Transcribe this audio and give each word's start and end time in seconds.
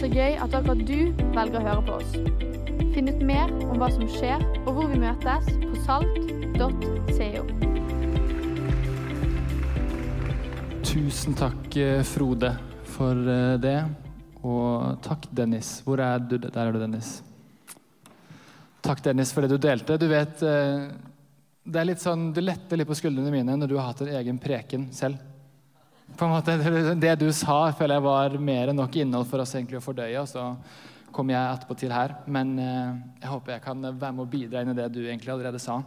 så 0.00 0.08
gøy 0.08 0.38
at 0.40 0.54
akkurat 0.56 0.80
du 0.88 1.10
velger 1.34 1.58
å 1.58 1.64
høre 1.66 1.82
på 1.84 1.96
oss. 1.98 2.12
Finn 2.94 3.10
ut 3.10 3.20
mer 3.26 3.50
om 3.66 3.76
hva 3.76 3.90
som 3.92 4.06
skjer, 4.08 4.40
og 4.62 4.70
hvor 4.78 4.86
vi 4.88 5.00
møtes 5.02 5.50
på 5.60 5.80
salt.co. 5.84 7.42
Tusen 10.88 11.36
takk, 11.36 11.68
eh, 11.76 12.00
Frode, 12.08 12.54
for 12.96 13.28
eh, 13.28 13.58
det. 13.60 13.76
Og 14.40 14.96
takk, 15.04 15.28
Dennis. 15.36 15.82
Hvor 15.84 16.00
er 16.00 16.24
du? 16.24 16.38
Der 16.40 16.60
er 16.64 16.72
du, 16.72 16.80
Dennis. 16.80 17.18
Takk, 18.80 19.04
Dennis, 19.04 19.34
for 19.36 19.44
det 19.44 19.52
du 19.52 19.60
delte. 19.60 20.00
Du 20.00 20.08
vet, 20.08 20.40
eh, 20.40 20.88
det 21.60 21.82
er 21.82 21.90
litt 21.92 22.00
sånn, 22.00 22.30
Du 22.32 22.40
letter 22.40 22.80
litt 22.80 22.88
på 22.88 22.96
skuldrene 22.96 23.30
mine 23.36 23.52
når 23.52 23.68
du 23.68 23.76
har 23.76 23.92
hatt 23.92 24.00
en 24.06 24.16
egen 24.16 24.40
preken 24.40 24.88
selv. 24.96 25.20
På 26.18 26.26
en 26.26 26.34
måte, 26.34 26.56
det, 27.00 27.14
du 27.20 27.28
sa, 27.32 27.70
føler 27.76 27.96
jeg 27.96 28.04
var 28.04 28.38
mer 28.42 28.70
enn 28.70 28.80
nok 28.80 28.96
innhold 29.00 29.28
for 29.30 29.42
oss 29.42 29.54
egentlig 29.56 29.78
å 29.78 29.84
fordøye. 29.84 30.20
og 30.20 30.28
så 30.28 30.52
kommer 31.14 31.34
jeg 31.34 31.56
etterpå 31.56 31.76
til 31.78 31.94
her. 31.94 32.14
Men 32.30 32.54
eh, 32.60 32.98
jeg 33.22 33.32
håper 33.32 33.56
jeg 33.56 33.64
kan 33.64 33.88
være 33.90 34.14
med 34.14 34.24
å 34.24 34.30
bidra 34.30 34.62
inn 34.62 34.72
i 34.72 34.78
det 34.78 34.88
du 34.94 35.02
egentlig 35.04 35.32
allerede 35.34 35.60
sa. 35.62 35.80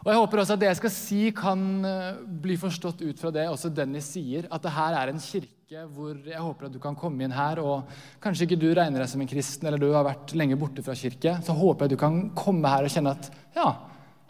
Og 0.00 0.08
jeg 0.08 0.16
håper 0.16 0.40
også 0.40 0.56
at 0.56 0.62
det 0.62 0.70
jeg 0.70 0.78
skal 0.78 0.92
si, 0.94 1.20
kan 1.36 1.64
eh, 1.86 2.20
bli 2.42 2.56
forstått 2.60 3.02
ut 3.04 3.20
fra 3.20 3.32
det 3.34 3.46
også 3.50 3.72
Dennis 3.74 4.08
sier. 4.14 4.48
At 4.50 4.64
det 4.64 4.74
her 4.74 4.96
er 4.96 5.12
en 5.12 5.22
kirke 5.22 5.84
hvor 5.92 6.16
jeg 6.26 6.40
håper 6.40 6.66
at 6.66 6.74
du 6.74 6.80
kan 6.82 6.96
komme 6.98 7.22
inn 7.22 7.34
her, 7.34 7.60
og 7.62 7.90
kanskje 8.22 8.48
ikke 8.48 8.58
du 8.58 8.70
regner 8.74 9.04
deg 9.04 9.10
som 9.12 9.20
en 9.22 9.28
kristen, 9.30 9.68
eller 9.68 9.78
du 9.78 9.92
har 9.92 10.02
vært 10.02 10.32
lenge 10.34 10.58
borte 10.58 10.82
fra 10.82 10.96
kirke, 10.98 11.36
så 11.46 11.54
håper 11.54 11.86
jeg 11.86 11.94
du 11.94 12.00
kan 12.00 12.16
komme 12.34 12.72
her 12.72 12.88
og 12.88 12.90
kjenne 12.90 13.12
at 13.14 13.28
ja, 13.54 13.68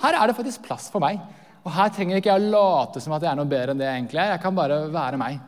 her 0.03 0.19
er 0.19 0.29
det 0.29 0.37
faktisk 0.37 0.67
plass 0.67 0.91
for 0.93 1.01
meg. 1.01 1.23
Og 1.61 1.73
her 1.75 1.93
trenger 1.93 2.21
ikke 2.21 2.33
jeg 2.33 2.43
å 2.43 2.53
late 2.55 3.03
som 3.03 3.15
at 3.17 3.25
jeg 3.25 3.33
er 3.33 3.39
noe 3.41 3.51
bedre 3.51 3.75
enn 3.75 3.81
det 3.81 3.89
jeg 3.89 4.01
egentlig 4.01 4.23
er. 4.23 4.35
Jeg 4.35 4.43
kan 4.45 4.57
bare 4.57 4.81
være 4.93 5.21
meg. 5.21 5.41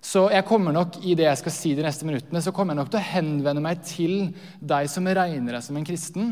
Så 0.00 0.28
jeg 0.32 0.46
kommer 0.48 0.72
nok 0.72 0.96
i 1.04 1.16
det 1.18 1.26
jeg 1.26 1.40
skal 1.42 1.52
si 1.52 1.74
de 1.76 1.84
neste 1.84 2.06
minuttene, 2.08 2.40
så 2.40 2.54
kommer 2.56 2.72
jeg 2.72 2.80
nok 2.80 2.92
til 2.94 3.00
å 3.02 3.08
henvende 3.10 3.64
meg 3.64 3.82
til 3.84 4.14
deg 4.64 4.88
som 4.88 5.08
regner 5.08 5.58
deg 5.58 5.64
som 5.66 5.76
en 5.76 5.84
kristen. 5.84 6.30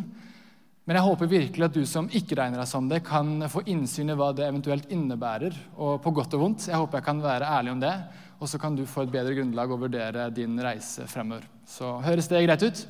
Men 0.88 0.96
jeg 0.96 1.04
håper 1.04 1.28
virkelig 1.28 1.66
at 1.66 1.74
du 1.76 1.82
som 1.84 2.06
ikke 2.08 2.38
regner 2.38 2.62
deg 2.62 2.70
som 2.70 2.86
det, 2.88 3.02
kan 3.04 3.44
få 3.52 3.60
innsyn 3.68 4.08
i 4.08 4.16
hva 4.16 4.30
det 4.32 4.46
eventuelt 4.46 4.88
innebærer. 4.94 5.58
Og 5.76 5.98
på 6.00 6.14
godt 6.16 6.38
og 6.38 6.46
vondt. 6.46 6.70
Jeg 6.70 6.80
håper 6.80 7.02
jeg 7.02 7.08
kan 7.10 7.20
være 7.20 7.50
ærlig 7.58 7.74
om 7.74 7.82
det. 7.82 7.92
Og 8.38 8.48
så 8.48 8.60
kan 8.62 8.78
du 8.78 8.86
få 8.88 9.04
et 9.04 9.12
bedre 9.12 9.34
grunnlag 9.36 9.74
å 9.74 9.80
vurdere 9.82 10.30
din 10.32 10.56
reise 10.64 11.04
fremover. 11.10 11.44
Så 11.68 11.98
høres 12.06 12.30
det 12.30 12.40
greit 12.46 12.64
ut? 12.64 12.86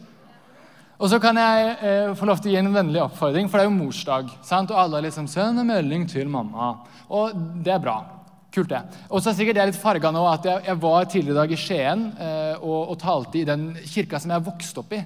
Og 0.99 1.07
så 1.13 1.21
kan 1.23 1.39
jeg 1.39 1.75
eh, 1.79 2.13
få 2.19 2.27
lov 2.27 2.41
til 2.43 2.51
å 2.51 2.55
gi 2.57 2.59
en 2.59 2.75
vennlig 2.75 2.99
oppfordring, 3.05 3.47
for 3.47 3.61
det 3.61 3.67
er 3.67 3.69
jo 3.69 3.77
morsdag. 3.77 4.33
sant? 4.43 4.73
Og 4.75 4.81
alle 4.83 5.05
liksom 5.07 5.29
'Send 5.31 5.61
en 5.61 5.67
melding 5.67 6.09
til 6.11 6.29
mamma.' 6.29 6.79
Og 7.09 7.37
det 7.63 7.73
er 7.73 7.79
bra. 7.79 8.03
Kult, 8.51 8.69
det. 8.69 8.83
Og 9.11 9.23
så 9.23 9.31
er 9.31 9.35
sikkert 9.39 9.61
jeg 9.61 9.71
litt 9.71 9.79
farga 9.79 10.11
nå 10.11 10.25
at 10.27 10.45
jeg, 10.45 10.65
jeg, 10.67 10.81
var 10.83 11.05
tidligere 11.05 11.37
i 11.37 11.39
dag 11.39 11.53
i 11.53 11.57
Skien 11.57 12.05
eh, 12.19 12.57
og, 12.59 12.91
og, 12.91 12.99
talte 12.99 13.39
i 13.39 13.45
den 13.45 13.77
kirka 13.87 14.19
som 14.19 14.31
jeg 14.31 14.47
vokste 14.49 14.81
opp 14.81 14.93
i. 14.93 15.03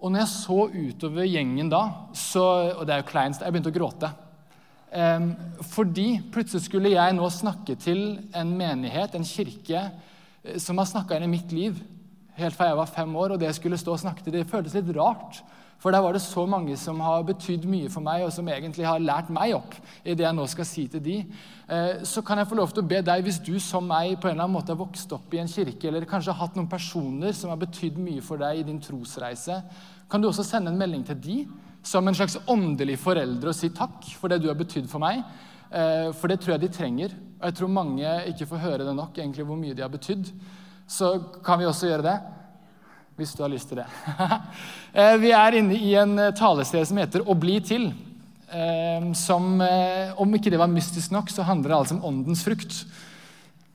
Og 0.00 0.10
når 0.10 0.24
jeg 0.24 0.32
så 0.32 0.58
utover 0.74 1.28
gjengen 1.28 1.70
da, 1.70 1.82
så, 2.12 2.74
og 2.80 2.86
det 2.86 2.94
er 2.94 3.02
jo 3.04 3.10
kleinst, 3.12 3.44
jeg 3.44 3.52
begynte 3.52 3.70
å 3.70 3.78
gråte. 3.78 4.10
Eh, 4.90 5.28
fordi 5.70 6.08
plutselig 6.32 6.66
skulle 6.66 6.96
jeg 6.96 7.14
nå 7.14 7.30
snakke 7.30 7.78
til 7.78 8.18
en 8.34 8.56
menighet, 8.58 9.14
en 9.14 9.28
kirke, 9.28 9.90
eh, 10.42 10.58
som 10.58 10.82
har 10.82 10.90
snakka 10.90 11.20
inn 11.20 11.30
i 11.30 11.34
mitt 11.36 11.54
liv 11.54 11.78
helt 12.38 12.56
fra 12.56 12.70
jeg 12.70 12.78
var 12.78 12.92
fem 12.92 13.16
år, 13.16 13.34
og 13.34 13.40
det 13.40 13.50
jeg 13.50 13.60
skulle 13.60 13.80
stå 13.80 13.96
og 13.96 14.02
snakke 14.02 14.24
til, 14.24 14.34
det 14.36 14.48
føltes 14.48 14.76
litt 14.78 14.94
rart. 14.96 15.42
For 15.82 15.90
der 15.90 16.02
var 16.04 16.14
det 16.14 16.22
så 16.22 16.44
mange 16.46 16.76
som 16.78 17.00
har 17.02 17.24
betydd 17.26 17.64
mye 17.66 17.88
for 17.90 18.04
meg, 18.06 18.22
og 18.22 18.30
som 18.30 18.46
egentlig 18.46 18.86
har 18.86 19.02
lært 19.02 19.32
meg 19.34 19.56
opp 19.56 19.74
i 20.04 20.14
det 20.14 20.22
jeg 20.22 20.36
nå 20.36 20.44
skal 20.50 20.68
si 20.68 20.84
til 20.92 21.02
de. 21.02 21.16
Eh, 21.66 22.04
så 22.06 22.22
kan 22.22 22.38
jeg 22.38 22.46
få 22.52 22.58
lov 22.60 22.70
til 22.70 22.84
å 22.84 22.90
be 22.92 23.00
deg, 23.02 23.24
hvis 23.26 23.40
du 23.42 23.56
som 23.58 23.88
meg 23.90 24.14
på 24.14 24.30
en 24.30 24.36
eller 24.36 24.46
annen 24.46 24.54
måte 24.54 24.70
har 24.70 24.78
vokst 24.78 25.10
opp 25.16 25.34
i 25.34 25.40
en 25.42 25.50
kirke, 25.50 25.88
eller 25.90 26.06
kanskje 26.06 26.30
har 26.30 26.46
hatt 26.46 26.58
noen 26.58 26.70
personer 26.70 27.34
som 27.34 27.50
har 27.50 27.58
betydd 27.64 27.98
mye 27.98 28.22
for 28.22 28.38
deg 28.38 28.62
i 28.62 28.66
din 28.70 28.78
trosreise, 28.82 29.58
kan 30.06 30.22
du 30.22 30.30
også 30.30 30.46
sende 30.46 30.70
en 30.70 30.78
melding 30.78 31.02
til 31.08 31.18
de 31.24 31.36
som 31.82 32.06
en 32.06 32.14
slags 32.14 32.38
åndelig 32.46 33.00
forelder 33.02 33.50
og 33.50 33.58
si 33.58 33.72
takk 33.74 34.06
for 34.20 34.30
det 34.30 34.38
du 34.44 34.52
har 34.52 34.58
betydd 34.60 34.86
for 34.86 35.02
meg. 35.02 35.24
Eh, 35.72 36.12
for 36.14 36.30
det 36.30 36.38
tror 36.44 36.54
jeg 36.54 36.68
de 36.68 36.74
trenger. 36.78 37.18
Og 37.40 37.48
jeg 37.48 37.58
tror 37.58 37.74
mange 37.74 38.18
ikke 38.30 38.46
får 38.52 38.66
høre 38.68 38.86
det 38.86 38.94
nok, 38.94 39.18
egentlig 39.18 39.50
hvor 39.50 39.58
mye 39.58 39.74
de 39.74 39.82
har 39.82 39.90
betydd 39.90 40.30
så 40.88 41.14
kan 41.44 41.60
vi 41.60 41.68
også 41.68 41.88
gjøre 41.90 42.06
det. 42.06 42.16
Hvis 43.16 43.34
du 43.36 43.42
har 43.44 43.52
lyst 43.52 43.72
til 43.72 43.82
det. 43.82 43.88
Eh, 44.92 45.14
vi 45.16 45.30
er 45.32 45.54
inne 45.56 45.72
i 45.72 45.94
en 45.96 46.18
taleserie 46.18 46.34
talested 46.36 46.88
som 46.90 46.98
heter 47.00 47.22
'Å 47.24 47.32
bli 47.32 47.54
til'. 47.64 47.94
Eh, 48.52 49.06
som, 49.16 49.62
om 50.20 50.34
ikke 50.34 50.50
det 50.52 50.58
var 50.60 50.68
mystisk 50.68 51.10
nok, 51.10 51.30
så 51.32 51.42
handler 51.42 51.70
det 51.70 51.78
altså 51.78 51.94
om 51.94 52.04
åndens 52.04 52.44
frukt. 52.44 52.84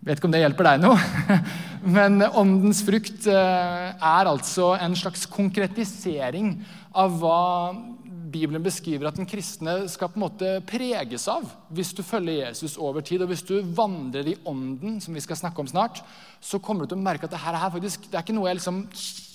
Vet 0.06 0.19
ikke 0.19 0.29
om 0.29 0.31
det 0.31 0.44
hjelper 0.44 0.63
deg 0.63 0.84
noe. 0.84 1.00
Men 1.97 2.22
åndens 2.22 2.84
frukt 2.85 3.25
er 3.25 4.29
altså 4.29 4.75
en 4.78 4.94
slags 4.94 5.25
konkretisering 5.25 6.53
av 6.94 7.17
hva 7.17 7.73
Bibelen 8.37 8.63
beskriver 8.63 9.09
at 9.09 9.17
den 9.17 9.27
kristne 9.29 9.79
skal 9.91 10.11
på 10.13 10.19
en 10.19 10.25
måte 10.27 10.51
preges 10.67 11.25
av 11.31 11.45
hvis 11.73 11.93
du 11.97 12.03
følger 12.05 12.45
Jesus 12.45 12.77
over 12.77 13.01
tid. 13.05 13.23
Og 13.23 13.31
hvis 13.31 13.45
du 13.47 13.55
vandrer 13.75 14.29
i 14.31 14.35
ånden, 14.47 14.99
som 15.03 15.17
vi 15.17 15.23
skal 15.23 15.39
snakke 15.39 15.63
om 15.63 15.69
snart, 15.69 16.03
så 16.39 16.61
kommer 16.63 16.85
du 16.85 16.93
til 16.93 16.99
å 16.99 17.05
merke 17.07 17.25
at 17.25 17.33
det 17.33 17.41
her 17.41 17.57
er, 17.57 17.71
faktisk, 17.73 18.05
det 18.11 18.19
er 18.19 18.25
ikke 18.25 18.37
noe 18.37 18.51
jeg 18.51 18.59
liksom 18.59 18.83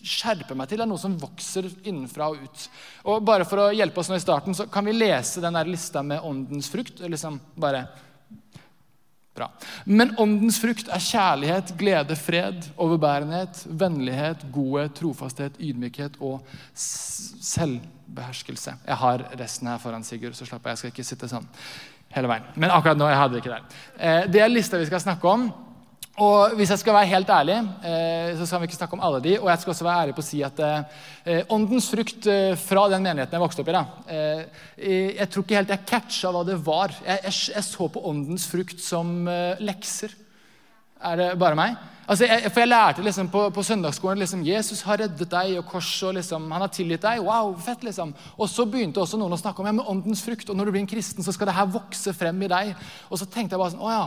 skjerper 0.02 0.58
meg 0.58 0.70
til, 0.70 0.80
det 0.80 0.86
er 0.86 0.90
noe 0.90 1.02
som 1.02 1.18
vokser 1.18 1.68
innenfra 1.82 2.30
og 2.32 2.46
ut. 2.46 2.64
Og 3.10 3.26
bare 3.26 3.46
For 3.48 3.64
å 3.64 3.72
hjelpe 3.74 4.02
oss 4.02 4.10
nå 4.10 4.18
i 4.18 4.24
starten, 4.24 4.56
så 4.56 4.66
kan 4.70 4.86
vi 4.86 4.96
lese 4.96 5.42
den 5.42 5.58
der 5.58 5.68
lista 5.68 6.02
med 6.06 6.24
åndens 6.26 6.70
frukt. 6.72 7.02
liksom 7.02 7.40
bare 7.54 7.86
Bra. 9.32 9.46
Men 9.88 10.12
åndens 10.20 10.58
frukt 10.60 10.90
er 10.92 11.00
kjærlighet, 11.00 11.72
glede, 11.80 12.16
fred, 12.20 12.66
overbærenhet, 12.76 13.62
vennlighet, 13.80 14.44
godhet, 14.52 14.92
trofasthet, 14.98 15.56
ydmykhet 15.56 16.18
og 16.20 16.44
selvbeherskelse. 16.76 18.74
Jeg 18.86 18.98
har 19.04 19.24
resten 19.40 19.72
her 19.72 19.80
foran 19.80 20.04
Sigurd, 20.04 20.36
så 20.36 20.44
slapper 20.48 20.70
jeg. 20.70 20.76
Jeg 20.76 20.82
skal 20.82 20.92
ikke 20.92 21.08
sitte 21.08 21.30
sånn 21.32 21.48
hele 22.12 22.28
veien. 22.28 22.44
Men 22.60 22.74
akkurat 22.76 23.00
nå 23.00 23.08
jeg 23.08 23.20
hadde 23.22 23.38
det 23.38 23.40
ikke 23.40 23.54
der. 23.54 23.64
Eh, 23.96 24.22
det 24.28 24.44
er 24.44 24.52
lista 24.52 24.80
vi 24.80 24.90
skal 24.90 25.00
snakke 25.00 25.32
om. 25.32 25.48
Og 26.20 26.52
hvis 26.58 26.68
jeg 26.68 26.82
skal 26.82 26.92
være 26.92 27.08
helt 27.08 27.30
ærlig, 27.32 27.54
eh, 27.88 28.34
så 28.36 28.44
skal 28.44 28.60
vi 28.60 28.66
ikke 28.68 28.76
snakke 28.76 28.98
om 28.98 29.00
alle 29.00 29.20
de. 29.24 29.38
Og 29.40 29.48
jeg 29.48 29.58
skal 29.62 29.72
også 29.72 29.84
være 29.86 30.00
ærlig 30.02 30.14
på 30.14 30.20
å 30.20 30.26
si 30.26 30.42
at 30.44 30.58
eh, 30.60 31.46
åndens 31.48 31.88
frukt 31.88 32.26
eh, 32.28 32.52
fra 32.60 32.82
den 32.92 33.06
menigheten 33.06 33.32
jeg 33.32 33.40
vokste 33.40 33.64
opp 33.64 33.70
i 33.72 33.76
da, 33.78 33.84
Jeg 34.76 35.28
tror 35.32 35.46
ikke 35.46 35.56
helt 35.56 35.72
jeg 35.72 35.86
catcha 35.88 36.32
hva 36.34 36.42
det 36.44 36.58
var. 36.66 36.92
Jeg, 37.06 37.22
jeg, 37.24 37.38
jeg 37.56 37.64
så 37.64 37.88
på 37.88 38.04
åndens 38.10 38.44
frukt 38.50 38.84
som 38.84 39.24
lekser. 39.64 40.12
Er 41.02 41.16
det 41.16 41.30
bare 41.40 41.56
meg? 41.58 41.80
Altså, 42.02 42.26
jeg, 42.26 42.50
for 42.50 42.60
jeg 42.60 42.68
lærte 42.68 43.02
liksom 43.06 43.28
på, 43.32 43.46
på 43.54 43.62
søndagsskolen 43.64 44.20
liksom, 44.20 44.42
Jesus 44.44 44.82
har 44.84 45.00
reddet 45.00 45.30
deg, 45.30 45.54
og 45.60 45.68
korset 45.70 46.16
liksom, 46.18 46.44
han 46.52 46.64
har 46.64 46.72
tilgitt 46.74 47.06
deg. 47.06 47.22
Wow, 47.24 47.54
fett 47.62 47.86
liksom. 47.86 48.12
Og 48.36 48.50
så 48.52 48.66
begynte 48.68 49.00
også 49.00 49.16
noen 49.16 49.32
å 49.32 49.40
snakke 49.40 49.62
om 49.62 49.70
ja, 49.70 49.74
med 49.78 49.88
åndens 49.88 50.20
frukt. 50.26 50.50
Og 50.50 50.58
når 50.58 50.68
du 50.68 50.74
blir 50.74 50.82
en 50.82 50.92
kristen, 50.92 51.24
så 51.24 51.32
skal 51.32 51.48
det 51.48 51.56
her 51.56 51.72
vokse 51.72 52.12
frem 52.12 52.44
i 52.44 52.50
deg. 52.52 52.74
Og 53.08 53.22
så 53.22 53.24
tenkte 53.24 53.56
jeg 53.56 53.62
bare 53.62 53.72
sånn, 53.72 53.86
å 53.86 53.94
ja, 53.94 54.04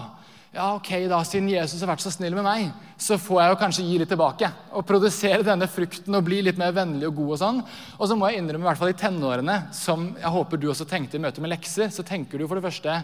ja, 0.56 0.70
ok 0.78 0.90
da, 1.12 1.20
Siden 1.28 1.50
Jesus 1.52 1.82
har 1.84 1.92
vært 1.92 2.04
så 2.06 2.14
snill 2.14 2.36
med 2.38 2.46
meg, 2.48 2.70
så 3.02 3.18
får 3.20 3.42
jeg 3.42 3.52
jo 3.52 3.60
kanskje 3.60 3.86
gi 3.86 4.00
litt 4.00 4.12
tilbake. 4.14 4.50
Og 4.76 4.86
produsere 4.88 5.44
denne 5.46 5.68
frukten 5.72 6.16
og 6.16 6.26
bli 6.28 6.40
litt 6.48 6.60
mer 6.62 6.74
vennlig 6.76 7.10
og 7.10 7.18
god. 7.20 7.32
Og 7.36 7.42
sånn. 7.42 7.62
Og 8.00 8.10
så 8.10 8.18
må 8.18 8.30
jeg 8.30 8.42
innrømme, 8.42 8.64
i 8.64 8.70
hvert 8.70 8.82
fall 8.82 8.94
i 8.94 9.00
tenårene, 9.00 9.58
som 9.76 10.08
jeg 10.16 10.34
håper 10.38 10.62
du 10.62 10.70
også 10.72 10.88
tenkte 10.90 11.20
i 11.20 11.24
møte 11.24 11.44
med 11.44 11.52
lekser, 11.52 11.92
så 11.92 12.08
tenker 12.08 12.40
du 12.40 12.48
for 12.48 12.60
det 12.60 12.66
første 12.68 13.02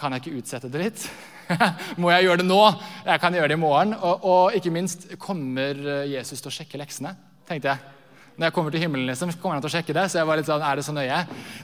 Kan 0.00 0.14
jeg 0.16 0.24
ikke 0.24 0.40
utsette 0.40 0.72
det 0.72 0.82
litt? 0.82 1.06
må 2.00 2.10
jeg 2.14 2.26
gjøre 2.26 2.42
det 2.42 2.48
nå? 2.48 2.60
Jeg 3.04 3.22
kan 3.22 3.34
gjøre 3.36 3.52
det 3.52 3.58
i 3.58 3.62
morgen. 3.62 3.94
Og, 3.94 4.26
og 4.26 4.58
ikke 4.58 4.74
minst, 4.74 5.10
kommer 5.20 5.86
Jesus 6.08 6.40
til 6.40 6.50
å 6.50 6.56
sjekke 6.60 6.80
leksene? 6.80 7.16
tenkte 7.50 7.74
jeg. 7.74 7.99
Når 8.40 8.48
jeg 8.48 8.54
kommer 8.56 8.72
til 8.72 8.80
himmelen, 8.80 9.04
liksom, 9.10 9.34
kommer 9.36 9.58
han 9.58 9.64
til 9.66 9.68
å 9.68 9.74
sjekke 9.74 9.92
det. 9.92 10.06
Så 10.08 10.16
jeg 10.16 10.28
var 10.30 10.38
litt 10.40 10.46
sånn, 10.48 10.62
er 10.64 10.78
det 10.80 10.84
så 10.86 10.94
nøye? 10.96 11.16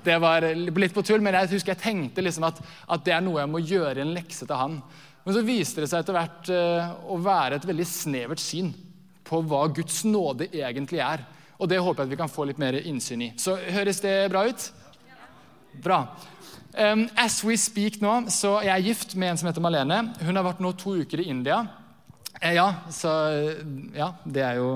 Det 0.05 0.17
var 0.21 0.45
litt 0.53 0.93
på 0.93 1.05
tull, 1.09 1.23
men 1.25 1.39
jeg 1.39 1.55
husker 1.55 1.73
jeg 1.73 1.81
tenkte 1.81 2.21
liksom 2.21 2.45
at, 2.45 2.59
at 2.93 3.07
det 3.07 3.15
er 3.17 3.23
noe 3.25 3.41
jeg 3.41 3.49
må 3.49 3.63
gjøre 3.63 3.95
i 3.97 4.03
en 4.05 4.13
lekse 4.13 4.45
til 4.45 4.61
han. 4.61 4.75
Men 5.25 5.35
så 5.39 5.43
viste 5.47 5.81
det 5.81 5.89
seg 5.89 6.05
etter 6.05 6.19
hvert 6.19 6.51
uh, 6.53 6.91
å 7.09 7.17
være 7.25 7.57
et 7.57 7.65
veldig 7.71 7.87
snevert 7.89 8.43
syn 8.45 8.69
på 9.25 9.41
hva 9.49 9.63
Guds 9.73 10.03
nåde 10.05 10.51
egentlig 10.53 11.01
er. 11.01 11.25
Og 11.57 11.73
det 11.73 11.81
håper 11.81 12.05
jeg 12.05 12.11
at 12.11 12.13
vi 12.13 12.21
kan 12.21 12.35
få 12.35 12.45
litt 12.51 12.61
mer 12.61 12.77
innsyn 12.83 13.25
i. 13.25 13.31
Så 13.41 13.57
høres 13.57 14.03
det 14.05 14.13
bra 14.35 14.45
ut? 14.45 14.69
Bra. 15.81 16.03
Um, 16.77 17.07
as 17.17 17.41
we 17.41 17.57
speak 17.57 18.03
nå, 18.05 18.27
så 18.29 18.59
Jeg 18.69 18.75
er 18.75 18.85
gift 18.91 19.17
med 19.17 19.33
en 19.33 19.41
som 19.41 19.49
heter 19.49 19.65
Malene. 19.65 20.03
Hun 20.21 20.37
har 20.37 20.45
vært 20.45 20.61
nå 20.61 20.77
to 20.77 20.99
uker 21.01 21.25
i 21.25 21.31
India. 21.33 21.63
Eh, 22.37 22.53
ja, 22.61 22.69
så 22.93 23.17
ja, 23.97 24.13
det 24.29 24.45
er 24.45 24.61
jo 24.61 24.71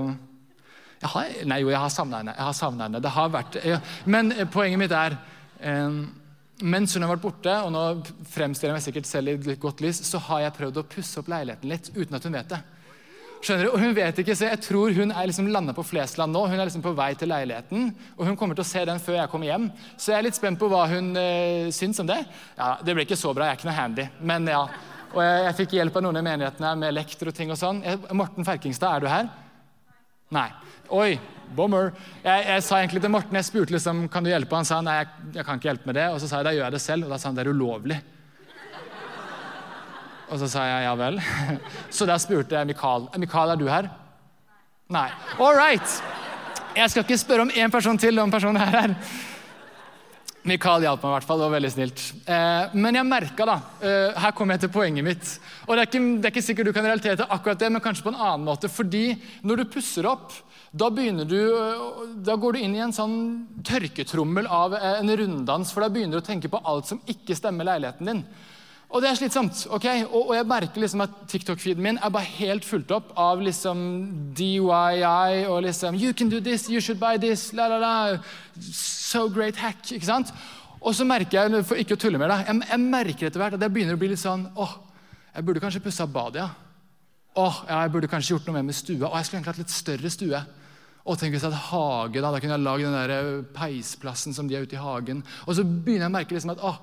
jeg 1.00 1.08
har, 1.14 1.28
nei, 1.48 1.62
jo, 1.62 1.70
jeg 1.72 1.80
har 1.80 1.92
savna 1.92 2.20
henne. 2.20 2.34
Jeg 2.36 2.44
har 2.44 2.56
savnet 2.56 2.86
henne. 2.86 3.00
Det 3.00 3.12
har 3.14 3.30
vært, 3.32 3.60
ja. 3.64 3.78
Men 4.04 4.34
eh, 4.34 4.48
poenget 4.52 4.82
mitt 4.82 4.92
er 4.92 5.16
eh, 5.64 6.02
mens 6.60 6.92
hun 6.92 7.06
har 7.06 7.14
vært 7.14 7.24
borte, 7.24 7.54
og 7.64 7.72
nå 7.72 7.84
fremstiller 8.28 8.74
jeg 8.74 8.76
meg 8.76 8.84
sikkert 8.84 9.08
selv 9.08 9.32
i 9.32 9.56
godt 9.60 9.80
lys, 9.84 10.02
så 10.04 10.20
har 10.26 10.44
jeg 10.44 10.58
prøvd 10.58 10.82
å 10.82 10.84
pusse 10.92 11.22
opp 11.22 11.30
leiligheten 11.32 11.72
litt 11.72 11.88
uten 11.94 12.18
at 12.18 12.28
hun 12.28 12.36
vet 12.36 12.52
det. 12.52 12.60
Skjønner 13.40 13.64
du? 13.64 13.70
Og 13.72 13.80
hun 13.80 13.96
vet 13.96 14.18
ikke, 14.20 14.36
så 14.36 14.50
Jeg 14.50 14.60
tror 14.66 14.92
hun 14.92 15.14
er 15.16 15.30
liksom 15.30 15.48
landa 15.48 15.72
på 15.72 15.86
Flesland 15.88 16.36
nå. 16.36 16.42
Hun 16.52 16.58
er 16.58 16.68
liksom 16.68 16.84
på 16.84 16.92
vei 16.92 17.14
til 17.16 17.32
leiligheten, 17.32 17.88
og 18.18 18.26
hun 18.28 18.36
kommer 18.36 18.58
til 18.58 18.66
å 18.66 18.68
se 18.68 18.84
den 18.84 19.00
før 19.00 19.22
jeg 19.22 19.32
kommer 19.32 19.48
hjem. 19.48 19.70
Så 19.96 20.12
jeg 20.12 20.18
er 20.18 20.26
litt 20.28 20.36
spent 20.36 20.60
på 20.60 20.68
hva 20.68 20.84
hun 20.92 21.14
øh, 21.16 21.72
syns 21.72 22.04
om 22.04 22.10
det. 22.10 22.20
Ja, 22.58 22.74
Det 22.84 22.92
blir 22.92 23.08
ikke 23.08 23.16
så 23.16 23.32
bra, 23.32 23.48
jeg 23.48 23.56
er 23.56 23.62
ikke 23.62 23.70
noe 23.70 23.78
handy. 23.80 24.10
Men 24.20 24.52
ja. 24.52 24.66
Og 25.14 25.24
jeg, 25.24 25.44
jeg 25.46 25.56
fikk 25.62 25.78
hjelp 25.80 25.96
av 25.96 26.04
noen 26.04 26.20
i 26.20 26.26
menighetene 26.28 26.74
med 26.84 26.92
lekter 26.94 27.32
og 27.32 27.40
ting 27.40 27.48
og 27.50 27.58
sånn. 27.58 27.80
Morten 28.12 28.44
Ferkingstad, 28.44 28.92
er 28.92 29.00
du 29.00 29.08
her? 29.08 29.30
Nei. 30.30 30.46
Oi, 30.94 31.18
bommer. 31.56 31.90
Jeg, 32.22 32.44
jeg, 32.46 32.62
sa 32.62 32.78
egentlig 32.78 33.02
til 33.02 33.10
Morten, 33.10 33.34
jeg 33.34 33.46
spurte 33.48 33.74
liksom, 33.74 34.04
kan 34.12 34.22
du 34.22 34.30
hjelpe. 34.30 34.54
Han 34.54 34.68
sa 34.68 34.78
nei, 34.84 35.00
jeg, 35.00 35.08
jeg, 35.34 35.46
kan 35.46 35.58
ikke 35.58 35.70
hjelpe 35.72 35.90
med 35.90 35.98
det. 35.98 36.06
Og 36.14 36.20
så 36.22 36.30
sa 36.30 36.38
jeg 36.38 36.46
da 36.46 36.52
gjør 36.54 36.66
jeg 36.68 36.76
det 36.76 36.82
selv. 36.84 37.06
Og 37.06 37.14
da 37.14 37.18
sa 37.18 37.30
han 37.30 37.38
det 37.38 37.44
er 37.44 37.50
ulovlig. 37.50 37.98
Og 40.30 40.38
så 40.38 40.46
sa 40.52 40.68
jeg 40.68 40.84
ja 40.86 40.92
vel. 40.94 41.18
Så 41.96 42.06
da 42.06 42.14
spurte 42.22 42.54
jeg 42.54 42.68
Mikael. 42.68 43.08
Mikael, 43.18 43.50
er 43.50 43.58
du 43.58 43.66
her? 43.66 43.88
Nei. 44.94 45.08
All 45.42 45.58
right. 45.58 45.96
Jeg 46.76 46.92
skal 46.92 47.02
ikke 47.02 47.18
spørre 47.18 47.48
om 47.48 47.50
én 47.50 47.72
person 47.74 47.98
til 47.98 48.22
om 48.22 48.30
personen 48.30 48.62
her 48.62 48.76
er. 48.84 48.94
Mikael 50.48 50.86
hjalp 50.86 51.02
meg 51.04 51.10
i 51.10 51.14
hvert 51.18 51.28
fall. 51.28 51.40
Det 51.40 51.46
var 51.48 51.56
veldig 51.58 51.70
snilt. 51.74 52.02
Eh, 52.24 52.76
men 52.80 52.96
jeg 52.96 53.08
merka, 53.08 53.46
da 53.48 53.56
eh, 53.84 54.20
Her 54.24 54.32
kommer 54.36 54.56
jeg 54.56 54.64
til 54.64 54.72
poenget 54.72 55.04
mitt. 55.04 55.32
Og 55.66 55.74
det 55.74 55.82
er, 55.82 55.90
ikke, 55.90 56.04
det 56.16 56.28
er 56.28 56.34
ikke 56.34 56.46
sikkert 56.46 56.70
du 56.70 56.76
kan 56.76 56.86
relatere 56.88 57.20
til 57.20 57.34
akkurat 57.36 57.60
det, 57.60 57.68
men 57.72 57.84
kanskje 57.84 58.06
på 58.06 58.14
en 58.14 58.20
annen 58.20 58.46
måte. 58.48 58.70
Fordi 58.72 59.04
når 59.44 59.60
du 59.60 59.72
pusser 59.74 60.08
opp, 60.08 60.32
da, 60.70 60.88
du, 60.88 61.34
eh, 61.34 61.84
da 62.24 62.36
går 62.38 62.54
du 62.54 62.62
inn 62.62 62.76
i 62.78 62.84
en 62.84 62.94
sånn 62.94 63.16
tørketrommel 63.66 64.46
av 64.46 64.78
eh, 64.78 65.00
en 65.00 65.16
runddans, 65.18 65.74
for 65.74 65.84
da 65.84 65.90
begynner 65.92 66.20
du 66.20 66.22
å 66.22 66.28
tenke 66.30 66.50
på 66.52 66.62
alt 66.64 66.88
som 66.88 67.02
ikke 67.10 67.36
stemmer 67.36 67.66
leiligheten 67.66 68.12
din. 68.12 68.24
Og 68.90 69.02
det 69.02 69.10
er 69.10 69.18
slitsomt. 69.20 69.66
ok? 69.70 69.84
Og, 70.10 70.30
og 70.30 70.34
jeg 70.34 70.46
merker 70.50 70.82
liksom 70.82 71.04
at 71.04 71.12
TikTok-feeden 71.30 71.82
min 71.82 71.98
er 72.02 72.10
bare 72.10 72.26
helt 72.26 72.64
fulgt 72.66 72.90
opp 72.90 73.12
av 73.18 73.42
liksom 73.42 73.82
DYI 74.34 75.44
og 75.46 75.62
liksom 75.62 75.94
You 75.94 76.12
can 76.12 76.28
do 76.28 76.40
this, 76.40 76.68
you 76.68 76.80
should 76.80 76.98
buy 76.98 77.16
this, 77.18 77.52
la, 77.54 77.68
la, 77.70 77.78
la. 77.78 78.18
So 78.60 79.28
great 79.30 79.56
hack. 79.56 79.92
ikke 79.92 80.06
sant? 80.06 80.32
Og 80.80 80.94
så 80.96 81.04
merker 81.06 81.38
jeg 81.38 81.64
for 81.68 81.78
ikke 81.78 81.94
å 81.94 82.00
tulle 82.00 82.18
mer, 82.18 82.32
da, 82.32 82.40
jeg, 82.48 82.62
jeg 82.66 82.82
merker 82.82 83.28
etter 83.28 83.42
hvert 83.42 83.54
at 83.58 83.62
jeg 83.62 83.74
begynner 83.74 83.98
å 83.98 84.00
bli 84.00 84.10
litt 84.14 84.22
sånn 84.22 84.46
åh, 84.58 84.78
jeg 85.36 85.46
burde 85.46 85.62
kanskje 85.62 85.82
pussa 85.84 86.06
badet, 86.10 86.42
ja. 86.42 86.48
Åh, 87.38 87.58
ja, 87.68 87.82
jeg 87.84 87.92
burde 87.94 88.08
kanskje 88.10 88.34
gjort 88.34 88.48
noe 88.48 88.56
mer 88.56 88.64
med 88.66 88.74
stua. 88.74 89.06
Åh, 89.06 89.20
jeg 89.20 89.28
skulle 89.28 89.38
egentlig 89.38 89.52
hatt 89.52 89.62
litt 89.62 89.74
større 89.74 90.10
stue. 90.10 90.40
Og 91.08 91.16
tenk 91.16 91.32
hvis 91.32 91.44
jeg 91.46 91.48
hadde 91.48 91.68
hage, 91.70 92.20
da, 92.20 92.28
da 92.28 92.40
kunne 92.42 92.56
jeg 92.58 92.64
lagd 92.64 92.84
den 92.84 92.96
der 92.96 93.12
eh, 93.14 93.28
peisplassen 93.56 94.34
som 94.36 94.48
de 94.48 94.56
er 94.58 94.66
ute 94.66 94.76
i 94.76 94.82
hagen. 94.82 95.22
Og 95.46 95.56
så 95.56 95.64
begynner 95.64 96.04
jeg 96.06 96.12
å 96.12 96.16
merke 96.18 96.36
liksom 96.36 96.52
at 96.52 96.64
å, 96.66 96.74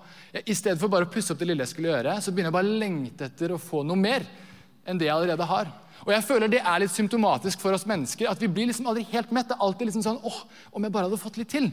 i 0.41 0.55
stedet 0.57 0.79
for 0.81 0.91
bare 0.91 1.05
å 1.05 1.11
pusse 1.13 1.33
opp 1.33 1.41
det 1.41 1.49
lille 1.51 1.65
jeg 1.65 1.75
skulle 1.75 1.91
gjøre, 1.91 2.15
så 2.23 2.33
begynner 2.33 2.49
jeg 2.49 2.57
bare 2.57 2.71
å 2.71 2.79
lengte 2.81 3.29
etter 3.29 3.53
å 3.53 3.61
få 3.61 3.83
noe 3.85 3.99
mer 3.99 4.25
enn 4.87 4.97
det 4.97 5.09
jeg 5.09 5.13
allerede 5.13 5.49
har. 5.49 5.69
Og 6.05 6.11
jeg 6.13 6.25
føler 6.25 6.51
Det 6.51 6.61
er 6.61 6.81
litt 6.81 6.93
symptomatisk 6.93 7.61
for 7.61 7.75
oss 7.75 7.85
mennesker. 7.89 8.29
at 8.29 8.41
Vi 8.41 8.49
blir 8.49 8.69
liksom 8.69 8.87
aldri 8.87 9.05
helt 9.11 9.31
mett. 9.31 9.49
Det 9.49 9.57
er 9.57 9.65
alltid 9.65 9.89
liksom 9.89 10.05
sånn 10.05 10.19
åh, 10.23 10.41
Om 10.71 10.83
jeg 10.83 10.93
bare 10.93 11.09
hadde 11.09 11.21
fått 11.21 11.37
litt 11.37 11.49
til, 11.49 11.71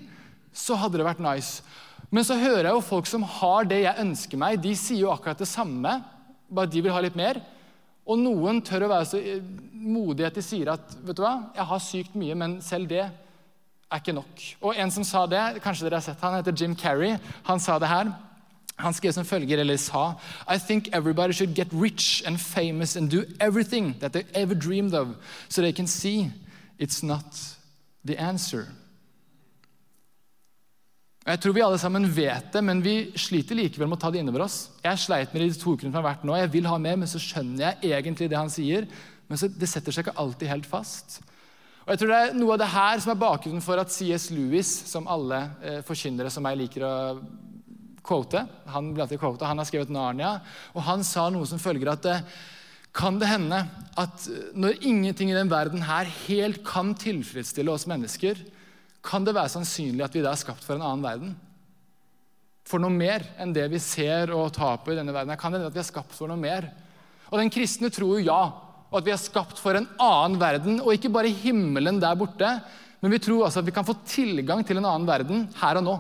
så 0.53 0.77
hadde 0.79 0.99
det 0.99 1.07
vært 1.07 1.23
nice. 1.23 1.63
Men 2.11 2.25
så 2.25 2.37
hører 2.39 2.69
jeg 2.69 2.77
jo 2.77 2.85
folk 2.85 3.09
som 3.11 3.25
har 3.41 3.67
det 3.69 3.83
jeg 3.85 4.01
ønsker 4.05 4.41
meg. 4.41 4.61
De 4.63 4.75
sier 4.79 5.03
jo 5.03 5.13
akkurat 5.13 5.39
det 5.41 5.51
samme, 5.51 5.97
bare 6.49 6.71
de 6.71 6.83
vil 6.85 6.95
ha 6.95 7.01
litt 7.03 7.17
mer. 7.19 7.41
Og 8.05 8.21
noen 8.21 8.61
tør 8.65 8.85
å 8.85 8.91
være 8.93 9.09
så 9.09 9.21
eh, 9.21 9.45
modige 9.73 10.29
at 10.29 10.37
de 10.37 10.45
sier 10.45 10.71
at 10.73 10.97
vet 11.05 11.17
du 11.17 11.23
hva, 11.25 11.37
jeg 11.57 11.69
har 11.71 11.83
sykt 11.83 12.19
mye, 12.21 12.37
men 12.37 12.59
selv 12.65 12.91
det 12.91 13.03
er 13.05 14.01
ikke 14.01 14.17
nok. 14.17 14.45
Og 14.61 14.77
En 14.77 14.93
som 14.93 15.07
sa 15.07 15.25
det, 15.31 15.43
kanskje 15.65 15.87
dere 15.87 16.01
har 16.01 16.05
sett 16.05 16.23
han 16.25 16.37
heter 16.37 16.57
Jim 16.57 16.77
Carrey. 16.77 17.17
Han 17.49 17.61
sa 17.61 17.79
det 17.79 17.89
her. 17.89 18.13
Han 18.77 18.95
skrev 18.95 19.13
som 19.15 19.25
følger, 19.25 19.61
eller 19.61 19.77
sa 19.79 20.15
I 20.51 20.59
think 20.59 20.89
everybody 20.93 21.33
should 21.33 21.55
get 21.55 21.69
rich 21.73 22.23
and 22.27 22.41
famous 22.41 22.97
and 22.97 23.11
do 23.11 23.23
everything 23.41 23.95
that 24.01 24.13
they 24.13 24.25
ever 24.35 24.55
dreamed 24.55 24.95
of, 24.95 25.17
so 25.49 25.63
they 25.63 25.73
can 25.73 25.87
see 25.87 26.31
it's 26.79 27.03
not 27.03 27.25
the 28.05 28.19
answer. 28.19 28.67
Jeg 31.25 31.41
tror 31.41 31.55
vi 31.57 31.63
alle 31.65 31.81
sammen 31.81 32.05
vet 32.13 32.51
det, 32.53 32.61
men 32.61 32.83
vi 32.85 32.95
sliter 33.17 33.57
likevel 33.57 33.89
med 33.89 33.97
å 33.97 34.03
ta 34.03 34.11
det 34.13 34.21
innover 34.21 34.45
oss. 34.45 34.59
Jeg 34.85 35.01
sleit 35.01 35.31
med 35.33 35.41
det 35.41 35.47
i 35.47 35.53
de 35.55 35.61
to 35.61 35.73
ukene 35.73 35.89
som 35.89 36.03
har 36.03 36.11
vært 36.11 36.27
nå. 36.29 36.35
Jeg 36.37 36.51
vil 36.53 36.69
ha 36.69 36.77
mer, 36.77 36.99
men 37.01 37.09
så 37.09 37.21
skjønner 37.23 37.65
jeg 37.65 37.95
egentlig 37.97 38.29
det 38.29 38.37
han 38.37 38.53
sier. 38.53 38.85
Men 39.31 39.41
så, 39.41 39.49
det 39.49 39.71
setter 39.71 39.95
seg 39.95 40.05
ikke 40.05 40.19
alltid 40.21 40.51
helt 40.53 40.69
fast. 40.69 41.23
Og 41.85 41.95
jeg 41.95 42.01
tror 42.01 42.13
Det 42.13 42.19
er 42.19 42.37
noe 42.37 42.53
av 42.53 42.61
det 42.61 42.69
her 42.75 43.01
som 43.01 43.13
er 43.15 43.23
bakgrunnen 43.23 43.65
for 43.65 43.81
at 43.81 43.93
C.S. 43.93 44.29
Lewis, 44.37 44.69
som 44.91 45.09
alle 45.09 45.41
eh, 45.65 45.81
forkynnere 45.85 46.33
som 46.33 46.45
meg 46.45 46.59
liker 46.61 46.85
å 46.85 46.95
quote, 48.05 48.43
han, 48.69 48.91
quote, 49.17 49.49
han 49.49 49.61
har 49.61 49.69
skrevet 49.69 49.93
Narnia, 49.93 50.35
og 50.77 50.85
han 50.85 51.05
sa 51.09 51.31
noe 51.33 51.49
som 51.49 51.61
følger 51.61 51.95
at 51.95 52.09
eh, 52.11 52.25
kan 52.95 53.17
det 53.21 53.31
hende 53.33 53.63
at 54.01 54.29
eh, 54.29 54.53
når 54.61 54.85
ingenting 54.85 55.33
i 55.33 55.37
den 55.37 55.53
verden 55.53 55.85
her 55.89 56.09
helt 56.27 56.61
kan 56.69 56.93
tilfredsstille 57.01 57.73
oss 57.73 57.89
mennesker, 57.89 58.45
kan 59.05 59.25
det 59.27 59.35
være 59.37 59.53
sannsynlig 59.53 60.05
at 60.07 60.15
vi 60.17 60.23
da 60.25 60.33
er 60.33 60.41
skapt 60.41 60.65
for 60.65 60.79
en 60.79 60.85
annen 60.85 61.05
verden? 61.05 61.35
For 62.65 62.81
noe 62.81 62.93
mer 62.93 63.27
enn 63.41 63.53
det 63.53 63.67
vi 63.73 63.81
ser 63.83 64.33
og 64.33 64.55
tar 64.57 64.79
på 64.81 64.95
i 64.95 64.97
denne 64.97 65.13
verden. 65.13 65.37
Kan 65.37 65.53
det 65.53 65.61
hende 65.61 65.69
at 65.69 65.77
vi 65.77 65.83
er 65.83 65.91
skapt 65.91 66.15
for 66.17 66.31
noe 66.31 66.41
mer? 66.41 66.71
Og 67.29 67.37
Den 67.41 67.53
kristne 67.53 67.91
tror 67.93 68.17
jo 68.17 68.25
ja, 68.25 68.41
og 68.89 69.01
at 69.01 69.09
vi 69.09 69.13
er 69.13 69.21
skapt 69.21 69.61
for 69.61 69.77
en 69.77 69.89
annen 70.01 70.39
verden, 70.41 70.79
og 70.81 70.95
ikke 70.95 71.13
bare 71.13 71.33
himmelen 71.43 72.01
der 72.01 72.17
borte, 72.17 72.49
men 73.03 73.13
vi 73.13 73.21
tror 73.21 73.45
altså 73.45 73.61
at 73.61 73.69
vi 73.69 73.75
kan 73.77 73.85
få 73.85 73.97
tilgang 74.09 74.63
til 74.65 74.81
en 74.81 74.87
annen 74.89 75.09
verden 75.09 75.49
her 75.61 75.81
og 75.81 75.85
nå. 75.85 75.97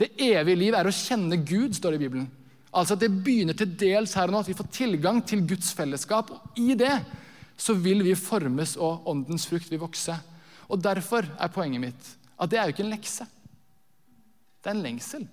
Det 0.00 0.10
evige 0.18 0.58
liv 0.58 0.74
er 0.74 0.88
å 0.88 0.94
kjenne 0.94 1.38
Gud, 1.46 1.76
står 1.76 1.94
det 1.94 2.00
i 2.00 2.04
Bibelen. 2.06 2.26
Altså 2.74 2.96
at 2.96 3.04
Det 3.04 3.12
begynner 3.22 3.54
til 3.54 3.70
dels 3.78 4.16
her 4.18 4.26
og 4.26 4.34
nå, 4.34 4.40
at 4.42 4.50
vi 4.50 4.56
får 4.58 4.72
tilgang 4.74 5.20
til 5.22 5.44
Guds 5.46 5.70
fellesskap. 5.76 6.32
og 6.34 6.58
I 6.58 6.74
det 6.74 6.96
så 7.54 7.76
vil 7.78 8.02
vi 8.02 8.16
formes, 8.18 8.74
og 8.74 9.06
åndens 9.06 9.46
frukt 9.46 9.70
vil 9.70 9.84
vokse. 9.84 10.16
Og 10.66 10.82
Derfor 10.82 11.22
er 11.22 11.54
poenget 11.54 11.84
mitt 11.84 12.12
at 12.38 12.50
det 12.50 12.58
er 12.58 12.68
jo 12.68 12.74
ikke 12.74 12.84
en 12.86 12.92
lekse. 12.94 13.26
Det 14.60 14.70
er 14.70 14.76
en 14.76 14.84
lengsel. 14.84 15.24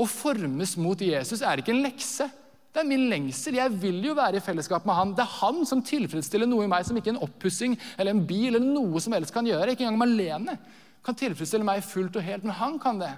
Å 0.00 0.06
formes 0.08 0.76
mot 0.80 1.00
Jesus 1.04 1.42
er 1.44 1.60
ikke 1.60 1.74
en 1.74 1.84
lekse. 1.84 2.26
Det 2.70 2.82
er 2.82 2.86
min 2.88 3.08
lengsel. 3.10 3.58
Jeg 3.58 3.74
vil 3.82 3.98
jo 4.06 4.14
være 4.16 4.38
i 4.38 4.44
fellesskap 4.44 4.86
med 4.86 4.96
han. 4.96 5.14
Det 5.16 5.24
er 5.24 5.38
han 5.40 5.64
som 5.66 5.82
tilfredsstiller 5.84 6.48
noe 6.48 6.64
i 6.64 6.70
meg 6.70 6.86
som 6.86 6.96
ikke 6.98 7.12
en 7.14 7.24
oppussing 7.26 7.74
eller 7.96 8.14
en 8.14 8.22
bil 8.26 8.54
eller 8.54 8.66
noe 8.66 9.02
som 9.02 9.16
helst 9.16 9.34
kan 9.34 9.46
gjøre. 9.46 9.74
Ikke 9.74 9.84
engang 9.84 9.98
Malene 10.00 10.56
kan 11.04 11.16
tilfredsstille 11.18 11.66
meg 11.66 11.82
fullt 11.84 12.18
og 12.20 12.24
helt, 12.24 12.46
men 12.46 12.56
han 12.56 12.78
kan 12.80 13.00
det. 13.00 13.12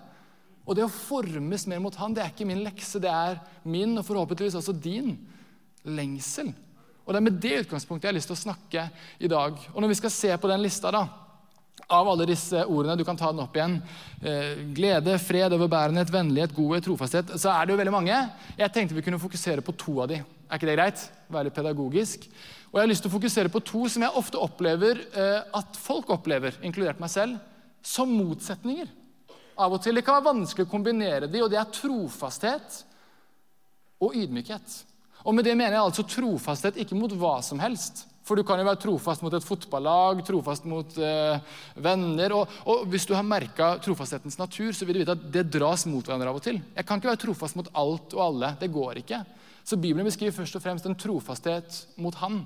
Og 0.62 0.79
det 0.79 0.87
å 0.87 0.93
formes 0.93 1.67
mer 1.69 1.81
mot 1.83 1.97
han, 1.99 2.15
det 2.15 2.23
er 2.23 2.31
ikke 2.33 2.47
min 2.47 2.62
lekse, 2.62 3.00
det 3.03 3.11
er 3.11 3.41
min 3.67 3.97
og 3.99 4.06
forhåpentligvis 4.06 4.56
også 4.61 4.75
din 4.79 5.17
lengsel. 5.83 6.53
Og 7.03 7.11
Det 7.11 7.19
er 7.19 7.27
med 7.27 7.41
det 7.43 7.56
utgangspunktet 7.65 8.06
jeg 8.06 8.12
har 8.12 8.19
lyst 8.21 8.31
til 8.31 8.38
å 8.38 8.45
snakke 8.45 8.85
i 9.19 9.31
dag. 9.31 9.59
Og 9.75 9.83
Når 9.83 9.91
vi 9.91 9.99
skal 9.99 10.15
se 10.15 10.31
på 10.38 10.50
den 10.50 10.62
lista, 10.62 10.93
da, 10.95 11.03
av 11.93 12.09
alle 12.09 12.27
disse 12.29 12.65
ordene. 12.65 12.97
Du 12.97 13.05
kan 13.06 13.19
ta 13.19 13.31
den 13.33 13.43
opp 13.44 13.56
igjen. 13.56 13.77
Eh, 14.23 14.62
glede, 14.77 15.19
fred, 15.21 15.53
overbærenhet, 15.53 16.12
vennlighet, 16.12 16.55
godhet, 16.56 16.87
trofasthet. 16.87 17.35
Så 17.41 17.50
er 17.53 17.67
det 17.67 17.75
jo 17.75 17.81
veldig 17.81 17.94
mange. 17.94 18.17
Jeg 18.59 18.73
tenkte 18.73 18.97
vi 18.97 19.05
kunne 19.05 19.21
fokusere 19.23 19.65
på 19.65 19.75
to 19.79 19.99
av 20.05 20.11
de. 20.12 20.23
Er 20.23 20.61
ikke 20.61 20.71
det 20.71 20.79
greit? 20.79 21.05
Være 21.33 21.49
litt 21.49 21.56
pedagogisk. 21.56 22.29
Og 22.73 22.79
jeg 22.79 22.87
har 22.87 22.91
lyst 22.91 23.05
til 23.05 23.12
å 23.12 23.17
fokusere 23.17 23.53
på 23.53 23.61
to 23.69 23.85
som 23.93 24.05
jeg 24.06 24.19
ofte 24.21 24.41
opplever 24.41 25.02
eh, 25.12 25.40
at 25.61 25.81
folk 25.81 26.12
opplever, 26.14 26.57
inkludert 26.64 27.02
meg 27.02 27.12
selv, 27.12 27.40
som 27.85 28.12
motsetninger. 28.12 28.88
Av 29.61 29.75
og 29.75 29.83
til. 29.85 29.99
Det 29.99 30.05
kan 30.07 30.16
være 30.16 30.31
vanskelig 30.31 30.64
å 30.64 30.73
kombinere 30.73 31.28
de, 31.28 31.43
og 31.45 31.52
det 31.52 31.61
er 31.61 31.75
trofasthet 31.76 32.78
og 34.02 34.16
ydmykhet. 34.16 34.78
Og 35.23 35.37
med 35.37 35.47
det 35.47 35.55
mener 35.55 35.76
jeg 35.76 35.85
altså 35.85 36.07
trofasthet 36.09 36.81
ikke 36.83 36.97
mot 36.99 37.12
hva 37.14 37.37
som 37.45 37.61
helst, 37.62 38.07
for 38.23 38.38
du 38.38 38.45
kan 38.47 38.61
jo 38.61 38.67
være 38.69 38.79
trofast 38.85 39.23
mot 39.25 39.35
et 39.35 39.45
fotballag, 39.45 40.21
trofast 40.26 40.67
mot 40.71 40.95
eh, 41.02 41.57
venner. 41.83 42.35
Og, 42.37 42.59
og, 42.71 42.85
hvis 42.93 43.07
du 43.09 43.17
har 43.17 43.26
merka 43.26 43.73
trofasthetens 43.83 44.38
natur, 44.38 44.71
så 44.76 44.87
vil 44.87 45.00
du 45.00 45.02
vite 45.02 45.17
at 45.17 45.25
det 45.35 45.49
dras 45.50 45.88
mot 45.91 46.07
hverandre 46.07 46.31
av 46.31 46.38
og 46.38 46.45
til. 46.45 46.61
Jeg 46.76 46.87
kan 46.87 47.02
ikke 47.02 47.11
være 47.11 47.23
trofast 47.25 47.59
mot 47.59 47.71
alt 47.83 48.14
og 48.14 48.25
alle. 48.29 48.52
Det 48.61 48.71
går 48.71 49.02
ikke. 49.02 49.25
Så 49.67 49.79
Bibelen 49.79 50.07
beskriver 50.07 50.37
først 50.37 50.59
og 50.59 50.62
fremst 50.62 50.87
en 50.87 50.99
trofasthet 50.99 51.81
mot 52.02 52.14
Han. 52.23 52.45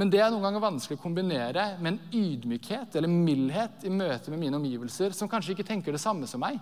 Men 0.00 0.10
det 0.10 0.24
er 0.24 0.32
noen 0.32 0.42
ganger 0.42 0.64
vanskelig 0.64 0.98
å 0.98 1.04
kombinere 1.04 1.68
med 1.78 1.92
en 1.92 2.22
ydmykhet 2.24 2.96
eller 2.98 3.12
mildhet 3.12 3.84
i 3.86 3.92
møte 3.92 4.32
med 4.32 4.40
mine 4.42 4.58
omgivelser, 4.58 5.14
som 5.14 5.30
kanskje 5.30 5.54
ikke 5.54 5.68
tenker 5.68 5.94
det 5.94 6.02
samme 6.02 6.26
som 6.26 6.42
meg. 6.42 6.56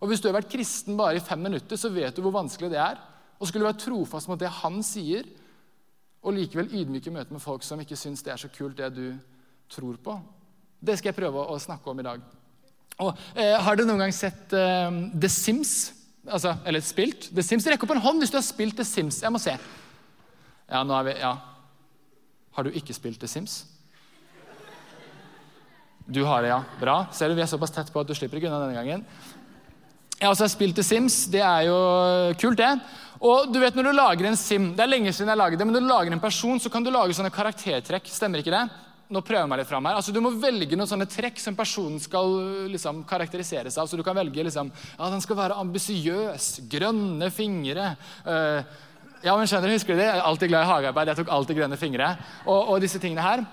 Og 0.00 0.08
Hvis 0.08 0.22
du 0.22 0.28
har 0.28 0.38
vært 0.38 0.52
kristen 0.52 0.96
bare 0.96 1.18
i 1.18 1.24
fem 1.24 1.40
minutter, 1.42 1.76
så 1.76 1.90
vet 1.92 2.14
du 2.14 2.22
hvor 2.22 2.36
vanskelig 2.36 2.70
det 2.72 2.78
er. 2.80 3.00
Og 3.40 3.48
skulle 3.48 3.64
du 3.64 3.70
være 3.72 3.82
trofast 3.82 4.28
mot 4.30 4.40
det 4.40 4.52
han 4.60 4.78
sier, 4.86 5.26
og 6.20 6.36
likevel 6.36 6.68
ydmyke 6.76 7.12
møte 7.14 7.32
med 7.32 7.42
folk 7.42 7.64
som 7.64 7.80
ikke 7.80 7.96
syns 7.96 8.22
det 8.24 8.34
er 8.34 8.40
så 8.40 8.50
kult, 8.52 8.76
det 8.76 8.90
du 8.96 9.14
tror 9.72 9.96
på. 10.02 10.18
Det 10.80 10.98
skal 10.98 11.12
jeg 11.12 11.20
prøve 11.20 11.46
å 11.48 11.56
snakke 11.60 11.92
om 11.92 12.00
i 12.00 12.06
dag. 12.06 12.20
Og, 13.00 13.16
eh, 13.34 13.56
har 13.56 13.76
dere 13.76 13.88
noen 13.88 14.04
gang 14.04 14.12
sett 14.12 14.52
eh, 14.52 15.00
The 15.16 15.28
Sims? 15.32 15.92
Altså, 16.28 16.54
eller 16.68 16.84
spilt? 16.84 17.30
The 17.32 17.44
Sims? 17.44 17.66
Rekk 17.66 17.86
opp 17.86 17.94
en 17.94 18.04
hånd 18.04 18.20
hvis 18.20 18.32
du 18.32 18.36
har 18.36 18.44
spilt 18.44 18.76
The 18.76 18.84
Sims. 18.84 19.22
Jeg 19.24 19.32
må 19.32 19.40
se. 19.40 19.56
Ja, 20.70 20.82
nå 20.84 20.94
er 20.98 21.08
vi, 21.08 21.16
ja. 21.22 21.34
Har 22.56 22.66
du 22.66 22.76
ikke 22.76 22.96
spilt 22.96 23.20
The 23.22 23.30
Sims? 23.30 23.62
Du 26.10 26.24
har 26.26 26.42
det, 26.42 26.50
ja. 26.52 26.60
Bra. 26.80 27.04
Ser 27.14 27.30
du, 27.30 27.38
Vi 27.38 27.44
er 27.44 27.48
såpass 27.48 27.72
tett 27.72 27.92
på 27.92 28.02
at 28.02 28.08
du 28.08 28.14
slipper 28.18 28.40
ikke 28.40 28.50
unna 28.50 28.66
denne 28.66 28.76
gangen. 28.76 29.06
Jeg 30.18 30.26
har 30.26 30.34
også 30.34 30.50
spilt 30.52 30.76
The 30.76 30.84
Sims. 30.84 31.22
Det 31.32 31.40
er 31.40 31.68
jo 31.70 31.76
kult, 32.40 32.60
det. 32.60 32.74
Og 33.20 33.50
du 33.52 33.58
vet 33.60 33.74
når 33.76 33.90
du 33.90 33.96
lager 33.98 34.30
en 34.30 34.38
sim, 34.38 34.70
det 34.76 34.84
er 34.84 34.88
lenge 34.88 35.12
siden 35.12 35.28
jeg 35.28 35.40
laget 35.40 35.60
det, 35.60 35.66
men 35.68 35.76
når 35.76 35.84
du 35.84 35.90
lager 35.90 36.14
en 36.16 36.22
person, 36.22 36.60
så 36.60 36.72
kan 36.72 36.84
du 36.84 36.88
lage 36.92 37.12
sånne 37.16 37.32
karaktertrekk. 37.34 38.08
Stemmer 38.08 38.40
ikke 38.40 38.54
det? 38.54 38.62
Nå 39.10 39.20
prøver 39.26 39.42
jeg 39.42 39.50
meg 39.50 39.58
litt 39.60 39.68
fram 39.68 39.88
her. 39.88 39.96
Altså, 39.98 40.14
Du 40.14 40.22
må 40.22 40.30
velge 40.38 40.76
noen 40.78 40.88
sånne 40.88 41.08
trekk 41.10 41.40
som 41.42 41.56
personen 41.58 41.98
skal 42.00 42.30
liksom, 42.70 43.02
karakteriseres 43.10 43.76
av. 43.76 43.90
Så 43.90 43.98
du 43.98 44.04
kan 44.06 44.16
velge 44.16 44.46
liksom, 44.46 44.70
ja, 44.70 45.08
den 45.10 45.24
skal 45.24 45.36
være 45.40 45.58
ambisiøs, 45.60 46.52
grønne 46.70 47.28
fingre. 47.34 47.90
Uh, 48.22 48.62
ja, 49.26 49.34
men 49.34 49.50
skjønner 49.50 49.68
du, 49.68 49.74
Husker 49.74 49.98
du 49.98 50.00
det? 50.00 50.06
Jeg 50.06 50.20
er 50.22 50.28
alltid 50.30 50.52
glad 50.52 50.64
i 50.64 50.70
hagearbeid. 50.70 51.10
Jeg 51.10 51.20
tok 51.20 51.34
alltid 51.36 51.58
grønne 51.58 51.80
fingre. 51.80 52.12
Og, 52.46 52.70
og 52.72 52.86
disse 52.86 53.02
tingene 53.02 53.26
her. 53.26 53.44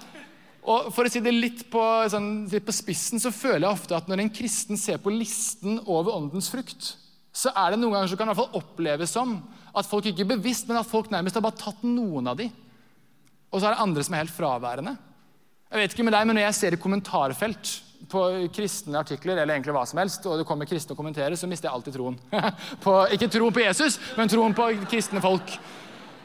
Og 0.68 0.92
for 0.96 1.08
å 1.08 1.12
si 1.12 1.24
det 1.24 1.34
litt 1.34 1.66
på, 1.74 1.82
sånn, 2.12 2.46
litt 2.52 2.68
på 2.68 2.76
spissen, 2.76 3.20
så 3.24 3.34
føler 3.34 3.66
jeg 3.66 3.74
ofte 3.74 3.98
at 3.98 4.08
når 4.12 4.24
en 4.24 4.32
kristen 4.38 4.80
ser 4.80 5.02
på 5.02 5.12
listen 5.16 5.82
over 5.88 6.16
åndens 6.16 6.52
frukt, 6.52 6.94
så 7.38 7.52
er 7.54 7.74
det 7.74 7.82
noen 7.82 7.94
ganger 7.94 8.10
så 8.10 8.18
kan 8.18 8.30
i 8.30 8.34
hvert 8.34 8.42
fall 8.42 8.62
oppleves 8.62 9.14
som 9.14 9.36
at 9.78 9.86
folk 9.86 10.08
ikke 10.10 10.24
er 10.26 10.32
bevisst, 10.36 10.66
men 10.70 10.80
at 10.80 10.90
folk 10.90 11.12
nærmest 11.14 11.38
har 11.38 11.46
bare 11.46 11.60
tatt 11.60 11.84
noen 11.86 12.32
av 12.32 12.40
de. 12.40 12.48
Og 13.52 13.60
så 13.60 13.68
er 13.68 13.76
det 13.76 13.84
andre 13.84 14.06
som 14.06 14.16
er 14.16 14.24
helt 14.24 14.34
fraværende. 14.34 14.96
Jeg 15.68 15.82
vet 15.82 15.94
ikke 15.94 16.06
med 16.08 16.16
deg, 16.16 16.28
men 16.28 16.38
Når 16.40 16.48
jeg 16.48 16.58
ser 16.58 16.74
i 16.74 16.82
kommentarfelt 16.82 17.74
på 18.08 18.22
kristne 18.56 19.00
artikler, 19.00 19.38
eller 19.38 19.56
egentlig 19.56 19.76
hva 19.76 19.84
som 19.90 20.00
helst, 20.00 20.26
og 20.26 20.40
det 20.40 20.46
kommer 20.48 20.70
kristne 20.70 20.96
og 20.96 21.00
kommenterer, 21.02 21.36
så 21.36 21.50
mister 21.50 21.68
jeg 21.68 21.76
alltid 21.76 21.98
troen. 21.98 22.18
på, 22.86 22.94
ikke 23.14 23.30
troen 23.34 23.54
på 23.54 23.66
Jesus, 23.66 24.00
men 24.18 24.32
troen 24.32 24.56
på 24.58 24.70
kristne 24.88 25.22
folk. 25.24 25.58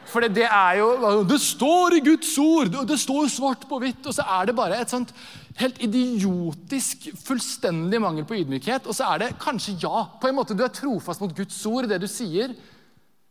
For 0.09 0.25
det 0.27 0.45
er 0.47 0.79
jo 0.81 1.23
Det 1.27 1.39
står 1.39 1.97
i 1.97 2.03
Guds 2.03 2.33
ord! 2.41 2.73
Det 2.87 2.99
står 2.99 3.29
svart 3.31 3.67
på 3.69 3.79
hvitt! 3.81 4.03
Og 4.05 4.15
så 4.15 4.25
er 4.39 4.49
det 4.49 4.55
bare 4.57 4.81
et 4.81 4.91
sånt 4.91 5.13
helt 5.59 5.81
idiotisk, 5.85 7.09
fullstendig 7.23 7.99
mangel 8.01 8.25
på 8.27 8.39
ydmykhet. 8.41 8.87
Og 8.89 8.97
så 8.97 9.11
er 9.13 9.23
det 9.23 9.33
kanskje 9.41 9.77
ja. 9.83 10.05
På 10.21 10.29
en 10.29 10.37
måte 10.37 10.57
Du 10.57 10.63
er 10.65 10.73
trofast 10.73 11.21
mot 11.21 11.35
Guds 11.35 11.59
ord, 11.69 11.89
det 11.89 12.01
du 12.01 12.07
sier. 12.09 12.55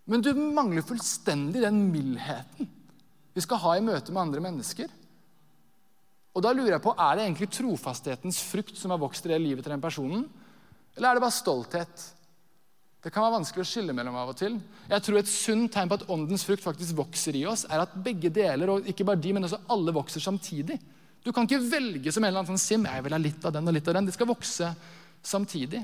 Men 0.07 0.23
du 0.23 0.33
mangler 0.35 0.87
fullstendig 0.87 1.63
den 1.63 1.85
mildheten 1.93 2.71
vi 3.33 3.41
skal 3.41 3.61
ha 3.63 3.77
i 3.79 3.85
møte 3.85 4.13
med 4.13 4.27
andre 4.27 4.43
mennesker. 4.45 4.91
Og 6.33 6.43
da 6.45 6.53
lurer 6.53 6.75
jeg 6.75 6.85
på, 6.85 6.95
Er 6.97 7.17
det 7.17 7.25
egentlig 7.25 7.51
trofasthetens 7.53 8.41
frukt 8.45 8.77
som 8.77 8.93
har 8.93 9.01
vokst 9.01 9.25
i 9.27 9.33
det 9.33 9.41
livet 9.41 9.65
til 9.65 9.73
den 9.73 9.81
personen? 9.81 10.27
Eller 10.97 11.09
er 11.09 11.15
det 11.17 11.25
bare 11.25 11.37
stolthet? 11.37 12.05
Det 13.03 13.11
kan 13.11 13.25
være 13.25 13.39
vanskelig 13.41 13.65
å 13.65 13.67
skille 13.67 13.95
mellom 13.97 14.17
av 14.21 14.31
og 14.31 14.37
til. 14.39 14.61
Jeg 14.89 15.03
tror 15.03 15.19
Et 15.19 15.29
sunt 15.29 15.73
tegn 15.73 15.89
på 15.89 15.99
at 15.99 16.09
åndens 16.09 16.45
frukt 16.45 16.63
faktisk 16.63 16.95
vokser 16.95 17.35
i 17.35 17.47
oss, 17.47 17.65
er 17.65 17.83
at 17.83 17.97
begge 18.05 18.31
deler, 18.31 18.71
og 18.71 18.87
ikke 18.87 19.05
bare 19.05 19.19
de, 19.19 19.33
men 19.33 19.45
også 19.49 19.59
alle 19.69 19.93
vokser 19.93 20.21
samtidig. 20.21 20.79
Du 21.23 21.31
kan 21.33 21.47
ikke 21.47 21.63
velge 21.63 22.13
som 22.13 22.25
en 22.25 22.31
eller 22.31 22.43
annen 22.43 22.57
sånn 22.57 22.63
sim. 22.63 22.87
jeg 22.87 23.05
vil 23.05 23.15
ha 23.15 23.21
litt 23.21 23.45
av 23.47 23.55
den 23.55 23.69
og 23.69 23.75
litt 23.77 23.89
av 23.89 23.95
den. 23.95 24.09
Det 24.09 24.15
skal 24.17 24.31
vokse 24.31 24.73
samtidig. 25.23 25.83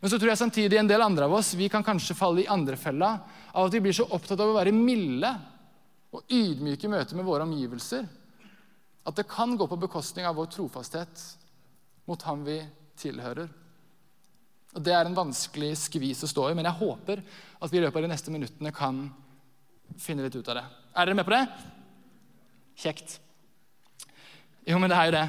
Men 0.00 0.10
så 0.10 0.18
tror 0.18 0.30
jeg 0.30 0.40
samtidig 0.40 0.78
en 0.80 0.88
del 0.88 1.02
andre 1.04 1.26
av 1.26 1.34
oss 1.36 1.52
vi 1.58 1.68
kan 1.68 1.84
kanskje 1.84 2.16
falle 2.16 2.44
i 2.44 2.48
andre 2.48 2.78
fella 2.80 3.10
av 3.52 3.66
at 3.66 3.74
vi 3.74 3.82
blir 3.84 3.96
så 3.96 4.06
opptatt 4.08 4.40
av 4.40 4.52
å 4.52 4.56
være 4.56 4.72
milde 4.72 5.32
og 6.14 6.32
ydmyke 6.32 6.88
i 6.88 6.92
møte 6.92 7.18
med 7.18 7.26
våre 7.26 7.44
omgivelser 7.44 8.06
at 9.06 9.16
det 9.16 9.28
kan 9.28 9.56
gå 9.58 9.66
på 9.68 9.78
bekostning 9.80 10.26
av 10.28 10.36
vår 10.38 10.50
trofasthet 10.54 11.24
mot 12.08 12.22
ham 12.28 12.44
vi 12.46 12.58
tilhører. 13.00 13.48
Og 14.76 14.82
Det 14.86 14.92
er 14.94 15.08
en 15.08 15.16
vanskelig 15.16 15.72
skvis 15.78 16.22
å 16.24 16.30
stå 16.30 16.50
i, 16.50 16.54
men 16.54 16.68
jeg 16.68 16.78
håper 16.78 17.22
at 17.60 17.72
vi 17.72 17.80
i 17.80 17.82
løpet 17.82 17.98
av 17.98 18.06
de 18.06 18.12
neste 18.12 18.34
minuttene 18.34 18.72
kan 18.74 19.08
finne 19.98 20.22
litt 20.22 20.36
ut 20.36 20.48
av 20.52 20.60
det. 20.60 20.66
Er 20.94 21.08
dere 21.08 21.18
med 21.18 21.26
på 21.26 21.34
det? 21.34 21.42
Kjekt. 22.78 23.18
Jo, 24.70 24.78
men 24.78 24.92
det 24.92 24.98
er 24.98 25.08
jo 25.08 25.16
det. 25.16 25.28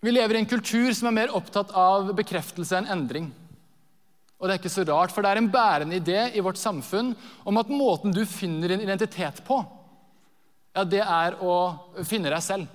Vi 0.00 0.12
lever 0.12 0.36
i 0.36 0.40
en 0.40 0.48
kultur 0.48 0.92
som 0.96 1.10
er 1.10 1.16
mer 1.16 1.32
opptatt 1.36 1.72
av 1.76 2.10
bekreftelse 2.16 2.78
enn 2.78 2.88
endring. 2.92 3.28
Og 4.40 4.48
det 4.48 4.54
er 4.54 4.60
ikke 4.62 4.72
så 4.72 4.84
rart, 4.88 5.12
for 5.12 5.24
det 5.24 5.32
er 5.34 5.40
en 5.42 5.50
bærende 5.52 5.98
idé 6.00 6.20
i 6.32 6.40
vårt 6.44 6.60
samfunn 6.60 7.12
om 7.44 7.60
at 7.60 7.72
måten 7.72 8.14
du 8.16 8.22
finner 8.28 8.72
din 8.72 8.84
identitet 8.86 9.42
på, 9.44 9.58
ja, 10.72 10.84
det 10.86 11.02
er 11.02 11.36
å 11.44 11.56
finne 12.06 12.30
deg 12.32 12.44
selv. 12.44 12.68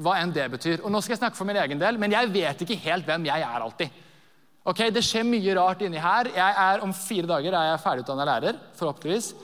Hva 0.00 0.14
enn 0.22 0.32
det 0.32 0.46
betyr. 0.52 0.80
Og 0.80 0.92
nå 0.94 1.00
skal 1.02 1.16
jeg 1.16 1.20
snakke 1.20 1.36
for 1.36 1.48
min 1.48 1.58
egen 1.60 1.80
del, 1.80 1.98
men 2.00 2.14
jeg 2.14 2.30
vet 2.32 2.62
ikke 2.64 2.78
helt 2.86 3.08
hvem 3.08 3.26
jeg 3.28 3.44
er 3.44 3.64
alltid. 3.66 3.98
Ok, 4.70 4.84
Det 4.94 5.02
skjer 5.04 5.26
mye 5.26 5.56
rart 5.58 5.82
inni 5.82 6.00
her. 6.00 6.30
Jeg 6.32 6.54
er, 6.64 6.82
Om 6.84 6.92
fire 6.94 7.26
dager 7.26 7.52
er 7.52 7.70
jeg 7.72 7.82
ferdigutdanna 7.84 8.24
lærer. 8.28 8.60
forhåpentligvis. 8.78 9.34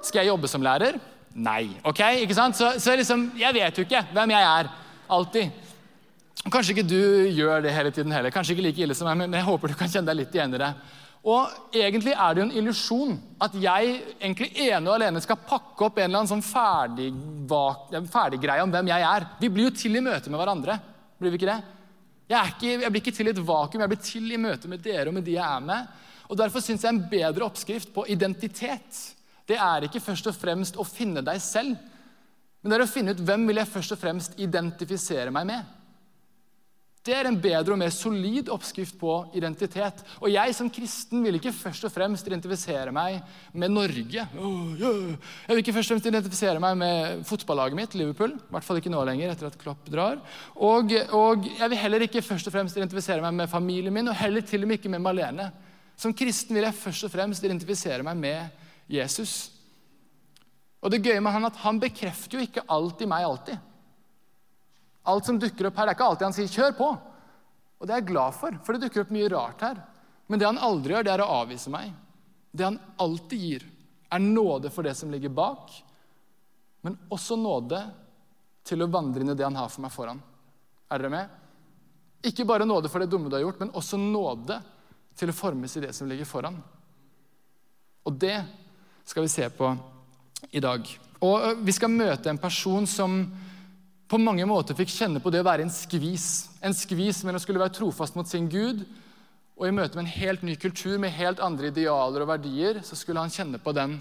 Skal 0.00 0.22
jeg 0.22 0.30
jobbe 0.30 0.48
som 0.48 0.62
lærer? 0.62 1.00
Nei. 1.34 1.70
ok, 1.86 2.00
ikke 2.24 2.34
sant? 2.34 2.58
Så, 2.58 2.72
så 2.82 2.96
liksom, 2.98 3.28
jeg 3.38 3.54
vet 3.54 3.76
jo 3.78 3.84
ikke 3.86 4.02
hvem 4.14 4.32
jeg 4.34 4.46
er. 4.46 4.70
Alltid. 5.10 5.68
Kanskje 6.48 6.74
ikke 6.74 6.88
du 6.88 7.00
gjør 7.36 7.62
det 7.62 7.74
hele 7.74 7.92
tiden 7.94 8.12
heller. 8.14 8.32
Kanskje 8.34 8.56
ikke 8.56 8.64
like 8.64 8.82
ille 8.82 8.96
som 8.96 9.06
meg, 9.10 9.18
men 9.20 9.38
jeg 9.38 9.46
håper 9.46 9.70
du 9.70 9.76
kan 9.78 9.90
kjenne 9.92 10.08
deg 10.10 10.22
litt 10.22 10.34
igjen 10.34 10.56
i 10.56 10.60
det. 10.62 10.70
Og 11.30 11.74
Egentlig 11.76 12.14
er 12.14 12.32
det 12.32 12.40
jo 12.40 12.46
en 12.46 12.54
illusjon 12.56 13.18
at 13.44 13.56
jeg 13.60 13.90
egentlig 14.16 14.48
ene 14.64 14.88
og 14.88 14.94
alene 14.94 15.20
skal 15.20 15.36
pakke 15.36 15.84
opp 15.84 15.98
en 16.00 16.08
eller 16.08 16.22
annen 16.22 16.30
sånn 16.30 16.44
ferdig, 16.44 17.10
ferdiggreie 18.10 18.64
om 18.64 18.72
hvem 18.72 18.88
jeg 18.88 19.06
er. 19.10 19.28
Vi 19.42 19.52
blir 19.52 19.68
jo 19.68 19.74
til 19.82 20.00
i 20.00 20.04
møte 20.04 20.32
med 20.32 20.40
hverandre. 20.40 20.78
Blir 21.20 21.34
vi 21.34 21.40
ikke 21.42 21.50
det? 21.52 21.60
Jeg, 22.30 22.54
ikke, 22.54 22.72
jeg 22.72 22.92
blir 22.94 23.02
ikke 23.02 23.14
til 23.18 23.28
i 23.28 23.34
et 23.34 23.42
vakuum, 23.42 23.82
jeg 23.82 23.90
blir 23.90 24.02
til 24.06 24.32
i 24.32 24.40
møte 24.40 24.70
med 24.70 24.82
dere 24.84 25.10
og 25.10 25.16
med 25.16 25.26
de 25.26 25.36
jeg 25.36 25.44
er 25.44 25.64
med. 25.66 25.94
Og 26.30 26.38
Derfor 26.38 26.62
syns 26.64 26.86
jeg 26.86 26.94
en 26.94 27.04
bedre 27.10 27.44
oppskrift 27.44 27.90
på 27.92 28.06
identitet 28.08 29.00
det 29.50 29.58
er 29.60 29.86
ikke 29.86 30.02
først 30.02 30.30
og 30.30 30.36
fremst 30.38 30.78
å 30.78 30.86
finne 30.86 31.24
deg 31.26 31.42
selv, 31.42 31.76
men 32.60 32.72
det 32.72 32.76
er 32.76 32.84
å 32.84 32.90
finne 32.90 33.14
ut 33.16 33.20
hvem 33.24 33.46
vil 33.48 33.60
jeg 33.62 33.72
først 33.72 33.94
og 33.96 34.00
fremst 34.00 34.40
identifisere 34.40 35.32
meg 35.32 35.46
med. 35.48 35.76
Det 37.00 37.14
er 37.16 37.30
en 37.30 37.36
bedre 37.40 37.72
og 37.72 37.78
mer 37.80 37.92
solid 37.96 38.50
oppskrift 38.52 38.98
på 39.00 39.14
identitet. 39.38 40.02
Og 40.20 40.28
jeg 40.28 40.52
som 40.52 40.68
kristen 40.68 41.22
vil 41.24 41.38
ikke 41.38 41.54
først 41.56 41.86
og 41.88 41.92
fremst 41.94 42.26
identifisere 42.28 42.92
meg 42.92 43.22
med 43.56 43.72
Norge. 43.72 44.26
Jeg 44.28 45.48
vil 45.48 45.62
ikke 45.62 45.74
først 45.78 45.88
og 45.88 45.96
fremst 45.96 46.10
identifisere 46.10 46.60
meg 46.60 46.76
med 46.82 47.24
fotballaget 47.24 47.78
mitt, 47.78 47.96
Liverpool. 47.96 48.36
I 48.36 48.52
hvert 48.52 48.68
fall 48.68 48.82
ikke 48.82 48.92
nå 48.92 49.00
lenger, 49.08 49.32
etter 49.32 49.48
at 49.48 49.56
Klopp 49.62 49.88
drar. 49.88 50.20
Og, 50.60 50.92
og, 51.16 51.48
jeg 51.48 51.72
vil 51.72 51.82
heller 51.86 52.04
ikke 52.04 52.26
først 52.26 52.52
og 52.52 52.58
fremst 52.58 52.76
identifisere 52.76 53.24
meg 53.24 53.38
med 53.38 53.52
familien 53.54 53.96
min, 53.96 54.12
og 54.12 54.20
heller 54.20 54.44
til 54.44 54.68
og 54.68 54.68
med 54.68 54.82
ikke 54.82 54.92
med 54.92 55.00
Malene. 55.06 55.48
Som 55.96 56.12
kristen 56.16 56.52
vil 56.52 56.68
jeg 56.68 56.82
først 56.82 57.08
og 57.08 57.16
fremst 57.16 57.48
identifisere 57.48 58.04
meg 58.04 58.20
med 58.20 58.59
Jesus. 58.90 59.34
Og 60.80 60.90
det 60.92 61.02
gøye 61.04 61.20
med 61.22 61.34
han 61.34 61.48
at 61.48 61.60
han 61.62 61.80
bekrefter 61.82 62.38
jo 62.38 62.46
ikke 62.46 62.66
alt 62.72 63.02
i 63.04 63.08
meg 63.10 63.26
alltid. 63.26 63.58
Alt 65.10 65.28
som 65.28 65.38
dukker 65.40 65.68
opp 65.68 65.78
her, 65.80 65.88
det 65.88 65.94
er 65.94 65.98
ikke 65.98 66.08
alltid 66.10 66.26
han 66.28 66.36
sier 66.36 66.52
'kjør 66.52 66.76
på'. 66.76 66.98
Og 67.80 67.86
det 67.86 67.94
er 67.94 68.00
jeg 68.02 68.10
glad 68.12 68.34
for, 68.36 68.56
for 68.64 68.72
det 68.72 68.84
dukker 68.84 69.04
opp 69.04 69.12
mye 69.14 69.28
rart 69.32 69.60
her. 69.64 69.80
Men 70.28 70.38
det 70.38 70.46
han 70.46 70.58
aldri 70.58 70.94
gjør, 70.94 71.04
det 71.04 71.12
er 71.12 71.22
å 71.24 71.32
avvise 71.40 71.70
meg. 71.72 71.92
Det 72.52 72.66
han 72.66 72.78
alltid 73.00 73.40
gir, 73.40 73.64
er 74.10 74.18
nåde 74.18 74.70
for 74.70 74.82
det 74.82 74.94
som 74.98 75.10
ligger 75.10 75.32
bak, 75.32 75.70
men 76.82 76.98
også 77.08 77.36
nåde 77.36 77.80
til 78.66 78.82
å 78.82 78.90
vandre 78.90 79.22
inn 79.22 79.32
i 79.32 79.34
det 79.38 79.46
han 79.46 79.56
har 79.56 79.68
for 79.68 79.84
meg 79.84 79.92
foran. 79.94 80.20
Er 80.90 80.98
dere 80.98 81.12
med? 81.14 81.28
Ikke 82.26 82.44
bare 82.44 82.66
nåde 82.68 82.90
for 82.92 83.00
det 83.00 83.08
dumme 83.10 83.30
du 83.30 83.36
har 83.36 83.44
gjort, 83.46 83.60
men 83.62 83.72
også 83.76 83.96
nåde 84.00 84.60
til 85.16 85.30
å 85.30 85.36
formes 85.36 85.76
i 85.76 85.84
det 85.86 85.92
som 85.96 86.08
ligger 86.10 86.28
foran. 86.28 86.58
Og 88.04 88.16
det 88.20 88.36
skal 89.04 89.26
vi 89.26 89.32
se 89.32 89.48
på 89.50 89.72
i 90.50 90.60
dag. 90.60 90.86
Og 91.20 91.64
Vi 91.64 91.72
skal 91.72 91.92
møte 91.92 92.30
en 92.30 92.40
person 92.40 92.86
som 92.86 93.22
på 94.10 94.18
mange 94.18 94.46
måter 94.48 94.74
fikk 94.74 94.90
kjenne 94.90 95.20
på 95.22 95.30
det 95.30 95.42
å 95.42 95.46
være 95.46 95.62
en 95.62 95.72
skvis. 95.72 96.48
En 96.64 96.74
skvis 96.74 97.22
mellom 97.24 97.38
å 97.38 97.44
skulle 97.44 97.62
være 97.62 97.76
trofast 97.76 98.16
mot 98.18 98.26
sin 98.26 98.48
Gud 98.50 98.82
og 99.60 99.68
i 99.68 99.74
møte 99.76 99.98
med 99.98 100.06
en 100.06 100.14
helt 100.14 100.42
ny 100.46 100.54
kultur 100.56 100.96
med 100.98 101.12
helt 101.12 101.40
andre 101.44 101.68
idealer 101.68 102.24
og 102.24 102.30
verdier, 102.30 102.78
så 102.80 102.96
skulle 102.96 103.20
han 103.20 103.32
kjenne 103.32 103.60
på 103.60 103.74
den 103.76 103.98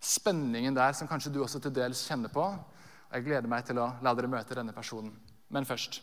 spenningen 0.00 0.76
der 0.76 0.94
som 0.96 1.10
kanskje 1.10 1.34
du 1.34 1.42
også 1.44 1.60
til 1.60 1.74
dels 1.76 2.06
kjenner 2.08 2.32
på. 2.32 2.40
Og 2.40 3.12
Jeg 3.12 3.26
gleder 3.26 3.50
meg 3.50 3.66
til 3.68 3.80
å 3.82 3.90
la 4.00 4.14
dere 4.16 4.30
møte 4.32 4.56
denne 4.56 4.72
personen. 4.72 5.12
Men 5.52 5.68
først 5.68 6.00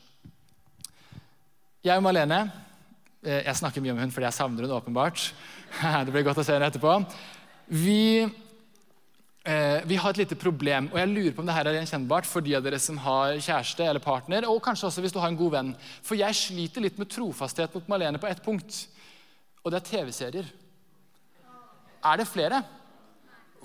Jeg 1.85 1.97
og 1.97 2.05
Malene 2.05 2.39
eh, 3.21 3.43
Jeg 3.45 3.57
snakker 3.57 3.81
mye 3.81 3.93
om 3.93 3.99
hun 4.01 4.13
fordi 4.13 4.25
jeg 4.25 4.37
savner 4.37 4.65
hun 4.65 4.77
åpenbart. 4.77 5.33
Det 6.05 6.13
blir 6.13 6.25
godt 6.25 6.41
å 6.41 6.45
se 6.45 6.53
henne 6.53 6.69
etterpå. 6.69 6.93
Vi 7.67 8.29
Eh, 9.45 9.83
vi 9.85 9.97
har 10.01 10.09
et 10.09 10.23
lite 10.23 10.35
problem, 10.41 10.87
og 10.89 10.97
jeg 10.97 11.09
lurer 11.11 11.33
på 11.35 11.43
om 11.43 11.45
dette 11.45 11.69
er 11.69 11.75
gjenkjennbart 11.77 12.25
for 12.25 12.41
de 12.41 12.55
av 12.57 12.63
dere 12.65 12.79
som 12.81 12.97
har 12.97 13.35
kjæreste 13.37 13.85
eller 13.85 14.01
partner, 14.01 14.47
og 14.49 14.57
kanskje 14.65 14.87
også 14.87 15.03
hvis 15.05 15.13
du 15.13 15.19
har 15.21 15.29
en 15.29 15.37
god 15.37 15.51
venn. 15.53 15.67
For 16.01 16.17
jeg 16.17 16.37
sliter 16.39 16.81
litt 16.81 16.97
med 16.97 17.11
trofasthet 17.13 17.75
mot 17.77 17.91
Malene 17.93 18.17
på 18.21 18.25
ett 18.25 18.41
punkt, 18.41 18.79
og 19.61 19.69
det 19.69 19.83
er 19.83 19.85
TV-serier. 19.91 20.49
Er 22.09 22.17
det 22.17 22.25
flere? 22.25 22.63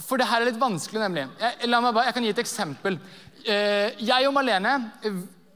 For 0.05 0.21
det 0.21 0.29
her 0.29 0.43
er 0.43 0.51
litt 0.51 0.61
vanskelig, 0.61 1.01
nemlig. 1.01 1.25
Jeg, 1.41 1.73
bare, 1.73 2.05
jeg 2.11 2.17
kan 2.19 2.29
gi 2.29 2.35
et 2.35 2.45
eksempel. 2.45 3.01
Eh, 3.41 4.05
jeg 4.05 4.29
og 4.29 4.37
Malene 4.37 4.77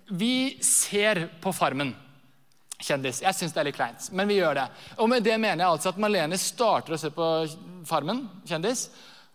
vi 0.09 0.57
ser 0.65 1.27
på 1.45 1.53
Farmen. 1.53 1.93
Kjendis. 2.83 3.23
Jeg 3.23 3.39
syns 3.39 3.55
det 3.55 3.61
er 3.63 3.69
litt 3.69 3.79
kleint, 3.79 4.11
men 4.13 4.29
vi 4.29 4.41
gjør 4.41 4.59
det. 4.59 4.67
Og 4.99 5.09
med 5.09 5.25
det 5.25 5.37
mener 5.39 5.63
jeg 5.63 5.71
altså 5.77 5.93
at 5.93 6.01
Malene 6.03 6.39
starter 6.41 6.97
å 6.97 7.01
se 7.01 7.11
på 7.15 7.29
Farmen. 7.87 8.25
kjendis, 8.49 8.89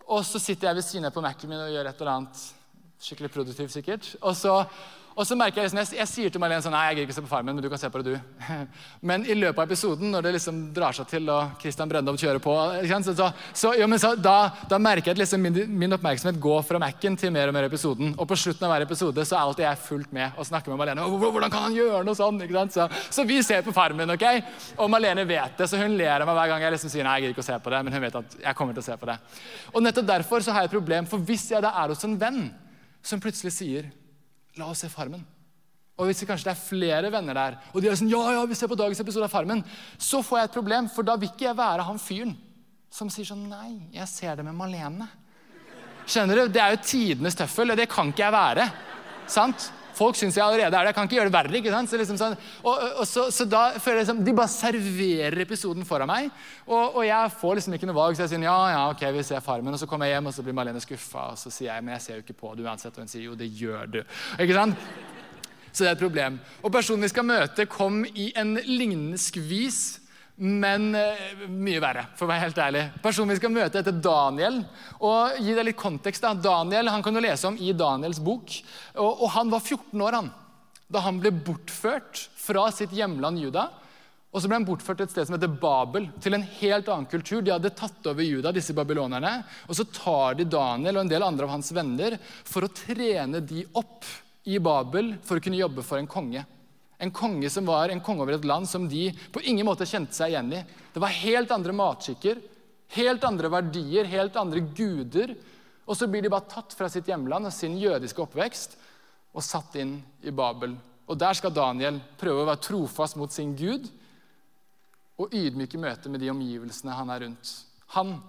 og 0.10 0.26
så 0.26 0.42
sitter 0.42 0.68
jeg 0.68 0.80
ved 0.80 0.86
siden 0.86 1.06
av 1.08 1.14
på 1.16 1.24
Mac-en 1.24 1.50
min 1.50 1.62
og 1.62 1.72
gjør 1.72 1.90
et 1.90 2.02
eller 2.02 2.12
annet 2.16 2.46
skikkelig 3.00 3.32
produktivt. 3.32 3.72
sikkert. 3.72 4.16
Og 4.22 4.36
så, 4.36 4.66
og 5.20 5.28
så 5.28 5.36
merker 5.36 5.60
Jeg 5.60 5.68
liksom, 5.68 5.80
jeg, 5.82 6.00
jeg 6.00 6.08
sier 6.08 6.32
til 6.32 6.40
Marlene 6.40 6.64
sånn, 6.64 6.72
nei, 6.72 6.86
jeg 6.88 6.96
gidder 6.96 7.10
ikke 7.10 7.16
se 7.18 7.24
på 7.26 7.30
Farmen, 7.30 7.58
men 7.58 7.64
du 7.64 7.68
kan 7.72 7.82
se 7.82 7.90
på 7.92 8.00
det, 8.00 8.14
du. 8.16 8.46
Men 9.10 9.26
i 9.28 9.36
løpet 9.36 9.60
av 9.60 9.66
episoden, 9.68 10.14
når 10.14 10.26
det 10.26 10.32
liksom 10.38 10.62
drar 10.76 10.96
seg 10.96 11.10
til 11.12 11.28
og 11.34 11.58
Christian 11.60 11.92
Brøndov 11.92 12.16
kjører 12.22 12.40
på, 12.44 12.54
så, 13.04 13.28
så, 13.52 13.74
jo, 13.76 13.90
så 14.00 14.14
da, 14.16 14.36
da, 14.72 14.80
merker 14.80 15.12
jeg 15.12 15.18
at 15.18 15.22
liksom 15.24 15.44
min, 15.44 15.60
min, 15.82 15.96
oppmerksomhet 15.98 16.40
går 16.40 16.64
fra 16.70 16.80
Mac-en 16.80 17.20
til 17.20 17.34
mer 17.36 17.52
og 17.52 17.58
mer 17.58 17.68
episoden. 17.68 18.14
Og 18.16 18.30
på 18.30 18.38
slutten 18.40 18.68
av 18.68 18.74
hver 18.74 18.86
episode 18.88 19.26
så 19.28 19.36
er 19.36 19.42
alltid 19.42 19.66
jeg 19.68 19.84
fullt 19.90 20.16
med 20.16 20.40
og 20.40 20.48
snakker 20.48 20.72
med 20.72 20.80
Marlene. 20.80 21.10
Hvordan 21.26 21.52
kan 21.52 21.68
han 21.68 21.76
gjøre 21.76 22.02
noe 22.08 22.16
sånn? 22.16 22.40
Så, 22.72 22.88
så, 23.10 23.28
vi 23.28 23.42
ser 23.44 23.66
på 23.68 23.76
Farmen. 23.76 24.16
ok? 24.16 24.26
Og 24.80 24.88
Marlene 24.94 25.28
vet 25.28 25.60
det, 25.60 25.68
så 25.68 25.84
hun 25.84 26.00
ler 26.00 26.24
av 26.24 26.32
meg 26.32 26.40
hver 26.40 26.54
gang 26.54 26.68
jeg 26.68 26.78
liksom 26.78 26.96
sier 26.96 27.08
nei, 27.08 27.18
jeg 27.20 27.28
gidder 27.28 27.36
ikke 27.36 27.48
å 27.48 27.50
se 27.52 27.60
på 27.68 27.76
det. 27.76 27.84
Men 27.84 27.98
hun 27.98 28.08
vet 28.08 28.20
at 28.24 28.42
jeg 28.46 28.60
kommer 28.62 28.78
til 28.78 28.86
å 28.86 28.88
se 28.88 29.00
på 29.04 29.12
det. 29.12 29.20
Og 29.74 29.84
nettopp 29.84 30.12
derfor 30.16 30.48
så 30.48 30.56
har 30.56 30.64
jeg 30.64 30.72
et 30.72 30.80
problem, 30.80 31.12
for 31.12 31.28
hvis 31.28 31.50
jeg 31.52 31.66
da 31.66 31.76
er 31.84 31.92
hos 31.92 32.08
en 32.08 32.16
venn 32.20 32.46
som 33.04 33.22
plutselig 33.24 33.56
sier 33.56 33.92
La 34.60 34.68
oss 34.68 34.84
se 34.84 34.90
Farmen. 34.92 35.24
Og 36.00 36.08
hvis 36.08 36.22
det 36.22 36.30
kanskje 36.30 36.48
det 36.48 36.54
er 36.54 36.62
flere 36.62 37.10
venner 37.12 37.36
der, 37.36 37.58
og 37.74 37.82
de 37.84 37.90
er 37.92 37.98
sånn, 38.00 38.12
ja, 38.12 38.22
ja, 38.32 38.44
vi 38.48 38.56
ser 38.56 38.72
på 38.72 38.78
dagens 38.80 39.02
episode 39.04 39.28
av 39.28 39.34
Farmen, 39.34 39.64
så 40.00 40.22
får 40.24 40.40
jeg 40.40 40.50
et 40.50 40.56
problem, 40.56 40.88
for 40.92 41.08
da 41.08 41.18
vil 41.20 41.32
ikke 41.32 41.50
jeg 41.50 41.60
være 41.60 41.88
han 41.88 42.00
fyren 42.00 42.38
som 42.90 43.10
sier 43.12 43.28
sånn 43.28 43.44
Nei, 43.52 43.74
jeg 43.94 44.08
ser 44.10 44.40
det 44.40 44.46
med 44.48 44.56
Malene. 44.58 45.10
Skjønner 46.10 46.40
du? 46.40 46.54
Det 46.54 46.62
er 46.64 46.74
jo 46.74 46.80
tidenes 46.82 47.38
tøffel, 47.38 47.74
og 47.74 47.78
det 47.78 47.90
kan 47.92 48.10
ikke 48.10 48.24
jeg 48.24 48.34
være. 48.34 48.70
Sant? 49.30 49.68
Folk 50.00 50.16
syns 50.16 50.38
jeg 50.38 50.46
allerede 50.46 50.72
er 50.72 50.88
det. 50.88 50.92
Jeg 50.94 50.96
kan 50.98 51.10
ikke 51.10 51.18
gjøre 51.18 51.30
det 51.30 51.36
verre. 51.36 51.58
ikke 51.60 51.74
sant? 51.74 51.92
Så, 51.92 52.00
liksom 52.00 52.20
sånn, 52.20 52.38
og, 52.64 52.86
og, 52.90 53.04
så, 53.10 53.26
så 53.36 53.48
da 53.50 53.64
føler 53.76 54.00
jeg 54.00 54.08
liksom, 54.08 54.24
De 54.26 54.36
bare 54.38 54.54
serverer 54.54 55.44
episoden 55.44 55.88
foran 55.88 56.10
meg, 56.10 56.30
og, 56.68 56.96
og, 56.96 57.04
jeg 57.08 57.36
får 57.42 57.60
liksom 57.60 57.76
ikke 57.76 57.90
noe 57.90 58.00
valg. 58.00 58.18
Så 58.18 58.26
jeg 58.26 58.34
sier 58.34 58.48
ja, 58.48 58.58
ja, 58.74 58.82
ok, 58.94 59.06
vi 59.18 59.28
ser 59.28 59.44
Farmen. 59.44 59.76
Og 59.76 59.82
så 59.82 59.90
kommer 59.90 60.08
jeg 60.08 60.18
hjem, 60.18 60.32
og 60.32 60.36
så 60.38 60.46
blir 60.46 60.58
Malene 60.58 60.84
skuffa. 60.84 61.30
Og 61.34 61.42
så 61.42 61.52
sier 61.54 61.74
jeg 61.74 61.86
men 61.86 61.98
jeg 61.98 62.06
ser 62.06 62.20
jo 62.20 62.26
ikke 62.26 62.40
på 62.40 62.56
det 62.56 62.68
uansett. 62.68 62.96
Og 62.96 63.04
hun 63.04 63.12
sier 63.12 63.28
jo, 63.28 63.38
det 63.40 63.52
gjør 63.60 63.96
du. 64.00 64.04
Ikke 64.40 64.56
sant? 64.56 64.90
Så 65.70 65.84
det 65.84 65.92
er 65.92 65.98
et 65.98 66.02
problem. 66.02 66.40
Og 66.64 66.72
personen 66.74 67.06
vi 67.06 67.12
skal 67.12 67.28
møte, 67.28 67.68
kom 67.70 68.02
i 68.08 68.32
en 68.40 68.56
lignende 68.66 69.20
skvis 69.22 69.99
men 70.40 70.94
uh, 70.96 71.48
mye 71.52 71.82
verre, 71.84 72.06
for 72.16 72.26
å 72.26 72.32
være 72.32 72.46
helt 72.46 72.60
ærlig. 72.64 72.84
Personen 73.04 73.34
vi 73.34 73.40
skal 73.42 73.52
møte, 73.52 73.82
heter 73.82 73.98
Daniel. 74.00 74.62
og 75.04 75.40
gi 75.44 75.56
deg 75.56 75.68
litt 75.68 75.80
kontekst 75.80 76.24
da. 76.24 76.32
Daniel 76.34 76.92
han 76.94 77.04
kan 77.04 77.16
du 77.16 77.20
lese 77.24 77.50
om 77.50 77.58
i 77.60 77.74
Daniels 77.76 78.22
bok. 78.24 78.54
Og, 78.96 79.26
og 79.26 79.28
Han 79.36 79.52
var 79.52 79.66
14 79.66 80.06
år 80.06 80.18
han, 80.20 80.32
da 80.88 81.04
han 81.04 81.20
ble 81.20 81.34
bortført 81.36 82.24
fra 82.40 82.70
sitt 82.72 82.96
hjemland 82.96 83.42
Juda. 83.44 83.68
Og 84.30 84.40
så 84.42 84.50
ble 84.50 84.60
han 84.60 84.68
bortført 84.68 85.02
til 85.02 85.08
et 85.08 85.14
sted 85.14 85.28
som 85.28 85.36
heter 85.36 85.52
Babel, 85.60 86.06
til 86.22 86.38
en 86.38 86.46
helt 86.60 86.90
annen 86.90 87.10
kultur. 87.10 87.42
De 87.42 87.52
hadde 87.52 87.74
tatt 87.76 88.08
over 88.12 88.24
Juda, 88.24 88.54
disse 88.54 88.76
babylonerne. 88.78 89.40
Og 89.68 89.76
så 89.76 89.88
tar 89.90 90.38
de 90.38 90.46
Daniel 90.48 91.00
og 91.00 91.04
en 91.04 91.12
del 91.12 91.26
andre 91.26 91.50
av 91.50 91.56
hans 91.58 91.74
venner 91.76 92.16
for 92.46 92.64
å 92.64 92.72
trene 92.72 93.42
de 93.42 93.66
opp 93.82 94.06
i 94.50 94.62
Babel 94.62 95.16
for 95.26 95.38
å 95.40 95.44
kunne 95.44 95.60
jobbe 95.60 95.84
for 95.86 96.00
en 96.00 96.10
konge. 96.10 96.46
En 97.00 97.12
konge 97.16 97.50
som 97.50 97.68
var 97.70 97.90
en 97.90 98.02
konge 98.04 98.26
over 98.26 98.36
et 98.36 98.48
land 98.48 98.68
som 98.68 98.88
de 98.92 99.08
på 99.32 99.44
ingen 99.48 99.68
måte 99.68 99.88
kjente 99.88 100.18
seg 100.18 100.34
igjen 100.34 100.52
i. 100.58 100.64
Det 100.94 101.00
var 101.00 101.16
helt 101.22 101.52
andre 101.56 101.76
matskikker, 101.76 102.42
helt 102.96 103.24
andre 103.24 103.52
verdier, 103.54 104.10
helt 104.12 104.36
andre 104.40 104.64
guder. 104.76 105.36
Og 105.88 105.96
så 105.98 106.10
blir 106.12 106.26
de 106.26 106.32
bare 106.34 106.50
tatt 106.52 106.76
fra 106.76 106.90
sitt 106.92 107.08
hjemland 107.10 107.48
og 107.48 107.56
sin 107.56 107.78
jødiske 107.80 108.22
oppvekst 108.26 108.76
og 109.32 109.46
satt 109.46 109.78
inn 109.80 109.96
i 110.26 110.34
Babel. 110.36 110.76
Og 111.10 111.18
Der 111.18 111.34
skal 111.34 111.54
Daniel 111.56 112.02
prøve 112.20 112.44
å 112.44 112.50
være 112.50 112.62
trofast 112.68 113.18
mot 113.18 113.34
sin 113.34 113.56
gud 113.58 113.88
og 115.20 115.34
ydmyke 115.36 115.80
møte 115.82 116.12
med 116.12 116.22
de 116.22 116.30
omgivelsene 116.32 116.96
han 116.96 117.10
er 117.16 117.26
rundt. 117.26 117.54
Han 117.96 118.20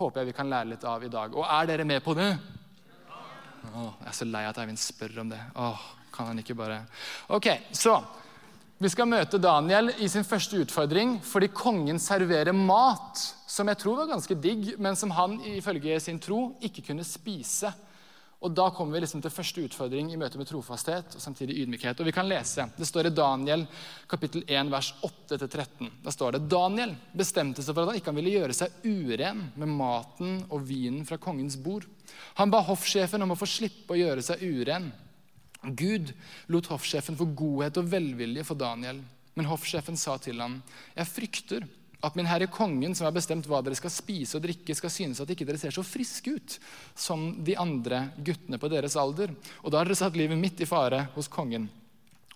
håper 0.00 0.22
jeg 0.22 0.30
vi 0.30 0.36
kan 0.38 0.50
lære 0.50 0.70
litt 0.72 0.86
av 0.88 1.04
i 1.04 1.10
dag. 1.12 1.34
Og 1.36 1.44
er 1.46 1.68
dere 1.68 1.86
med 1.86 2.02
på 2.04 2.14
det? 2.16 2.30
Åh, 3.64 3.92
jeg 4.00 4.08
er 4.10 4.16
så 4.16 4.26
lei 4.28 4.42
at 4.48 4.58
Eivind 4.60 4.80
spør 4.80 5.20
om 5.22 5.30
det. 5.30 5.40
Åh, 5.60 5.84
kan 6.14 6.30
han 6.30 6.40
ikke 6.42 6.56
bare 6.58 6.84
Ok, 7.34 7.50
så 7.74 7.98
vi 8.78 8.90
skal 8.90 9.06
møte 9.06 9.38
Daniel 9.38 9.92
i 10.02 10.08
sin 10.10 10.26
første 10.26 10.58
utfordring 10.64 11.18
fordi 11.24 11.52
kongen 11.54 12.00
serverer 12.02 12.54
mat 12.54 13.22
som 13.54 13.70
jeg 13.70 13.78
tror 13.78 14.00
var 14.00 14.10
ganske 14.10 14.34
digg, 14.34 14.72
men 14.82 14.96
som 14.98 15.12
han 15.14 15.38
ifølge 15.54 16.00
sin 16.02 16.18
tro 16.22 16.56
ikke 16.64 16.82
kunne 16.88 17.06
spise. 17.06 17.70
Og 18.44 18.52
Da 18.52 18.66
kommer 18.76 18.98
vi 18.98 19.00
liksom 19.04 19.22
til 19.24 19.32
første 19.32 19.62
utfordring 19.64 20.10
i 20.12 20.18
møte 20.20 20.36
med 20.36 20.48
trofasthet 20.50 21.14
og 21.16 21.22
samtidig 21.22 21.62
ydmykhet. 21.62 22.00
Og 22.00 22.08
vi 22.10 22.12
kan 22.12 22.28
lese. 22.28 22.66
Det 22.76 22.84
står 22.84 23.08
i 23.08 23.14
Daniel 23.14 23.64
kapittel 24.10 24.44
1, 24.44 24.68
vers 24.74 24.90
8-13. 25.00 25.88
Da 26.04 26.12
står 26.12 26.36
det 26.36 26.42
Daniel 26.52 26.92
bestemte 27.16 27.64
seg 27.64 27.72
for 27.72 27.86
at 27.86 27.94
han 27.94 28.02
ikke 28.02 28.12
ville 28.18 28.34
gjøre 28.34 28.56
seg 28.58 28.84
uren 28.84 29.46
med 29.54 29.72
maten 29.78 30.42
og 30.50 30.66
vinen 30.68 31.06
fra 31.08 31.16
kongens 31.16 31.56
bord. 31.56 31.86
Han 32.36 32.52
ba 32.52 32.60
hoffsjefen 32.66 33.24
om 33.24 33.32
å 33.32 33.38
få 33.38 33.48
slippe 33.48 33.96
å 33.96 34.02
gjøre 34.02 34.26
seg 34.26 34.44
uren. 34.44 34.90
Gud 35.72 36.12
lot 36.52 36.68
hoffsjefen 36.72 37.16
få 37.16 37.26
godhet 37.36 37.78
og 37.80 37.88
velvilje 37.92 38.44
for 38.44 38.58
Daniel. 38.58 39.00
Men 39.34 39.48
hoffsjefen 39.50 39.96
sa 39.98 40.18
til 40.18 40.40
ham, 40.40 40.62
'Jeg 40.96 41.06
frykter 41.06 41.68
at 42.02 42.16
min 42.16 42.26
herre 42.26 42.46
kongen, 42.46 42.94
som 42.94 43.06
har 43.06 43.12
bestemt 43.12 43.46
hva 43.46 43.62
dere 43.64 43.74
skal 43.74 43.90
spise 43.90 44.36
og 44.36 44.42
drikke, 44.44 44.74
skal 44.76 44.90
synes 44.90 45.20
at 45.20 45.30
ikke 45.30 45.46
dere 45.46 45.58
ser 45.58 45.70
så 45.70 45.82
friske 45.82 46.34
ut 46.36 46.58
som 46.94 47.44
de 47.44 47.56
andre 47.56 48.10
guttene 48.18 48.58
på 48.58 48.68
deres 48.68 48.96
alder.' 48.96 49.34
Og 49.64 49.70
da 49.70 49.78
har 49.78 49.84
dere 49.84 49.96
satt 49.96 50.16
livet 50.16 50.38
mitt 50.38 50.60
i 50.60 50.68
fare 50.68 51.08
hos 51.14 51.28
kongen. 51.28 51.68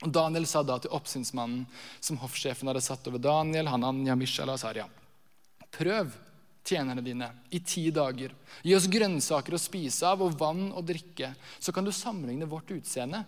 Og 0.02 0.12
Daniel 0.12 0.46
sa 0.46 0.62
da 0.62 0.78
til 0.78 0.90
oppsynsmannen, 0.94 1.66
som 2.00 2.16
hoffsjefen 2.16 2.68
hadde 2.70 2.80
satt 2.80 3.06
over 3.08 3.18
Daniel, 3.18 3.66
Hanan, 3.66 4.04
Mishael 4.18 4.50
og 4.50 4.58
Saria, 4.58 4.88
'Prøv 5.70 6.12
tjenerne 6.68 7.02
dine 7.04 7.30
i 7.54 7.60
ti 7.64 7.88
dager. 7.94 8.34
Gi 8.62 8.74
oss 8.76 8.88
grønnsaker 8.90 9.56
å 9.56 9.60
spise 9.60 10.06
av 10.08 10.22
og 10.24 10.36
vann 10.38 10.68
å 10.76 10.84
drikke. 10.84 11.32
Så 11.58 11.72
kan 11.72 11.86
du 11.86 11.92
sammenligne 11.94 12.48
vårt 12.48 12.70
utseende 12.76 13.24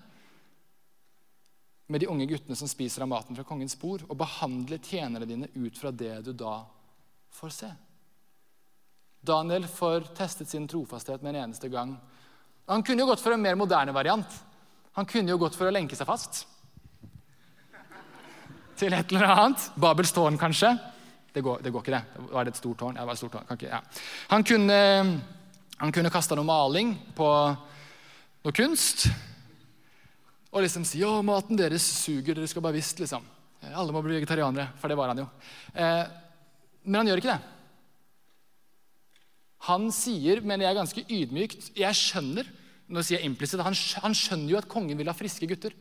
med 1.90 2.04
de 2.04 2.08
unge 2.12 2.28
guttene 2.30 2.54
som 2.54 2.70
spiser 2.70 3.02
av 3.02 3.10
maten 3.10 3.34
fra 3.34 3.44
kongens 3.46 3.74
bord, 3.80 4.04
og 4.06 4.18
behandle 4.20 4.78
tjenerne 4.78 5.26
dine 5.26 5.48
ut 5.56 5.78
fra 5.78 5.90
det 5.90 6.20
du 6.28 6.30
da 6.38 6.60
får 7.34 7.54
se. 7.56 7.70
Daniel 9.20 9.66
får 9.68 10.12
testet 10.16 10.48
sin 10.48 10.68
trofasthet 10.70 11.22
med 11.22 11.34
en 11.34 11.48
eneste 11.48 11.68
gang. 11.68 11.96
Han 12.70 12.84
kunne 12.86 13.02
jo 13.02 13.10
gått 13.10 13.24
for 13.24 13.34
en 13.34 13.42
mer 13.42 13.58
moderne 13.58 13.92
variant. 13.92 14.38
Han 14.94 15.08
kunne 15.08 15.34
jo 15.34 15.40
gått 15.42 15.58
for 15.58 15.66
å 15.66 15.74
lenke 15.74 15.98
seg 15.98 16.08
fast 16.08 16.44
til 18.80 18.94
et 18.96 19.12
eller 19.12 19.34
annet. 19.34 19.66
Babels 19.76 20.14
tårn, 20.16 20.38
kanskje. 20.40 20.72
Det 21.34 21.42
går, 21.46 21.60
det 21.62 21.72
går, 21.72 21.84
ikke, 21.84 21.98
det. 21.98 22.26
Var 22.32 22.46
det 22.46 22.52
et 22.54 22.60
stort 22.60 22.78
tårn? 22.80 22.96
Ja, 22.96 23.04
det 23.04 23.10
var 23.10 23.18
et 23.18 23.22
stort 23.22 23.34
tårn. 23.36 23.50
Ikke, 23.54 23.70
ja. 23.70 23.80
Han 24.32 24.46
kunne, 24.46 24.78
han 25.78 25.94
kunne 25.94 26.12
kasta 26.12 26.38
noe 26.38 26.48
maling 26.48 26.94
på 27.16 27.28
noe 28.44 28.56
kunst 28.56 29.06
og 30.50 30.64
liksom 30.64 30.82
si 30.88 30.98
'Å, 31.06 31.20
maten 31.22 31.56
deres 31.56 31.84
suger. 32.02 32.34
Dere 32.34 32.48
skal 32.50 32.62
bare 32.62 32.74
visst, 32.74 32.98
liksom. 32.98 33.22
Alle 33.70 33.92
må 33.92 34.02
bli 34.02 34.18
vegetarianere, 34.18 34.72
for 34.80 34.88
det 34.88 34.96
var 34.98 35.12
han 35.12 35.18
jo. 35.22 35.28
Eh, 35.74 36.06
men 36.84 36.98
han 36.98 37.06
gjør 37.06 37.20
ikke 37.22 37.34
det. 37.36 37.42
Han 39.70 39.90
sier, 39.92 40.40
men 40.40 40.60
jeg 40.60 40.70
er 40.70 40.78
ganske 40.78 41.02
ydmykt 41.04 41.76
Jeg 41.76 41.94
skjønner 41.94 42.48
nå 42.90 43.02
sier 43.04 43.20
jeg 43.20 43.30
implisitt, 43.30 43.62
han, 43.62 43.76
han 44.02 44.16
skjønner 44.16 44.50
jo 44.50 44.58
at 44.58 44.68
kongen 44.70 44.98
vil 44.98 45.10
ha 45.10 45.14
friske 45.14 45.46
gutter. 45.46 45.74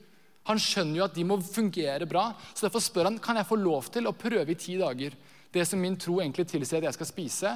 Han 0.49 0.62
skjønner 0.62 0.99
jo 0.99 1.05
at 1.07 1.15
de 1.17 1.25
må 1.25 1.39
fungere 1.41 2.05
bra. 2.09 2.29
Så 2.53 2.67
derfor 2.67 2.83
spør 2.83 3.09
han 3.09 3.17
kan 3.21 3.39
jeg 3.39 3.49
få 3.49 3.57
lov 3.59 3.89
til 3.93 4.09
å 4.09 4.15
prøve 4.17 4.53
i 4.53 4.59
ti 4.59 4.77
dager 4.79 5.15
det 5.53 5.65
som 5.65 5.79
min 5.81 5.97
tro 5.97 6.19
egentlig 6.21 6.47
tilsier 6.47 6.83
at 6.83 6.89
jeg 6.89 6.99
skal 6.99 7.09
spise. 7.09 7.53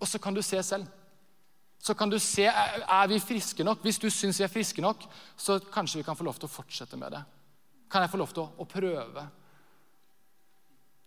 Og 0.00 0.08
så 0.08 0.18
kan 0.18 0.34
du 0.34 0.42
se 0.42 0.62
selv. 0.62 0.86
Så 1.80 1.94
kan 1.94 2.10
du 2.10 2.18
se, 2.18 2.44
Er 2.44 3.06
vi 3.08 3.18
friske 3.18 3.64
nok? 3.64 3.82
Hvis 3.82 3.98
du 3.98 4.10
syns 4.10 4.40
vi 4.40 4.44
er 4.44 4.52
friske 4.52 4.82
nok, 4.82 5.06
så 5.36 5.58
kanskje 5.72 5.98
vi 6.00 6.04
kan 6.04 6.16
få 6.16 6.24
lov 6.24 6.36
til 6.36 6.48
å 6.48 6.52
fortsette 6.52 6.96
med 6.96 7.12
det. 7.12 7.22
Kan 7.90 8.02
jeg 8.02 8.10
få 8.10 8.20
lov 8.20 8.34
til 8.34 8.42
å, 8.42 8.50
å 8.58 8.64
prøve? 8.68 9.24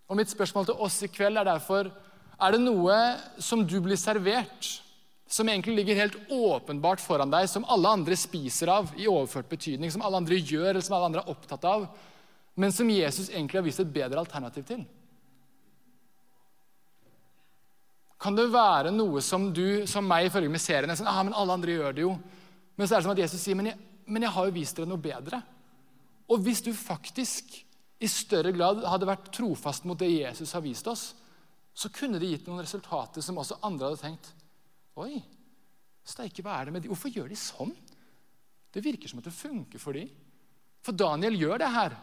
Og 0.10 0.18
Mitt 0.18 0.30
spørsmål 0.30 0.66
til 0.66 0.82
oss 0.82 1.04
i 1.06 1.12
kveld 1.12 1.38
er 1.38 1.48
derfor 1.48 1.92
er 2.44 2.56
det 2.56 2.64
noe 2.64 2.96
som 3.42 3.62
du 3.66 3.78
blir 3.82 4.00
servert, 4.00 4.80
som 5.30 5.50
egentlig 5.50 5.78
ligger 5.78 6.02
helt 6.02 6.18
åpenbart 6.30 7.02
foran 7.02 7.32
deg, 7.32 7.48
som 7.50 7.66
alle 7.72 7.94
andre 7.98 8.18
spiser 8.20 8.70
av 8.74 8.92
i 8.98 9.08
overført 9.10 9.50
betydning, 9.50 9.94
som 9.94 10.04
alle 10.06 10.20
andre 10.22 10.38
gjør, 10.42 10.74
eller 10.74 10.84
som 10.86 10.98
alle 10.98 11.12
andre 11.12 11.24
er 11.24 11.32
opptatt 11.32 11.64
av, 11.70 11.88
men 12.60 12.74
som 12.74 12.90
Jesus 12.90 13.32
egentlig 13.32 13.62
har 13.62 13.66
vist 13.66 13.82
et 13.82 13.94
bedre 13.94 14.22
alternativ 14.22 14.68
til? 14.68 14.84
Kan 18.24 18.38
det 18.38 18.46
være 18.54 18.94
noe 18.96 19.20
som 19.24 19.50
du, 19.52 19.84
som 19.90 20.06
meg, 20.08 20.30
ifølge 20.30 20.52
med 20.52 20.64
serien 20.64 20.92
er 20.92 20.96
sånn, 20.96 21.10
ah, 21.12 21.20
men 21.28 21.36
alle 21.36 21.58
andre 21.58 21.76
gjør 21.76 21.98
det 21.98 22.06
jo. 22.06 22.14
Men 22.80 22.88
så 22.88 22.96
er 22.96 23.02
det 23.02 23.08
som 23.08 23.14
at 23.14 23.22
Jesus 23.26 23.44
sier, 23.44 23.58
men 23.60 23.74
jeg, 23.74 23.80
men 24.08 24.24
jeg 24.24 24.36
har 24.36 24.48
jo 24.48 24.56
vist 24.56 24.80
dere 24.80 24.90
noe 24.90 25.04
bedre. 25.04 25.42
Og 26.32 26.40
hvis 26.46 26.64
du 26.64 26.72
faktisk 26.76 27.52
i 28.04 28.10
større 28.12 28.54
grad 28.56 28.82
hadde 28.88 29.08
vært 29.08 29.28
trofast 29.36 29.84
mot 29.88 30.00
det 30.00 30.10
Jesus 30.12 30.56
har 30.56 30.64
vist 30.64 30.88
oss, 30.92 31.04
så 31.74 31.92
kunne 31.92 32.20
det 32.22 32.30
gitt 32.30 32.48
noen 32.48 32.64
resultater 32.64 33.24
som 33.26 33.40
også 33.42 33.60
andre 33.66 33.90
hadde 33.90 34.02
tenkt. 34.02 34.32
Oi, 35.04 35.18
steike, 36.06 36.46
hva 36.46 36.60
er 36.60 36.70
det 36.70 36.76
med 36.76 36.86
de? 36.86 36.92
Hvorfor 36.92 37.12
gjør 37.12 37.32
de 37.32 37.40
sånn? 37.40 37.74
Det 38.74 38.84
virker 38.86 39.10
som 39.10 39.20
at 39.22 39.28
det 39.28 39.36
funker 39.36 39.82
for 39.82 39.98
de. 39.98 40.08
For 40.84 40.96
Daniel 40.96 41.36
gjør 41.38 41.62
det 41.64 41.72
her. 41.74 41.96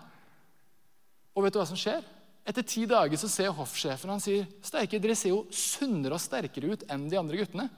Og 1.33 1.45
vet 1.47 1.55
du 1.55 1.61
hva 1.61 1.69
som 1.69 1.79
skjer? 1.79 2.05
Etter 2.49 2.65
ti 2.67 2.87
dager 2.89 3.21
så 3.21 3.29
ser 3.29 3.53
hoffsjefen 3.55 4.11
han 4.11 4.23
sier, 4.23 4.47
Steike, 4.65 4.99
dere 5.03 5.17
ser 5.19 5.35
jo 5.35 5.45
sunnere 5.53 6.17
og 6.17 6.23
sterkere 6.23 6.73
ut 6.73 6.87
enn 6.91 7.09
de 7.11 7.19
andre 7.21 7.43
guttene. 7.43 7.69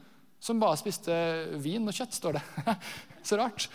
Som 0.43 0.61
bare 0.63 0.79
spiste 0.81 1.15
vin 1.63 1.87
og 1.87 1.95
kjøtt, 1.95 2.17
står 2.17 2.39
det. 2.39 2.45
så 3.29 3.39
rart. 3.39 3.69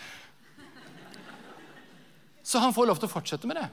Så 2.44 2.60
han 2.60 2.74
får 2.76 2.88
lov 2.88 3.00
til 3.00 3.08
å 3.08 3.12
fortsette 3.12 3.48
med 3.48 3.60
det. 3.60 3.68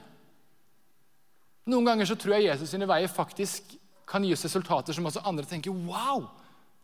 Noen 1.72 1.88
ganger 1.88 2.08
så 2.08 2.16
tror 2.20 2.36
jeg 2.36 2.50
Jesus 2.50 2.70
sine 2.70 2.88
veier 2.88 3.10
faktisk 3.10 3.74
kan 4.06 4.24
gi 4.24 4.34
oss 4.36 4.44
resultater 4.46 4.94
som 4.94 5.08
også 5.08 5.24
andre 5.26 5.48
tenker 5.48 5.74
wow, 5.74 6.28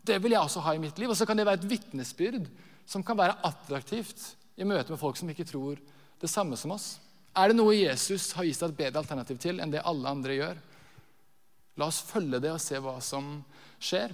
det 0.03 0.17
vil 0.19 0.35
jeg 0.35 0.43
også 0.43 0.63
ha 0.65 0.73
i 0.75 0.81
mitt 0.83 0.97
liv. 0.99 1.11
Og 1.13 1.17
så 1.17 1.27
kan 1.29 1.39
det 1.39 1.45
være 1.47 1.61
et 1.61 1.69
vitnesbyrd 1.69 2.49
som 2.89 3.05
kan 3.05 3.17
være 3.17 3.37
attraktivt 3.47 4.33
i 4.59 4.67
møte 4.67 4.91
med 4.91 4.99
folk 4.99 5.17
som 5.17 5.29
ikke 5.31 5.47
tror 5.47 5.79
det 6.19 6.29
samme 6.31 6.59
som 6.59 6.75
oss. 6.75 6.97
Er 7.33 7.49
det 7.49 7.57
noe 7.57 7.73
Jesus 7.73 8.31
har 8.37 8.45
gitt 8.45 8.61
et 8.61 8.77
bedre 8.77 9.01
alternativ 9.01 9.39
til 9.41 9.61
enn 9.61 9.73
det 9.73 9.81
alle 9.81 10.09
andre 10.09 10.37
gjør? 10.37 10.61
La 11.81 11.87
oss 11.89 12.03
følge 12.05 12.37
det 12.43 12.51
og 12.53 12.61
se 12.61 12.77
hva 12.77 12.99
som 13.01 13.39
skjer. 13.81 14.13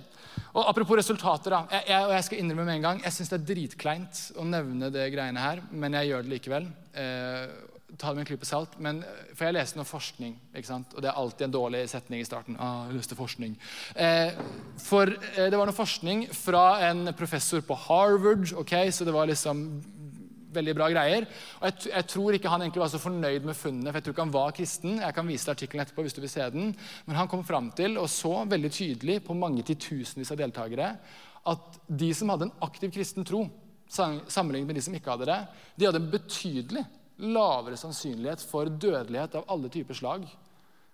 Og 0.53 0.63
Apropos 0.63 1.01
resultater, 1.01 1.51
da. 1.51 1.65
Jeg, 1.75 1.89
jeg, 1.91 2.05
og 2.05 2.13
jeg 2.15 2.27
skal 2.27 2.39
innrømme 2.41 2.67
med 2.69 2.77
en 2.77 2.85
gang, 2.87 3.01
jeg 3.03 3.15
syns 3.15 3.33
det 3.33 3.39
er 3.41 3.49
dritkleint 3.49 4.21
å 4.39 4.45
nevne 4.47 4.91
det 4.93 5.09
greiene 5.13 5.43
her, 5.43 5.63
men 5.71 5.97
jeg 5.99 6.13
gjør 6.13 6.23
det 6.25 6.33
likevel. 6.33 6.69
Eh, 7.03 7.51
ta 7.97 8.09
det 8.09 8.15
med 8.15 8.23
en 8.23 8.29
klype 8.29 8.47
salt. 8.47 8.79
Men, 8.81 9.01
for 9.33 9.47
jeg 9.47 9.57
leste 9.57 9.79
noe 9.79 9.89
forskning, 9.89 10.35
ikke 10.53 10.69
sant? 10.69 10.95
og 10.95 11.03
det 11.03 11.11
er 11.11 11.19
alltid 11.19 11.47
en 11.49 11.55
dårlig 11.57 11.83
setning 11.91 12.23
i 12.23 12.27
starten. 12.27 12.57
Ah, 12.61 12.87
jeg 12.87 13.01
leste 13.01 13.17
forskning. 13.19 13.55
Eh, 13.99 14.39
for 14.83 15.11
eh, 15.11 15.47
det 15.51 15.59
var 15.59 15.69
noe 15.69 15.75
forskning 15.75 16.27
fra 16.35 16.65
en 16.89 17.11
professor 17.17 17.63
på 17.65 17.77
Harvard, 17.87 18.47
ok, 18.63 18.75
så 18.95 19.07
det 19.07 19.15
var 19.15 19.27
liksom 19.29 19.67
veldig 20.53 20.75
bra 20.77 20.89
greier. 20.91 21.27
Og 21.59 21.69
jeg, 21.69 21.91
jeg, 21.91 22.07
tror 22.13 22.35
ikke 22.35 22.51
han 22.51 22.65
egentlig 22.65 22.83
var 22.83 22.91
så 22.93 23.01
fornøyd 23.01 23.47
med 23.47 23.57
funnene, 23.57 23.91
for 23.91 23.99
jeg 23.99 24.07
tror 24.07 24.15
ikke 24.15 24.25
han 24.25 24.35
var 24.35 24.53
kristen. 24.57 24.99
Jeg 25.03 25.15
kan 25.17 25.29
vise 25.29 25.47
deg 25.47 25.55
artikkelen 25.55 25.85
etterpå 25.85 26.05
hvis 26.05 26.17
du 26.17 26.21
vil 26.23 26.33
se 26.33 26.49
den. 26.53 26.69
Men 27.07 27.19
han 27.19 27.31
kom 27.31 27.45
fram 27.47 27.71
til, 27.77 27.97
og 28.01 28.09
så 28.13 28.43
veldig 28.49 28.71
tydelig 28.75 29.19
på 29.25 29.37
mange 29.37 29.65
titusenvis 29.67 30.33
av 30.35 30.41
deltakere, 30.41 30.91
at 31.49 31.81
de 31.87 32.11
som 32.13 32.31
hadde 32.33 32.49
en 32.49 32.57
aktiv 32.65 32.93
kristen 32.93 33.27
tro, 33.27 33.45
sammenlignet 33.89 34.69
med 34.69 34.77
de 34.77 34.85
som 34.85 34.95
ikke 34.95 35.15
hadde 35.15 35.29
det, 35.29 35.39
de 35.79 35.87
hadde 35.87 36.01
en 36.03 36.11
betydelig 36.13 36.85
lavere 37.19 37.77
sannsynlighet 37.79 38.43
for 38.45 38.69
dødelighet 38.69 39.39
av 39.39 39.49
alle 39.51 39.71
typer 39.73 39.97
slag. 39.97 40.27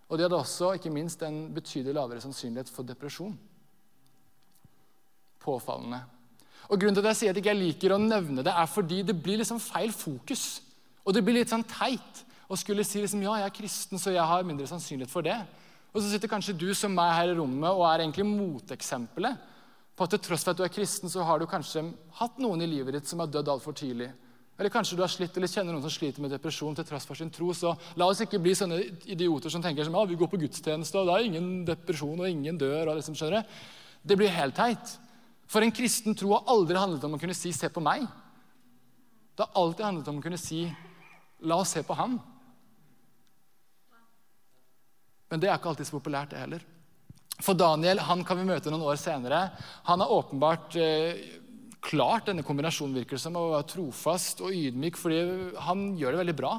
Og 0.06 0.18
de 0.18 0.26
hadde 0.26 0.38
også 0.38 0.76
ikke 0.78 0.94
minst 0.94 1.24
en 1.26 1.48
betydelig 1.54 1.96
lavere 1.98 2.24
sannsynlighet 2.24 2.70
for 2.72 2.88
depresjon. 2.88 3.34
Påfallende. 5.42 6.04
Og 6.70 6.80
Grunnen 6.80 6.98
til 6.98 7.06
at 7.06 7.12
jeg 7.14 7.20
sier 7.20 7.34
at 7.34 7.40
jeg 7.40 7.46
ikke 7.46 7.58
liker 7.60 7.96
å 7.96 8.02
nevne 8.02 8.46
det, 8.46 8.54
er 8.54 8.70
fordi 8.70 9.02
det 9.06 9.18
blir 9.22 9.42
liksom 9.42 9.62
feil 9.62 9.94
fokus. 9.94 10.62
Og 11.06 11.14
det 11.14 11.22
blir 11.26 11.38
litt 11.38 11.52
sånn 11.52 11.66
teit 11.70 12.24
å 12.50 12.58
skulle 12.58 12.86
si 12.86 13.02
liksom, 13.02 13.22
ja, 13.26 13.40
jeg 13.42 13.50
er 13.50 13.58
kristen, 13.60 14.02
så 14.02 14.14
jeg 14.14 14.26
har 14.26 14.46
mindre 14.46 14.68
sannsynlighet 14.70 15.12
for 15.12 15.26
det. 15.26 15.38
Og 15.94 16.02
så 16.02 16.10
sitter 16.12 16.32
kanskje 16.32 16.58
du 16.58 16.70
som 16.76 16.94
meg 16.94 17.14
her 17.14 17.32
i 17.32 17.38
rommet 17.38 17.72
og 17.72 17.86
er 17.88 18.04
egentlig 18.04 18.28
moteksempelet 18.28 19.52
på 19.96 20.04
at 20.04 20.12
til 20.12 20.22
tross 20.26 20.44
for 20.44 20.52
at 20.52 20.60
du 20.60 20.66
er 20.66 20.74
kristen, 20.74 21.10
så 21.12 21.24
har 21.24 21.40
du 21.40 21.48
kanskje 21.48 21.86
hatt 22.20 22.40
noen 22.44 22.66
i 22.66 22.68
livet 22.68 22.98
ditt 22.98 23.08
som 23.08 23.22
har 23.24 23.32
dødd 23.32 23.54
altfor 23.54 23.78
tidlig. 23.78 24.10
Eller 24.60 24.72
kanskje 24.72 24.96
du 24.96 25.04
har 25.04 25.12
slitt 25.12 25.36
eller 25.36 25.52
kjenner 25.52 25.76
noen 25.76 25.84
som 25.84 25.92
sliter 25.92 26.24
med 26.24 26.32
depresjon 26.32 26.76
til 26.76 26.88
tross 26.88 27.08
for 27.08 27.20
sin 27.20 27.32
tro. 27.32 27.50
Så 27.56 27.74
la 28.00 28.08
oss 28.08 28.22
ikke 28.24 28.40
bli 28.44 28.54
sånne 28.56 28.82
idioter 29.12 29.52
som 29.52 29.64
tenker 29.64 29.88
som, 29.88 29.96
ja, 29.96 30.04
vi 30.08 30.20
går 30.20 30.30
på 30.32 30.40
gudstjeneste, 30.40 31.00
og 31.00 31.10
det 31.10 31.16
er 31.16 31.30
ingen 31.30 31.50
depresjon, 31.68 32.20
og 32.20 32.30
ingen 32.30 32.60
dør. 32.60 32.92
og 32.92 33.00
liksom, 33.00 33.16
skjønner 33.20 33.44
Det 34.04 34.18
blir 34.20 34.32
helt 34.32 34.56
teit. 34.56 34.96
For 35.48 35.62
en 35.62 35.74
kristen 35.76 36.16
tro 36.18 36.34
har 36.34 36.48
aldri 36.52 36.78
handlet 36.78 37.04
om 37.06 37.16
å 37.16 37.20
kunne 37.22 37.38
si 37.38 37.52
'se 37.54 37.70
på 37.70 37.82
meg'. 37.82 38.08
Det 39.36 39.46
har 39.46 39.62
alltid 39.62 39.86
handlet 39.86 40.08
om 40.08 40.20
å 40.20 40.24
kunne 40.24 40.38
si 40.38 40.76
'la 41.42 41.56
oss 41.56 41.70
se 41.70 41.84
på 41.84 41.96
han'. 41.96 42.20
Men 45.30 45.40
det 45.40 45.50
er 45.50 45.58
ikke 45.58 45.70
alltid 45.70 45.88
så 45.88 46.00
populært, 46.00 46.30
det 46.30 46.40
heller. 46.40 46.62
For 47.42 47.54
Daniel 47.54 48.00
han 48.00 48.24
kan 48.24 48.38
vi 48.38 48.48
møte 48.48 48.72
noen 48.72 48.86
år 48.88 48.96
senere. 48.96 49.52
Han 49.84 50.00
har 50.00 50.08
åpenbart 50.08 50.76
eh, 50.76 51.40
klart 51.86 52.30
denne 52.30 52.46
kombinasjonen 52.46 52.96
virker 52.96 53.20
som, 53.22 53.36
å 53.36 53.52
være 53.52 53.68
trofast 53.76 54.42
og 54.46 54.56
ydmyk, 54.56 54.98
fordi 54.98 55.20
han 55.68 55.98
gjør 56.00 56.16
det 56.16 56.22
veldig 56.24 56.38
bra. 56.40 56.54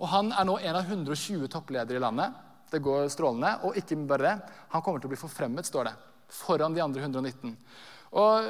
Og 0.00 0.08
Han 0.12 0.32
er 0.32 0.44
nå 0.44 0.58
en 0.58 0.76
av 0.76 0.84
120 0.84 1.48
toppledere 1.48 1.96
i 1.96 2.02
landet. 2.02 2.34
Det 2.70 2.82
går 2.82 3.06
strålende. 3.12 3.54
Og 3.64 3.78
ikke 3.78 3.98
bare 4.08 4.26
det, 4.26 4.54
han 4.72 4.82
kommer 4.82 5.00
til 5.00 5.08
å 5.08 5.14
bli 5.14 5.20
forfremmet, 5.20 5.68
står 5.68 5.88
det. 5.88 5.94
Foran 6.42 6.74
de 6.74 6.82
andre 6.82 7.06
119. 7.06 7.54
Og 8.16 8.48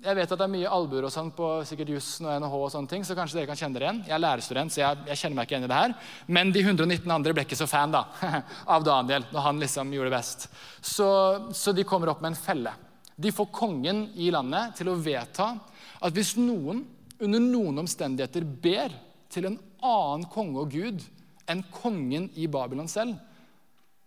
jeg 0.00 0.16
vet 0.16 0.30
at 0.32 0.38
det 0.40 0.44
er 0.46 0.52
mye 0.54 0.70
albuer 0.72 1.04
og 1.04 1.12
sånn 1.12 1.28
på 1.36 1.48
sikkert 1.68 1.90
jussen 1.92 2.24
og 2.24 2.38
NHH, 2.40 2.54
og 2.56 2.70
sånne 2.72 2.88
ting, 2.88 3.02
så 3.04 3.16
kanskje 3.16 3.36
dere 3.36 3.50
kan 3.50 3.58
kjenne 3.60 3.76
dere 3.76 3.86
igjen. 3.86 3.98
Jeg 4.08 4.14
er 4.16 4.22
lærerstudent, 4.24 4.72
så 4.72 4.80
jeg, 4.80 5.00
jeg, 5.10 5.20
kjenner 5.20 5.36
meg 5.36 5.48
ikke 5.48 5.56
igjen 5.56 5.66
i 5.66 5.70
det 5.70 5.80
her. 5.80 5.96
Men 6.38 6.52
de 6.54 6.62
119 6.64 7.12
andre 7.12 7.34
ble 7.36 7.44
ikke 7.44 7.58
så 7.60 7.68
fan 7.68 7.92
da, 7.92 8.06
av 8.74 8.86
Daniel 8.86 9.26
når 9.28 9.44
han 9.44 9.60
liksom 9.60 9.92
gjorde 9.92 10.08
det 10.08 10.16
best. 10.16 10.48
Så, 10.80 11.10
så 11.56 11.76
de 11.76 11.84
kommer 11.88 12.12
opp 12.12 12.24
med 12.24 12.32
en 12.32 12.40
felle. 12.40 12.72
De 13.20 13.34
får 13.36 13.50
kongen 13.52 14.06
i 14.16 14.30
landet 14.32 14.80
til 14.80 14.88
å 14.88 14.96
vedta 14.96 15.52
at 16.00 16.16
hvis 16.16 16.32
noen 16.40 16.86
under 17.20 17.44
noen 17.44 17.82
omstendigheter 17.82 18.46
ber 18.64 18.96
til 19.30 19.50
en 19.50 19.60
annen 19.84 20.24
konge 20.32 20.64
og 20.64 20.72
gud 20.72 21.04
enn 21.50 21.60
kongen 21.74 22.30
i 22.40 22.48
Babylon 22.48 22.88
selv, 22.88 23.18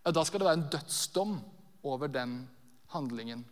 da 0.04 0.26
skal 0.26 0.41
det 0.41 0.50
være 0.50 0.60
en 0.63 0.69
dødsdom 0.74 1.36
over 1.86 2.10
den 2.10 2.39
handlingen. 2.96 3.46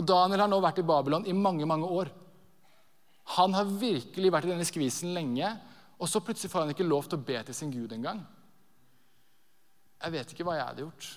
Og 0.00 0.06
Daniel 0.08 0.46
har 0.46 0.48
nå 0.48 0.58
vært 0.64 0.80
i 0.80 0.86
Babylon 0.88 1.26
i 1.28 1.36
mange 1.36 1.66
mange 1.68 1.88
år. 1.92 2.08
Han 3.36 3.52
har 3.54 3.68
virkelig 3.68 4.32
vært 4.32 4.48
i 4.48 4.52
denne 4.54 4.66
skvisen 4.66 5.12
lenge, 5.14 5.50
og 6.00 6.08
så 6.08 6.22
plutselig 6.24 6.50
får 6.50 6.64
han 6.64 6.72
ikke 6.72 6.88
lov 6.88 7.06
til 7.06 7.20
å 7.20 7.26
be 7.28 7.40
til 7.44 7.56
sin 7.56 7.72
Gud 7.74 7.92
engang. 7.92 8.22
Jeg 10.00 10.14
vet 10.14 10.32
ikke 10.32 10.46
hva 10.48 10.56
jeg 10.56 10.68
hadde 10.70 10.86
gjort. 10.86 11.08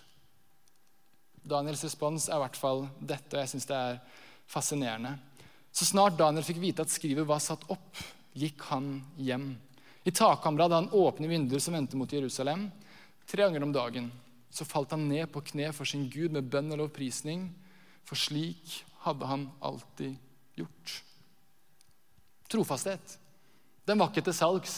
Daniels 1.53 1.83
respons 1.87 2.27
er 2.27 2.35
i 2.35 2.43
hvert 2.43 2.59
fall 2.59 2.83
dette, 2.99 3.31
og 3.31 3.39
jeg 3.39 3.53
syns 3.53 3.69
det 3.69 3.79
er 3.79 4.01
fascinerende. 4.51 5.15
Så 5.73 5.87
snart 5.87 6.19
Daniel 6.19 6.45
fikk 6.45 6.59
vite 6.61 6.83
at 6.83 6.91
skrivet 6.91 7.27
var 7.27 7.41
satt 7.43 7.63
opp, 7.71 8.03
gikk 8.35 8.67
han 8.67 8.97
hjem. 9.15 9.53
I 10.03 10.11
takkammeret 10.11 10.67
hadde 10.67 10.81
han 10.81 10.93
åpne 10.99 11.31
vinduer 11.31 11.63
som 11.63 11.75
vendte 11.77 11.97
mot 11.97 12.11
Jerusalem. 12.11 12.67
Tre 13.23 13.47
ganger 13.47 13.63
om 13.63 13.73
dagen 13.73 14.11
så 14.53 14.67
falt 14.67 14.91
han 14.93 15.07
ned 15.07 15.31
på 15.31 15.41
kne 15.47 15.71
for 15.73 15.87
sin 15.87 16.09
Gud 16.11 16.35
med 16.35 16.51
bønn 16.51 16.75
og 16.75 16.83
lovprisning 16.83 17.47
for 18.07 18.19
slik 18.19 18.81
hadde 19.05 19.27
han 19.27 19.45
alltid 19.63 20.15
gjort. 20.59 20.95
Trofasthet. 22.51 23.17
Den 23.85 23.99
var 23.99 24.11
ikke 24.11 24.23
til 24.23 24.35
salgs. 24.37 24.75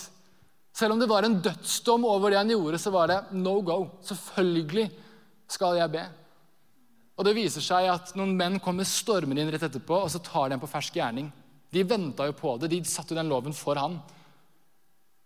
Selv 0.76 0.96
om 0.96 1.00
det 1.00 1.08
var 1.08 1.24
en 1.24 1.40
dødsdom 1.42 2.06
over 2.10 2.32
det 2.32 2.42
han 2.42 2.52
gjorde, 2.52 2.80
så 2.82 2.92
var 2.92 3.08
det 3.12 3.20
no 3.38 3.60
go. 3.64 3.78
Selvfølgelig 4.04 4.90
skal 5.48 5.78
jeg 5.80 5.94
be. 5.94 6.04
Og 7.16 7.24
Det 7.24 7.36
viser 7.38 7.64
seg 7.64 7.88
at 7.88 8.12
noen 8.20 8.34
menn 8.36 8.60
kommer 8.60 8.88
stormende 8.88 9.44
inn 9.44 9.52
rett 9.54 9.64
etterpå, 9.70 10.02
og 10.04 10.12
så 10.12 10.20
tar 10.20 10.50
de 10.50 10.58
ham 10.58 10.64
på 10.64 10.72
fersk 10.72 10.98
gjerning. 11.00 11.30
De 11.72 11.84
venta 11.88 12.28
jo 12.28 12.36
på 12.36 12.58
det. 12.60 12.72
De 12.74 12.82
satte 12.88 13.14
jo 13.14 13.20
den 13.20 13.32
loven 13.32 13.56
for 13.56 13.80
han. 13.80 13.98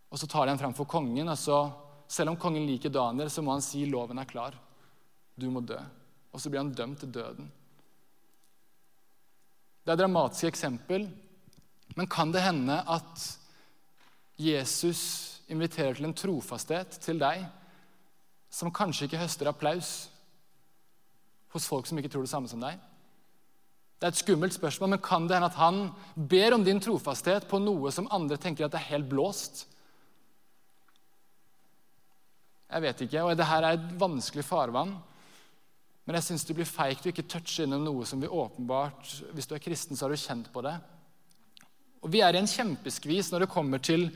Og 0.10 0.22
så 0.22 0.30
tar 0.30 0.46
de 0.46 0.54
ham 0.54 0.62
fram 0.62 0.76
for 0.78 0.90
kongen. 0.90 1.30
og 1.30 1.38
så, 1.38 1.72
Selv 2.10 2.32
om 2.32 2.38
kongen 2.38 2.66
liker 2.66 2.90
Daniel, 2.90 3.30
så 3.30 3.42
må 3.42 3.54
han 3.54 3.62
si 3.62 3.86
loven 3.86 4.18
er 4.18 4.30
klar. 4.30 4.56
Du 5.38 5.50
må 5.50 5.62
dø. 5.62 5.78
Og 6.34 6.42
så 6.42 6.50
blir 6.50 6.62
han 6.62 6.74
dømt 6.74 7.00
til 7.00 7.12
døden. 7.14 7.52
Det 9.90 9.96
er 9.96 9.98
et 9.98 10.04
dramatisk 10.04 10.46
eksempel. 10.46 11.08
Men 11.98 12.08
kan 12.14 12.30
det 12.30 12.44
hende 12.46 12.76
at 12.86 13.24
Jesus 14.38 15.00
inviterer 15.50 15.98
til 15.98 16.06
en 16.06 16.14
trofasthet 16.14 17.00
til 17.02 17.18
deg 17.18 17.48
som 18.54 18.70
kanskje 18.70 19.08
ikke 19.08 19.24
høster 19.24 19.50
applaus 19.50 19.90
hos 21.56 21.66
folk 21.66 21.90
som 21.90 21.98
ikke 21.98 22.12
tror 22.14 22.28
det 22.28 22.30
samme 22.30 22.52
som 22.52 22.62
deg? 22.62 22.78
Det 23.98 24.06
er 24.06 24.14
et 24.14 24.22
skummelt 24.22 24.54
spørsmål, 24.54 24.94
men 24.94 25.02
kan 25.02 25.26
det 25.26 25.40
hende 25.40 25.50
at 25.50 25.58
han 25.58 25.82
ber 26.14 26.60
om 26.60 26.70
din 26.70 26.86
trofasthet 26.86 27.50
på 27.50 27.58
noe 27.58 27.90
som 27.90 28.12
andre 28.14 28.38
tenker 28.38 28.70
at 28.70 28.78
er 28.78 28.90
helt 28.92 29.10
blåst? 29.10 29.66
Jeg 32.70 32.86
vet 32.86 33.08
ikke, 33.08 33.26
og 33.26 33.34
Dette 33.34 33.58
er 33.58 33.72
et 33.74 33.90
vanskelig 34.06 34.46
farvann. 34.46 35.00
Men 36.10 36.18
jeg 36.18 36.26
syns 36.26 36.48
det 36.48 36.56
blir 36.58 36.66
feigt 36.66 37.04
å 37.06 37.12
ikke 37.12 37.28
touche 37.30 37.68
innom 37.68 37.84
noe 37.86 38.06
som 38.10 38.18
vi 38.18 38.26
åpenbart 38.26 39.12
Hvis 39.38 39.46
du 39.46 39.52
er 39.54 39.62
kristen, 39.62 39.94
så 39.94 40.08
har 40.08 40.16
du 40.16 40.18
kjent 40.18 40.48
på 40.50 40.64
det. 40.66 40.74
Og 42.02 42.10
Vi 42.10 42.24
er 42.26 42.34
i 42.34 42.40
en 42.40 42.50
kjempeskvis 42.50 43.30
når 43.30 43.46
det 43.46 43.50
kommer 43.54 43.78
til 43.78 44.08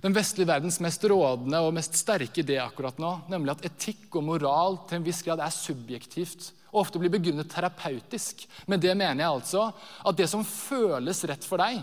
den 0.00 0.16
vestlige 0.16 0.48
verdens 0.48 0.80
mest 0.80 1.04
rådende 1.12 1.60
og 1.60 1.74
mest 1.76 1.98
sterke 2.00 2.40
idé 2.40 2.56
akkurat 2.62 2.96
nå, 3.02 3.12
nemlig 3.28 3.52
at 3.52 3.68
etikk 3.68 4.16
og 4.16 4.24
moral 4.30 4.80
til 4.88 4.96
en 4.96 5.04
viss 5.04 5.20
grad 5.26 5.44
er 5.44 5.52
subjektivt 5.52 6.48
og 6.72 6.86
ofte 6.86 7.02
blir 7.02 7.12
begrunnet 7.12 7.52
terapeutisk. 7.52 8.46
Med 8.64 8.80
det 8.80 8.96
mener 8.96 9.20
jeg 9.20 9.36
altså 9.36 9.68
at 9.76 10.16
det 10.16 10.32
som 10.32 10.48
føles 10.48 11.20
rett 11.28 11.44
for 11.44 11.60
deg, 11.60 11.82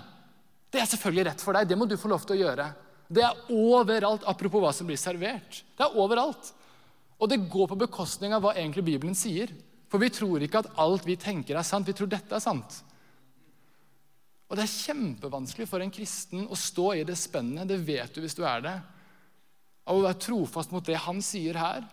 det 0.73 0.82
er 0.82 0.89
selvfølgelig 0.89 1.29
rett 1.29 1.45
for 1.45 1.53
deg. 1.53 1.69
Det 1.69 1.77
må 1.77 1.86
du 1.86 1.99
få 1.99 2.10
lov 2.10 2.25
til 2.25 2.39
å 2.39 2.41
gjøre. 2.41 2.71
Det 3.05 3.21
er 3.25 3.45
overalt, 3.53 4.25
apropos 4.25 4.65
hva 4.65 4.73
som 4.73 4.89
blir 4.89 4.97
servert. 4.97 5.62
Det 5.77 5.86
er 5.86 6.01
overalt. 6.01 6.55
Og 7.19 7.29
det 7.32 7.41
går 7.51 7.67
på 7.71 7.79
bekostning 7.79 8.34
av 8.36 8.43
hva 8.43 8.55
egentlig 8.55 8.86
Bibelen 8.88 9.17
sier. 9.17 9.51
For 9.89 10.01
vi 10.01 10.12
tror 10.13 10.43
ikke 10.45 10.62
at 10.63 10.71
alt 10.79 11.08
vi 11.08 11.17
tenker, 11.19 11.58
er 11.58 11.67
sant. 11.67 11.88
Vi 11.88 11.95
tror 11.97 12.10
dette 12.12 12.36
er 12.36 12.43
sant. 12.43 12.79
Og 14.49 14.58
det 14.58 14.65
er 14.65 14.71
kjempevanskelig 14.71 15.67
for 15.69 15.84
en 15.84 15.93
kristen 15.93 16.47
å 16.49 16.58
stå 16.58 16.93
i 16.97 17.05
det 17.05 17.17
spennet, 17.21 17.69
det 17.69 17.77
vet 17.86 18.15
du 18.15 18.23
hvis 18.23 18.38
du 18.38 18.41
er 18.49 18.63
det, 18.65 18.75
av 19.86 19.97
å 19.97 20.05
være 20.05 20.21
trofast 20.25 20.73
mot 20.73 20.86
det 20.86 20.97
han 21.05 21.21
sier 21.25 21.58
her, 21.58 21.86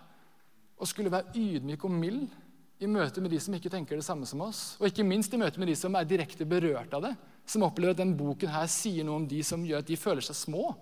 og 0.77 0.89
skulle 0.89 1.13
være 1.13 1.37
ydmyk 1.37 1.85
og 1.85 1.93
mild 1.93 2.33
i 2.81 2.89
møte 2.89 3.23
med 3.25 3.33
de 3.33 3.41
som 3.41 3.55
ikke 3.57 3.73
tenker 3.73 3.97
det 3.97 4.05
samme 4.05 4.29
som 4.29 4.41
oss, 4.45 4.63
og 4.81 4.89
ikke 4.89 5.05
minst 5.05 5.33
i 5.33 5.41
møte 5.41 5.61
med 5.61 5.69
de 5.69 5.77
som 5.77 5.97
er 5.97 6.09
direkte 6.09 6.49
berørt 6.49 6.97
av 6.97 7.05
det, 7.05 7.13
som 7.49 7.65
opplever 7.65 7.93
at 7.93 8.01
denne 8.01 8.17
boken 8.17 8.53
her 8.53 8.69
sier 8.73 9.05
noe 9.05 9.21
om 9.21 9.29
de 9.29 9.43
som 9.45 9.65
gjør 9.65 9.85
at 9.85 9.89
de 9.89 10.01
føler 10.01 10.25
seg 10.25 10.37
små, 10.37 10.73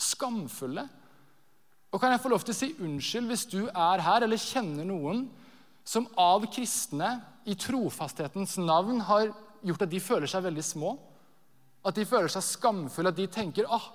skamfulle, 0.00 0.86
og 1.96 2.00
kan 2.02 2.12
jeg 2.12 2.20
få 2.20 2.28
lov 2.28 2.42
til 2.44 2.52
å 2.52 2.58
si 2.58 2.66
unnskyld 2.84 3.30
hvis 3.30 3.46
du 3.48 3.60
er 3.72 4.02
her 4.04 4.26
eller 4.26 4.40
kjenner 4.40 4.84
noen 4.84 5.22
som 5.86 6.04
av 6.20 6.44
kristne 6.52 7.14
i 7.48 7.54
trofasthetens 7.56 8.58
navn 8.60 9.00
har 9.08 9.30
gjort 9.64 9.84
at 9.86 9.94
de 9.94 10.00
føler 10.04 10.28
seg 10.28 10.44
veldig 10.44 10.64
små? 10.66 10.90
At 11.88 11.96
de 11.96 12.04
føler 12.04 12.28
seg 12.28 12.44
skamfulle, 12.44 13.14
at 13.14 13.16
de 13.16 13.24
tenker 13.32 13.70
ah, 13.72 13.86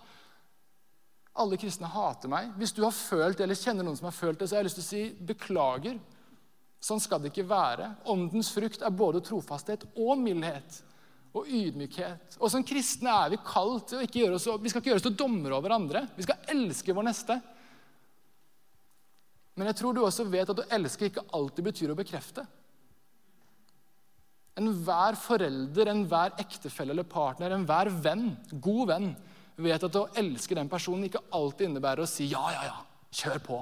alle 1.44 1.62
kristne 1.62 1.92
hater 1.94 2.32
meg. 2.32 2.50
Hvis 2.58 2.74
du 2.74 2.82
har 2.88 2.96
følt 2.96 3.46
eller 3.46 3.60
kjenner 3.60 3.86
noen 3.86 4.02
som 4.02 4.10
har 4.10 4.18
følt 4.18 4.42
det, 4.42 4.50
så 4.50 4.58
har 4.58 4.64
jeg 4.64 4.72
lyst 4.72 4.82
til 4.82 4.88
å 4.88 4.90
si 4.90 5.30
beklager. 5.36 6.02
Sånn 6.82 7.06
skal 7.06 7.22
det 7.22 7.36
ikke 7.36 7.46
være. 7.54 7.94
Åndens 8.10 8.50
frukt 8.56 8.82
er 8.82 8.98
både 8.98 9.22
trofasthet 9.30 9.86
og 9.94 10.18
mildhet 10.26 10.82
og 11.38 11.46
ydmykhet. 11.46 12.42
Og 12.42 12.50
som 12.50 12.66
kristne 12.66 13.14
er 13.14 13.36
vi 13.36 13.44
kalt 13.46 13.92
til 13.92 14.02
å 14.02 14.06
ikke 14.10 14.24
gjøre 14.24 14.42
oss, 14.42 14.50
vi 14.58 14.74
skal 14.74 14.82
ikke 14.82 14.96
gjøre 14.96 15.04
oss 15.04 15.12
til 15.12 15.20
dommere 15.22 15.62
over 15.62 15.78
andre. 15.78 16.08
Vi 16.18 16.26
skal 16.26 16.50
elske 16.58 16.98
vår 16.98 17.12
neste. 17.14 17.44
Men 19.60 19.68
jeg 19.70 19.80
tror 19.82 19.96
du 19.96 20.02
også 20.04 20.26
vet 20.32 20.50
at 20.52 20.62
å 20.64 20.68
elske 20.72 21.10
ikke 21.10 21.26
alltid 21.36 21.68
betyr 21.68 21.92
å 21.92 21.98
bekrefte. 21.98 22.46
Enhver 24.60 25.18
forelder, 25.20 25.92
enhver 25.92 26.36
ektefelle 26.42 26.96
eller 26.96 27.08
partner, 27.08 27.56
enhver 27.56 27.92
venn, 28.04 28.32
god 28.64 28.88
venn, 28.94 29.12
vet 29.62 29.84
at 29.86 29.98
å 30.00 30.08
elske 30.18 30.56
den 30.58 30.72
personen 30.72 31.08
ikke 31.08 31.24
alltid 31.36 31.70
innebærer 31.70 32.04
å 32.04 32.10
si 32.10 32.30
ja, 32.32 32.44
ja, 32.56 32.64
ja, 32.70 32.80
kjør 33.22 33.44
på. 33.46 33.60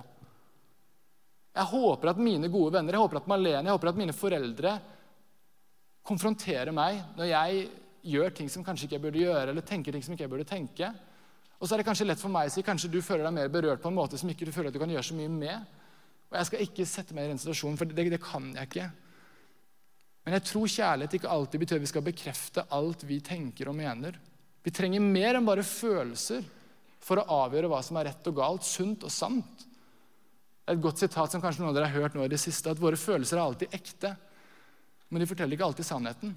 Jeg 1.60 1.72
håper 1.74 2.14
at 2.14 2.22
mine 2.22 2.50
gode 2.54 2.78
venner, 2.78 2.96
jeg 2.96 3.04
håper 3.04 3.20
at 3.20 3.30
Malene, 3.30 3.68
jeg 3.68 3.76
håper 3.76 3.92
at 3.92 4.00
mine 4.00 4.16
foreldre 4.16 4.78
konfronterer 6.06 6.72
meg 6.74 7.02
når 7.18 7.32
jeg 7.34 7.64
gjør 8.10 8.36
ting 8.38 8.50
som 8.52 8.64
kanskje 8.64 8.88
ikke 8.88 8.98
jeg 8.98 9.04
burde 9.04 9.24
gjøre, 9.26 9.50
eller 9.52 9.66
tenker 9.66 9.94
ting 9.94 10.06
som 10.06 10.16
ikke 10.16 10.26
jeg 10.26 10.32
burde 10.32 10.48
tenke. 10.48 10.92
Og 11.60 11.68
så 11.68 11.76
er 11.76 11.82
det 11.82 11.90
kanskje 11.90 12.08
lett 12.08 12.22
for 12.22 12.32
meg 12.32 12.48
å 12.48 12.54
si 12.54 12.64
kanskje 12.64 12.92
du 12.94 13.02
føler 13.04 13.26
deg 13.28 13.36
mer 13.36 13.52
berørt 13.52 13.82
på 13.84 13.92
en 13.92 13.98
måte 13.98 14.18
som 14.18 14.30
ikke 14.32 14.48
du 14.48 14.54
føler 14.56 14.72
at 14.72 14.78
du 14.78 14.80
kan 14.82 14.94
gjøre 14.94 15.10
så 15.10 15.18
mye 15.18 15.32
med. 15.34 15.79
Og 16.30 16.38
jeg 16.38 16.50
skal 16.50 16.64
ikke 16.66 16.88
sette 16.88 17.16
meg 17.18 17.26
i 17.26 17.32
den 17.32 17.42
situasjonen, 17.42 17.78
for 17.80 17.90
det, 17.90 18.06
det 18.14 18.22
kan 18.22 18.52
jeg 18.54 18.70
ikke. 18.70 18.88
Men 20.26 20.38
jeg 20.38 20.46
tror 20.50 20.72
kjærlighet 20.76 21.18
ikke 21.18 21.34
alltid 21.34 21.64
betyr 21.64 21.80
at 21.80 21.86
vi 21.86 21.92
skal 21.94 22.06
bekrefte 22.06 22.68
alt 22.76 23.06
vi 23.10 23.18
tenker 23.26 23.72
og 23.72 23.78
mener. 23.80 24.20
Vi 24.62 24.74
trenger 24.76 25.02
mer 25.02 25.40
enn 25.40 25.48
bare 25.48 25.66
følelser 25.66 26.46
for 27.02 27.22
å 27.22 27.44
avgjøre 27.46 27.72
hva 27.72 27.80
som 27.86 27.98
er 27.98 28.12
rett 28.12 28.30
og 28.30 28.38
galt, 28.38 28.68
sunt 28.68 29.06
og 29.08 29.14
sant. 29.14 29.66
Et 30.70 30.82
godt 30.82 31.02
sitat 31.02 31.34
som 31.34 31.42
kanskje 31.42 31.64
noen 31.64 31.72
av 31.72 31.80
dere 31.80 31.90
har 31.90 32.04
hørt 32.04 32.18
nå 32.18 32.28
i 32.28 32.32
det 32.32 32.42
siste, 32.42 32.70
at 32.70 32.82
våre 32.82 33.00
følelser 33.00 33.40
er 33.40 33.48
alltid 33.48 33.78
ekte 33.80 34.14
men 35.10 35.24
de 35.24 35.28
forteller 35.30 35.58
ikke 35.58 35.66
alltid 35.66 35.88
sannheten. 35.88 36.36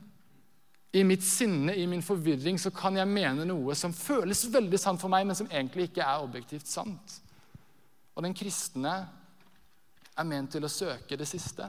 I 0.93 1.05
mitt 1.09 1.25
sinne, 1.25 1.75
i 1.77 1.87
min 1.89 2.05
forvirring, 2.05 2.59
så 2.61 2.73
kan 2.75 2.97
jeg 2.97 3.09
mene 3.09 3.47
noe 3.49 3.77
som 3.77 3.95
føles 3.97 4.45
veldig 4.53 4.81
sant 4.81 5.01
for 5.01 5.13
meg, 5.13 5.27
men 5.29 5.37
som 5.37 5.49
egentlig 5.49 5.89
ikke 5.89 6.05
er 6.05 6.25
objektivt 6.25 6.69
sant. 6.69 7.19
Og 8.13 8.25
den 8.25 8.37
kristne 8.37 8.95
er 10.17 10.29
ment 10.29 10.53
til 10.53 10.65
å 10.65 10.71
søke 10.71 11.17
det 11.19 11.29
siste. 11.29 11.69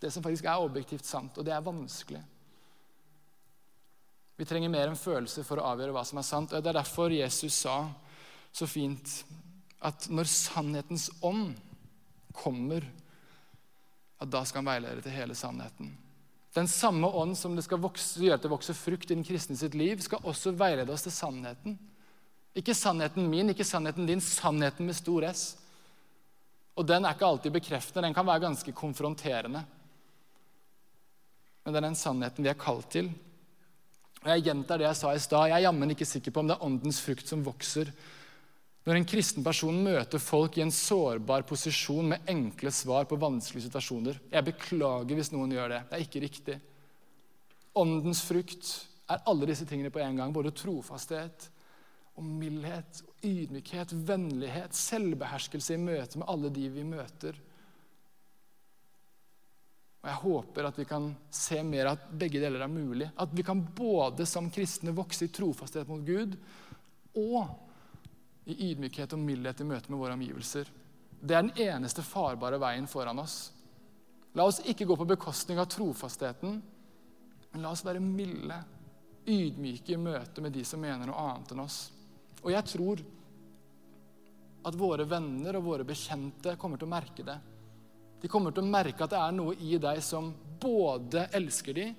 Det 0.00 0.10
som 0.12 0.22
faktisk 0.22 0.46
er 0.46 0.62
objektivt 0.62 1.06
sant, 1.08 1.38
og 1.38 1.46
det 1.46 1.54
er 1.54 1.64
vanskelig. 1.64 2.22
Vi 4.36 4.46
trenger 4.48 4.72
mer 4.72 4.90
enn 4.90 4.98
følelser 4.98 5.46
for 5.46 5.60
å 5.60 5.68
avgjøre 5.72 5.94
hva 5.94 6.02
som 6.06 6.18
er 6.18 6.26
sant. 6.26 6.52
og 6.52 6.62
Det 6.62 6.72
er 6.72 6.80
derfor 6.80 7.14
Jesus 7.14 7.60
sa 7.64 7.78
så 8.54 8.66
fint 8.70 9.20
at 9.84 10.08
når 10.10 10.30
sannhetens 10.30 11.08
ånd 11.22 11.54
kommer, 12.34 12.86
at 14.18 14.30
da 14.30 14.42
skal 14.46 14.62
han 14.62 14.72
veilede 14.72 15.04
til 15.04 15.14
hele 15.14 15.36
sannheten. 15.38 15.92
Den 16.54 16.68
samme 16.70 17.10
ånd 17.10 17.34
som 17.38 17.54
det 17.56 17.64
skal 17.66 17.82
gjøre 17.82 18.38
at 18.38 18.44
det 18.44 18.50
vokser 18.50 18.78
frukt 18.78 19.10
i 19.10 19.16
den 19.16 19.26
kristne 19.26 19.56
sitt 19.58 19.74
liv, 19.74 20.00
skal 20.02 20.22
også 20.22 20.54
veilede 20.58 20.92
oss 20.94 21.06
til 21.06 21.14
sannheten. 21.14 21.76
Ikke 22.54 22.74
sannheten 22.78 23.26
min, 23.30 23.50
ikke 23.50 23.66
sannheten 23.66 24.06
din, 24.06 24.22
sannheten 24.22 24.86
med 24.86 24.94
stor 24.94 25.26
S. 25.32 25.56
Og 26.74 26.86
den 26.88 27.04
er 27.04 27.14
ikke 27.14 27.28
alltid 27.28 27.54
bekreftende, 27.54 28.08
den 28.08 28.16
kan 28.16 28.26
være 28.26 28.46
ganske 28.48 28.74
konfronterende. 28.74 29.62
Men 31.64 31.72
det 31.72 31.80
er 31.80 31.86
den 31.86 31.98
sannheten 31.98 32.44
vi 32.44 32.50
er 32.50 32.58
kalt 32.60 32.90
til. 32.92 33.12
Og 34.24 34.28
Jeg 34.32 34.44
gjentar 34.48 34.80
det 34.80 34.88
jeg 34.88 34.98
sa 34.98 35.14
i 35.14 35.22
stad. 35.22 35.48
Jeg 35.48 35.58
er 35.60 35.66
jammen 35.68 35.94
ikke 35.94 36.08
sikker 36.08 36.34
på 36.34 36.42
om 36.42 36.50
det 36.50 36.56
er 36.56 36.66
åndens 36.66 37.00
frukt 37.04 37.30
som 37.30 37.44
vokser 37.46 37.92
når 38.84 38.98
en 38.98 39.06
kristen 39.08 39.44
person 39.44 39.76
møter 39.80 40.20
folk 40.20 40.58
i 40.58 40.62
en 40.64 40.72
sårbar 40.74 41.46
posisjon 41.48 42.10
med 42.10 42.26
enkle 42.28 42.68
svar 42.74 43.06
på 43.08 43.16
vanskelige 43.16 43.70
situasjoner 43.70 44.18
Jeg 44.28 44.44
beklager 44.44 45.16
hvis 45.16 45.32
noen 45.32 45.54
gjør 45.56 45.72
det. 45.72 45.80
Det 45.88 45.96
er 45.96 46.04
ikke 46.04 46.24
riktig. 46.24 46.56
Åndens 47.80 48.20
frukt 48.28 48.74
er 49.08 49.24
alle 49.24 49.48
disse 49.48 49.64
tingene 49.68 49.92
på 49.92 50.02
en 50.04 50.20
gang. 50.20 50.34
Både 50.36 50.52
trofasthet 50.52 51.48
og 52.14 52.26
mildhet, 52.26 53.00
og 53.08 53.26
ydmykhet, 53.26 53.94
vennlighet, 54.06 54.76
selvbeherskelse 54.76 55.74
i 55.74 55.82
møte 55.82 56.20
med 56.20 56.30
alle 56.30 56.50
de 56.54 56.68
vi 56.70 56.84
møter. 56.86 57.38
Og 60.04 60.10
Jeg 60.10 60.20
håper 60.20 60.68
at 60.68 60.78
vi 60.78 60.84
kan 60.84 61.08
se 61.32 61.62
mer 61.64 61.88
at 61.94 62.10
begge 62.12 62.42
deler 62.42 62.60
er 62.60 62.70
mulig. 62.70 63.08
At 63.16 63.32
vi 63.32 63.42
kan 63.42 63.62
både 63.64 64.26
som 64.28 64.50
kristne 64.52 64.92
vokse 64.94 65.24
i 65.24 65.32
trofasthet 65.32 65.88
mot 65.88 66.04
Gud 66.04 66.36
og 67.16 67.54
i 68.44 68.58
ydmykhet 68.68 69.16
og 69.16 69.22
mildhet 69.24 69.62
i 69.64 69.66
møte 69.66 69.88
med 69.88 70.02
våre 70.02 70.18
omgivelser. 70.18 70.68
Det 71.24 71.34
er 71.34 71.46
den 71.46 71.70
eneste 71.70 72.04
farbare 72.04 72.60
veien 72.60 72.86
foran 72.90 73.22
oss. 73.22 73.48
La 74.36 74.44
oss 74.44 74.60
ikke 74.60 74.84
gå 74.84 74.96
på 74.98 75.08
bekostning 75.08 75.60
av 75.62 75.70
trofastheten, 75.72 76.58
men 77.54 77.62
la 77.62 77.70
oss 77.72 77.84
være 77.86 78.02
milde, 78.02 78.60
ydmyke 79.24 79.94
i 79.94 80.00
møte 80.00 80.42
med 80.44 80.52
de 80.52 80.66
som 80.68 80.82
mener 80.84 81.08
noe 81.08 81.28
annet 81.30 81.54
enn 81.54 81.64
oss. 81.64 81.78
Og 82.44 82.52
jeg 82.52 82.68
tror 82.68 83.02
at 84.64 84.78
våre 84.80 85.04
venner 85.08 85.58
og 85.58 85.66
våre 85.66 85.86
bekjente 85.88 86.56
kommer 86.60 86.80
til 86.80 86.88
å 86.88 86.94
merke 86.94 87.24
det. 87.24 87.36
De 88.20 88.30
kommer 88.32 88.54
til 88.54 88.64
å 88.64 88.70
merke 88.70 89.04
at 89.04 89.12
det 89.12 89.20
er 89.20 89.36
noe 89.36 89.56
i 89.60 89.76
deg 89.80 90.00
som 90.04 90.30
både 90.60 91.26
elsker 91.36 91.76
dem, 91.76 91.92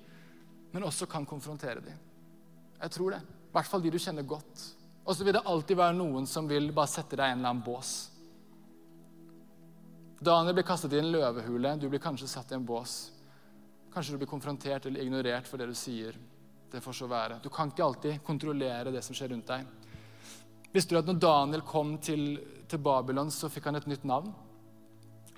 men 0.72 0.86
også 0.86 1.06
kan 1.10 1.26
konfrontere 1.26 1.82
dem. 1.84 2.00
Jeg 2.80 2.92
tror 2.92 3.14
det. 3.14 3.22
I 3.22 3.54
hvert 3.56 3.70
fall 3.70 3.84
de 3.84 3.92
du 3.94 3.98
kjenner 4.02 4.26
godt. 4.26 4.64
Og 5.06 5.14
så 5.14 5.24
vil 5.24 5.36
det 5.36 5.46
alltid 5.46 5.78
være 5.78 5.96
noen 5.96 6.26
som 6.26 6.48
vil 6.50 6.72
bare 6.74 6.90
sette 6.90 7.16
deg 7.16 7.30
i 7.30 7.34
en 7.36 7.38
eller 7.38 7.52
annen 7.54 7.64
bås. 7.64 7.92
Daniel 10.18 10.56
blir 10.56 10.66
kastet 10.66 10.96
i 10.96 10.98
en 10.98 11.12
løvehule. 11.12 11.76
Du 11.78 11.86
blir 11.92 12.02
kanskje 12.02 12.28
satt 12.28 12.50
i 12.50 12.56
en 12.58 12.66
bås. 12.66 12.96
Kanskje 13.94 14.16
du 14.16 14.20
blir 14.20 14.30
konfrontert 14.30 14.88
eller 14.88 15.04
ignorert 15.04 15.46
for 15.48 15.62
det 15.62 15.70
du 15.70 15.76
sier. 15.78 16.18
Det 16.72 16.82
får 16.82 16.98
så 16.98 17.08
være. 17.08 17.38
Du 17.44 17.48
kan 17.54 17.70
ikke 17.70 17.84
alltid 17.86 18.22
kontrollere 18.26 18.92
det 18.92 19.04
som 19.06 19.16
skjer 19.16 19.30
rundt 19.32 19.52
deg. 19.52 19.85
Visste 20.76 20.92
du 20.92 20.98
at 21.00 21.08
når 21.08 21.20
Daniel 21.22 21.62
kom 21.64 21.94
til, 22.04 22.34
til 22.68 22.82
Babylon, 22.84 23.30
så 23.32 23.48
fikk 23.48 23.70
han 23.70 23.78
et 23.78 23.86
nytt 23.88 24.04
navn? 24.04 24.28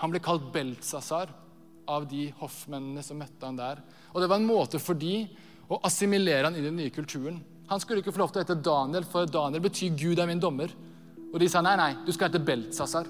Han 0.02 0.10
ble 0.10 0.22
kalt 0.22 0.48
Beltsasar 0.54 1.30
av 1.88 2.08
de 2.10 2.26
hoffmennene 2.40 3.04
som 3.06 3.20
møtte 3.20 3.46
han 3.46 3.58
der. 3.58 3.78
Og 4.12 4.18
det 4.20 4.28
var 4.30 4.40
en 4.40 4.48
måte 4.48 4.80
for 4.82 4.98
de 4.98 5.28
å 5.70 5.78
assimilere 5.86 6.48
han 6.48 6.58
i 6.58 6.64
den 6.64 6.76
nye 6.78 6.92
kulturen. 6.94 7.38
Han 7.70 7.80
skulle 7.82 8.02
ikke 8.02 8.14
få 8.16 8.22
lov 8.24 8.32
til 8.34 8.40
å 8.40 8.44
hete 8.46 8.58
Daniel, 8.64 9.06
for 9.06 9.30
Daniel 9.30 9.62
betyr 9.62 9.94
'Gud 9.94 10.18
er 10.18 10.26
min 10.26 10.42
dommer'. 10.42 10.74
Og 11.32 11.38
de 11.38 11.48
sa 11.48 11.62
nei, 11.62 11.76
nei, 11.76 11.92
du 12.06 12.12
skal 12.12 12.32
hete 12.32 12.42
Beltsasar. 12.42 13.06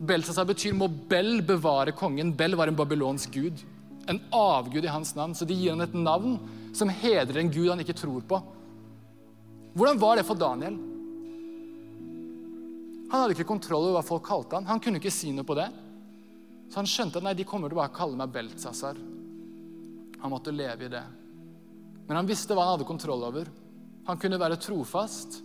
Beltsasar 0.00 0.46
betyr 0.48 0.72
'må 0.72 0.88
Bel 1.08 1.42
bevare 1.42 1.92
kongen'. 1.92 2.36
Bel 2.36 2.56
var 2.56 2.68
en 2.68 2.76
babylonsk 2.76 3.32
gud. 3.32 3.64
En 4.08 4.20
avgud 4.32 4.84
i 4.84 4.94
hans 4.94 5.14
navn. 5.14 5.34
Så 5.34 5.44
de 5.44 5.54
gir 5.54 5.70
han 5.70 5.80
et 5.80 5.94
navn 5.94 6.38
som 6.72 6.88
hedrer 6.88 7.40
en 7.40 7.50
gud 7.50 7.68
han 7.68 7.80
ikke 7.80 8.00
tror 8.00 8.22
på. 8.22 8.42
Hvordan 9.74 10.00
var 10.00 10.16
det 10.16 10.26
for 10.26 10.34
Daniel? 10.34 10.89
Han 13.10 13.24
hadde 13.24 13.34
ikke 13.34 13.48
kontroll 13.48 13.88
over 13.88 13.98
hva 13.98 14.06
folk 14.06 14.26
kalte 14.28 14.58
han. 14.58 14.68
Han 14.70 14.82
kunne 14.82 15.00
ikke 15.00 15.12
si 15.12 15.32
noe 15.34 15.46
på 15.46 15.56
det. 15.58 15.66
Så 16.70 16.78
han 16.78 16.88
skjønte 16.88 17.18
at 17.18 17.26
nei, 17.26 17.34
de 17.34 17.46
kommer 17.48 17.70
til 17.70 17.74
å 17.74 17.82
bare 17.82 17.94
kalle 17.94 18.18
meg 18.18 18.30
Beltsasar. 18.30 18.98
Han 20.20 20.30
måtte 20.30 20.54
leve 20.54 20.86
i 20.86 20.92
det. 20.92 21.02
Men 22.06 22.20
han 22.20 22.28
visste 22.28 22.54
hva 22.54 22.68
han 22.68 22.76
hadde 22.76 22.86
kontroll 22.86 23.24
over. 23.26 23.50
Han 24.06 24.18
kunne 24.20 24.38
være 24.38 24.60
trofast 24.62 25.40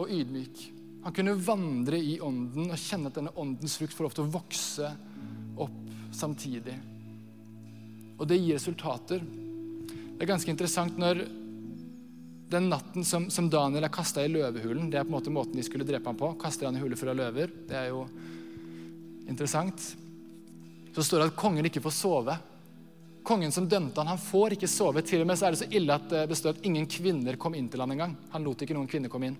og 0.00 0.08
ydmyk. 0.08 0.62
Han 1.04 1.16
kunne 1.16 1.36
vandre 1.40 2.00
i 2.00 2.18
ånden 2.24 2.72
og 2.72 2.80
kjenne 2.80 3.12
at 3.12 3.16
denne 3.16 3.34
åndens 3.40 3.76
frukt 3.80 3.96
får 3.96 4.06
lov 4.06 4.16
til 4.16 4.26
å 4.26 4.32
vokse 4.38 4.90
opp 5.60 5.78
samtidig. 6.16 6.76
Og 8.20 8.28
det 8.28 8.40
gir 8.40 8.56
resultater. 8.56 9.20
Det 9.20 10.24
er 10.24 10.28
ganske 10.28 10.52
interessant 10.52 10.96
når 11.00 11.22
den 12.50 12.68
natten 12.68 13.04
som, 13.06 13.28
som 13.30 13.46
Daniel 13.50 13.86
er 13.86 13.92
kasta 13.94 14.24
i 14.24 14.30
løvehulen 14.30 14.88
Det 14.90 14.98
er 14.98 15.04
på 15.06 15.12
en 15.12 15.16
måte 15.18 15.30
måten 15.30 15.58
de 15.58 15.62
skulle 15.62 15.86
drepe 15.86 16.10
ham 16.10 16.18
på. 16.18 16.32
Kaster 16.40 16.66
han 16.66 16.76
i 16.76 16.82
hule 16.82 16.96
full 16.98 17.12
av 17.12 17.18
løver. 17.20 17.52
Det 17.68 17.76
er 17.78 17.90
jo 17.92 18.04
interessant. 19.30 19.84
Så 20.90 21.04
står 21.06 21.20
det 21.20 21.28
at 21.30 21.36
kongen 21.38 21.68
ikke 21.68 21.82
får 21.84 21.94
sove. 21.94 22.34
Kongen 23.22 23.52
som 23.54 23.68
dømte 23.70 24.02
han, 24.02 24.10
han 24.10 24.18
får 24.18 24.56
ikke 24.56 24.70
sove. 24.70 25.04
Til 25.06 25.22
og 25.22 25.30
med 25.30 25.38
så 25.38 25.46
er 25.46 25.54
det 25.54 25.60
så 25.60 25.68
ille 25.70 25.94
at 25.94 26.08
det 26.10 26.24
består 26.32 26.56
at 26.56 26.66
ingen 26.66 26.88
kvinner 26.90 27.38
kom 27.38 27.54
inn 27.54 27.68
til 27.70 27.84
han 27.84 27.94
engang. 27.94 28.16
Han 28.32 28.42
lot 28.46 28.64
ikke 28.66 28.74
noen 28.74 28.90
kvinner 28.90 29.12
komme 29.12 29.30
inn. 29.30 29.38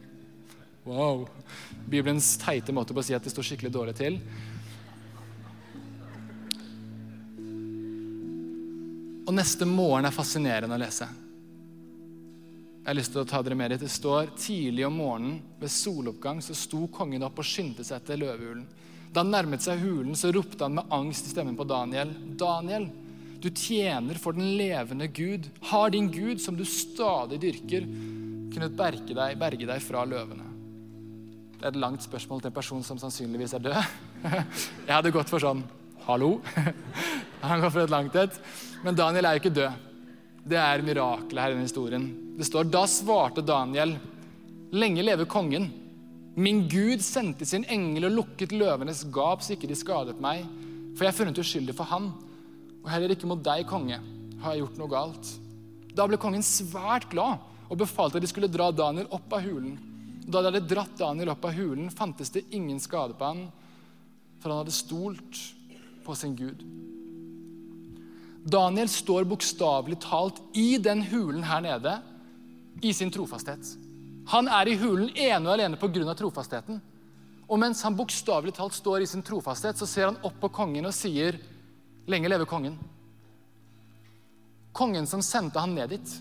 Wow. 0.86 1.24
Bibelens 1.90 2.36
teite 2.40 2.72
måte 2.72 2.94
på 2.94 3.02
å 3.02 3.06
si 3.08 3.16
at 3.16 3.26
det 3.26 3.32
står 3.34 3.48
skikkelig 3.48 3.72
dårlig 3.74 3.96
til. 3.98 4.20
Og 9.26 9.34
neste 9.34 9.66
morgen 9.66 10.06
er 10.06 10.14
fascinerende 10.14 10.78
å 10.78 10.82
lese. 10.82 11.10
Jeg 12.80 12.88
har 12.88 12.96
lyst 12.96 13.12
til 13.12 13.20
å 13.20 13.28
ta 13.28 13.42
dere 13.44 13.56
med 13.60 13.74
dit. 13.74 13.82
Det 13.82 13.92
står 13.92 14.30
tidlig 14.40 14.86
om 14.86 14.94
morgenen 14.96 15.40
ved 15.60 15.72
soloppgang 15.72 16.38
så 16.40 16.54
sto 16.56 16.86
kongen 16.88 17.26
opp 17.26 17.42
og 17.42 17.44
skyndte 17.44 17.84
seg 17.84 18.00
etter 18.00 18.20
løvehulen. 18.22 18.62
Da 19.12 19.20
han 19.20 19.32
nærmet 19.34 19.60
seg 19.60 19.82
hulen, 19.82 20.14
så 20.16 20.30
ropte 20.32 20.64
han 20.64 20.78
med 20.78 20.94
angst 20.96 21.28
i 21.28 21.32
stemmen 21.34 21.58
på 21.58 21.66
Daniel. 21.68 22.14
Daniel, 22.40 22.86
du 23.42 23.50
tjener 23.50 24.16
for 24.22 24.32
den 24.32 24.54
levende 24.56 25.10
Gud. 25.12 25.50
Har 25.68 25.92
din 25.92 26.08
Gud, 26.14 26.40
som 26.40 26.56
du 26.56 26.64
stadig 26.64 27.40
dyrker, 27.42 27.84
kunnet 28.54 28.78
berge 28.78 29.12
deg, 29.12 29.36
berge 29.40 29.68
deg 29.68 29.84
fra 29.84 30.06
løvene? 30.08 30.48
Det 31.58 31.66
er 31.66 31.74
et 31.74 31.82
langt 31.82 32.06
spørsmål 32.06 32.40
til 32.40 32.48
en 32.48 32.56
person 32.56 32.86
som 32.86 33.02
sannsynligvis 33.02 33.58
er 33.58 33.66
død. 33.66 33.76
Jeg 34.86 34.94
hadde 34.94 35.12
gått 35.12 35.28
for 35.28 35.42
sånn 35.42 35.60
Hallo? 36.06 36.38
Han 37.44 37.60
går 37.60 37.74
for 37.74 37.84
et 37.84 37.92
langt 37.92 38.16
et. 38.16 38.40
Men 38.80 38.96
Daniel 38.96 39.28
er 39.28 39.36
jo 39.36 39.44
ikke 39.44 39.56
død. 39.60 39.89
Det 40.46 40.56
er 40.58 40.82
mirakelet 40.84 41.42
her 41.42 41.52
i 41.52 41.56
denne 41.56 41.68
historien. 41.68 42.06
Det 42.38 42.46
står 42.48 42.70
da 42.72 42.86
svarte 42.88 43.44
Daniel, 43.44 43.96
lenge 44.72 45.04
leve 45.04 45.26
kongen. 45.28 45.68
Min 46.40 46.62
Gud 46.70 47.02
sendte 47.04 47.46
sin 47.46 47.66
engel 47.68 48.08
og 48.08 48.16
lukket 48.16 48.54
løvenes 48.56 49.04
gap 49.12 49.44
så 49.44 49.54
ikke 49.56 49.68
de 49.68 49.76
skadet 49.76 50.16
meg. 50.22 50.46
For 50.96 51.04
jeg 51.04 51.12
er 51.12 51.18
funnet 51.18 51.40
uskyldig 51.42 51.76
for 51.76 51.90
han. 51.90 52.10
Og 52.80 52.88
heller 52.88 53.12
ikke 53.12 53.28
mot 53.28 53.42
deg, 53.44 53.66
konge, 53.68 54.00
har 54.40 54.56
jeg 54.56 54.64
gjort 54.64 54.80
noe 54.80 54.92
galt. 54.92 55.32
Da 55.92 56.06
ble 56.08 56.18
kongen 56.20 56.44
svært 56.46 57.10
glad 57.12 57.42
og 57.70 57.78
befalte 57.78 58.18
at 58.18 58.24
de 58.24 58.30
skulle 58.30 58.50
dra 58.50 58.70
Daniel 58.72 59.10
opp 59.12 59.36
av 59.36 59.44
hulen. 59.44 59.76
Da 60.24 60.40
de 60.40 60.50
hadde 60.50 60.68
dratt 60.70 60.96
Daniel 60.98 61.34
opp 61.34 61.44
av 61.44 61.54
hulen, 61.56 61.90
fantes 61.92 62.32
det 62.32 62.46
ingen 62.54 62.80
skade 62.82 63.16
på 63.18 63.26
han, 63.26 63.44
for 64.40 64.52
han 64.52 64.62
hadde 64.62 64.74
stolt 64.74 65.42
på 66.06 66.16
sin 66.16 66.36
Gud. 66.38 66.64
Daniel 68.44 68.88
står 68.88 69.24
bokstavelig 69.28 69.98
talt 70.00 70.40
i 70.56 70.78
den 70.80 71.02
hulen 71.02 71.42
her 71.44 71.60
nede 71.60 71.98
i 72.82 72.92
sin 72.96 73.10
trofasthet. 73.12 73.74
Han 74.30 74.48
er 74.48 74.68
i 74.68 74.76
hulen 74.80 75.10
ene 75.16 75.48
og 75.48 75.56
alene 75.56 75.76
pga. 75.76 76.14
trofastheten. 76.14 76.80
Og 77.50 77.58
mens 77.58 77.82
han 77.82 77.96
bokstavelig 77.98 78.54
talt 78.54 78.74
står 78.74 79.02
i 79.02 79.06
sin 79.10 79.22
trofasthet, 79.26 79.76
så 79.76 79.86
ser 79.86 80.06
han 80.06 80.20
opp 80.22 80.38
på 80.40 80.48
kongen 80.48 80.86
og 80.86 80.94
sier, 80.94 81.38
'Lenge 82.06 82.28
leve 82.28 82.46
kongen'. 82.46 82.78
Kongen 84.72 85.06
som 85.06 85.22
sendte 85.22 85.58
han 85.58 85.74
ned 85.74 85.90
dit, 85.90 86.20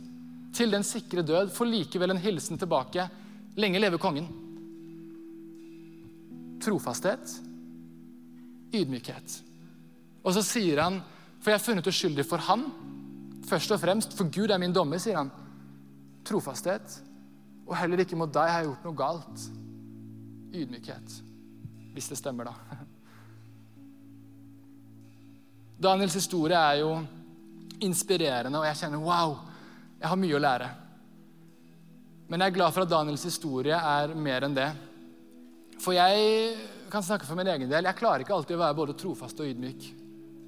til 0.54 0.72
den 0.72 0.84
sikre 0.84 1.22
død, 1.22 1.52
får 1.54 1.66
likevel 1.66 2.12
en 2.12 2.18
hilsen 2.18 2.58
tilbake. 2.58 3.10
'Lenge 3.56 3.80
leve 3.80 3.98
kongen'. 3.98 4.28
Trofasthet, 6.60 7.40
ydmykhet. 8.74 9.42
Og 10.24 10.34
så 10.34 10.44
sier 10.44 10.82
han 10.82 11.02
for 11.40 11.52
jeg 11.52 11.60
er 11.60 11.64
funnet 11.64 11.88
uskyldig 11.88 12.26
for 12.28 12.44
han. 12.50 12.66
Først 13.50 13.72
og 13.72 13.80
fremst, 13.82 14.16
for 14.18 14.30
Gud 14.34 14.52
er 14.52 14.60
min 14.62 14.76
dommer, 14.76 15.00
sier 15.02 15.22
han. 15.22 15.32
Trofasthet. 16.28 17.00
Og 17.70 17.78
heller 17.78 18.04
ikke 18.04 18.18
mot 18.20 18.32
deg 18.34 18.50
har 18.50 18.64
jeg 18.64 18.70
gjort 18.72 18.86
noe 18.88 18.98
galt. 18.98 19.46
Ydmykhet. 20.54 21.16
Hvis 21.96 22.10
det 22.12 22.20
stemmer, 22.20 22.50
da. 22.50 22.84
Daniels 25.90 26.18
historie 26.18 26.60
er 26.60 26.82
jo 26.82 26.92
inspirerende, 27.80 28.60
og 28.60 28.68
jeg 28.68 28.82
kjenner 28.82 29.04
wow, 29.04 29.38
jeg 30.02 30.12
har 30.12 30.20
mye 30.20 30.36
å 30.36 30.44
lære. 30.44 30.68
Men 32.30 32.44
jeg 32.44 32.52
er 32.52 32.58
glad 32.58 32.76
for 32.76 32.84
at 32.84 32.92
Daniels 32.92 33.24
historie 33.26 33.78
er 33.78 34.12
mer 34.14 34.46
enn 34.46 34.58
det. 34.58 34.68
For 35.80 35.96
jeg 35.96 36.58
kan 36.92 37.06
snakke 37.06 37.26
for 37.26 37.40
min 37.40 37.48
egen 37.48 37.72
del. 37.72 37.88
Jeg 37.88 37.98
klarer 37.98 38.26
ikke 38.26 38.36
alltid 38.36 38.58
å 38.58 38.64
være 38.66 38.78
både 38.78 38.98
trofast 39.00 39.40
og 39.40 39.50
ydmyk. 39.50 39.88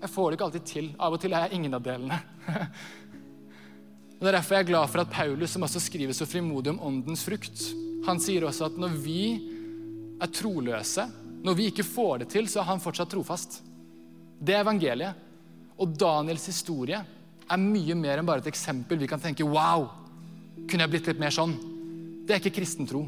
Jeg 0.02 0.10
får 0.10 0.28
det 0.32 0.38
ikke 0.38 0.48
alltid 0.50 0.66
til. 0.66 0.90
Av 0.98 1.14
og 1.14 1.22
til 1.22 1.34
er 1.38 1.46
jeg 1.46 1.60
ingen 1.60 1.78
av 1.78 1.86
delene. 1.86 2.18
Og 4.18 4.26
Det 4.26 4.30
er 4.30 4.38
derfor 4.38 4.56
jeg 4.58 4.66
er 4.66 4.70
glad 4.70 4.90
for 4.90 5.02
at 5.02 5.14
Paulus, 5.14 5.50
som 5.54 5.64
også 5.66 5.82
skriver 5.82 6.14
så 6.14 6.28
frimodig 6.30 6.70
om 6.74 6.82
åndens 6.86 7.24
frukt, 7.26 7.64
han 8.06 8.20
sier 8.22 8.46
også 8.46 8.68
at 8.68 8.78
når 8.82 8.98
vi 9.02 9.24
er 10.22 10.30
troløse, 10.30 11.08
når 11.42 11.58
vi 11.58 11.70
ikke 11.72 11.86
får 11.86 12.22
det 12.22 12.28
til, 12.34 12.50
så 12.50 12.62
er 12.62 12.70
han 12.70 12.84
fortsatt 12.84 13.10
trofast. 13.14 13.62
Det 14.38 14.54
er 14.54 14.62
evangeliet. 14.62 15.18
Og 15.82 15.96
Daniels 15.98 16.46
historie 16.50 17.00
er 17.02 17.62
mye 17.62 17.98
mer 17.98 18.22
enn 18.22 18.30
bare 18.30 18.44
et 18.44 18.52
eksempel 18.52 19.02
vi 19.02 19.10
kan 19.10 19.22
tenke 19.22 19.46
wow, 19.46 19.88
kunne 20.70 20.86
jeg 20.86 20.94
blitt 20.94 21.10
litt 21.10 21.22
mer 21.22 21.34
sånn? 21.34 21.56
Det 22.22 22.36
er 22.36 22.44
ikke 22.44 22.60
kristentro. 22.60 23.02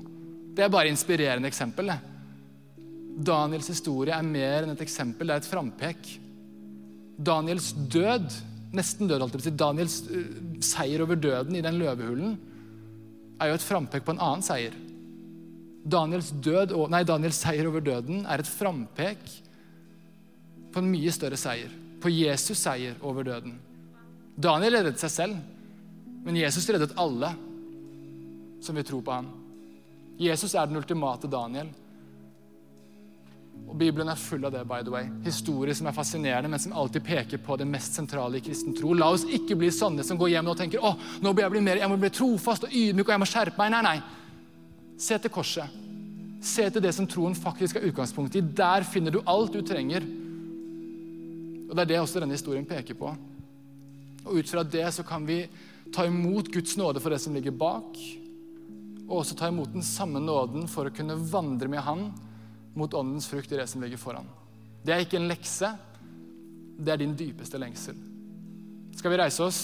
Det 0.53 0.65
er 0.65 0.73
bare 0.73 0.89
inspirerende 0.89 1.49
eksempel. 1.49 1.93
Daniels 3.13 3.69
historie 3.69 4.17
er 4.17 4.25
mer 4.25 4.65
enn 4.65 4.73
et 4.73 4.81
eksempel, 4.85 5.29
det 5.29 5.37
er 5.37 5.43
et 5.43 5.49
frampek. 5.53 6.13
Daniels 7.17 7.71
død, 7.73 8.31
nesten 8.73 9.09
død, 9.09 9.25
alltid, 9.25 9.53
Daniels 9.59 10.01
uh, 10.09 10.25
seier 10.63 11.03
over 11.05 11.19
døden 11.19 11.55
i 11.57 11.63
den 11.65 11.77
løvehulen, 11.81 12.35
er 13.41 13.51
jo 13.51 13.59
et 13.59 13.65
frampek 13.65 14.05
på 14.05 14.15
en 14.15 14.21
annen 14.23 14.45
seier. 14.45 14.75
Daniels, 15.83 16.31
død, 16.31 16.75
nei, 16.91 17.03
Daniels 17.03 17.41
seier 17.43 17.67
over 17.67 17.83
døden 17.83 18.23
er 18.23 18.41
et 18.41 18.49
frampek 18.49 19.19
på 20.73 20.81
en 20.81 20.89
mye 20.89 21.11
større 21.13 21.37
seier. 21.37 21.71
På 22.01 22.11
Jesus 22.11 22.59
seier 22.63 22.95
over 23.05 23.27
døden. 23.27 23.57
Daniel 24.33 24.79
reddet 24.79 25.01
seg 25.03 25.11
selv, 25.13 25.41
men 26.23 26.39
Jesus 26.39 26.65
reddet 26.71 26.95
alle 26.99 27.33
som 28.63 28.77
vil 28.79 28.87
tro 28.87 29.01
på 29.03 29.13
ham. 29.13 29.27
Jesus 30.19 30.55
er 30.55 30.69
den 30.69 30.79
ultimate 30.79 31.29
Daniel. 31.29 31.69
Og 33.73 33.77
Bibelen 33.79 34.09
er 34.11 34.19
full 34.19 34.43
av 34.45 34.51
det. 34.53 34.67
by 34.69 34.83
the 34.83 34.91
way. 34.93 35.07
Historier 35.25 35.73
som 35.73 35.87
er 35.89 35.95
fascinerende, 35.97 36.49
men 36.49 36.59
som 36.59 36.73
alltid 36.77 37.03
peker 37.03 37.37
på 37.41 37.55
det 37.57 37.65
mest 37.65 37.95
sentrale 37.97 38.37
i 38.37 38.41
kristen 38.45 38.75
tro. 38.77 38.93
La 38.93 39.09
oss 39.09 39.23
ikke 39.25 39.57
bli 39.57 39.71
sånne 39.73 40.03
som 40.05 40.17
går 40.17 40.29
hjem 40.29 40.51
og 40.51 40.57
tenker 40.57 40.83
å, 40.83 40.93
nå 41.21 41.33
må 41.33 41.41
jeg 41.41 41.53
bli 41.55 41.61
mer, 41.65 41.81
jeg 41.81 41.89
må 41.89 41.97
bli 41.97 42.11
trofast 42.13 42.67
og 42.67 42.75
ydmyk 42.75 43.07
og 43.07 43.15
jeg 43.15 43.23
må 43.23 43.29
skjerpe 43.31 43.57
meg. 43.57 43.71
Nei, 43.73 43.81
nei. 43.87 44.99
Se 45.01 45.17
til 45.17 45.33
korset. 45.33 45.79
Se 46.43 46.67
til 46.69 46.83
det 46.83 46.91
som 46.93 47.07
troen 47.09 47.33
faktisk 47.33 47.79
er 47.79 47.87
utgangspunktet 47.87 48.41
i. 48.41 48.47
Der 48.61 48.85
finner 48.85 49.15
du 49.15 49.23
alt 49.25 49.55
du 49.55 49.63
trenger. 49.65 50.05
Og 51.65 51.73
Det 51.73 51.81
er 51.81 51.89
det 51.89 52.01
også 52.03 52.21
denne 52.21 52.37
historien 52.37 52.67
peker 52.69 52.93
på. 52.99 53.09
Og 54.27 54.37
Ut 54.37 54.49
fra 54.49 54.61
det 54.61 54.85
så 54.93 55.05
kan 55.07 55.25
vi 55.25 55.47
ta 55.93 56.05
imot 56.05 56.51
Guds 56.53 56.77
nåde 56.77 57.01
for 57.01 57.09
det 57.09 57.19
som 57.23 57.33
ligger 57.33 57.55
bak, 57.57 57.97
og 59.07 59.17
også 59.19 59.35
ta 59.35 59.49
imot 59.49 59.73
den 59.73 59.83
samme 59.83 60.21
nåden 60.21 60.67
for 60.69 60.85
å 60.87 60.93
kunne 60.93 61.17
vandre 61.17 61.67
med 61.67 61.81
Han 61.83 62.05
mot 62.73 62.93
åndens 62.93 63.27
frukt 63.27 63.51
i 63.51 63.57
det 63.59 63.67
som 63.67 63.83
ligger 63.83 63.97
foran. 64.01 64.27
Det 64.83 64.93
er 64.93 65.05
ikke 65.05 65.19
en 65.19 65.29
lekse, 65.29 65.69
det 66.77 66.93
er 66.93 66.99
din 66.99 67.15
dypeste 67.17 67.59
lengsel. 67.61 67.97
Skal 68.97 69.13
vi 69.13 69.19
reise 69.21 69.45
oss? 69.45 69.61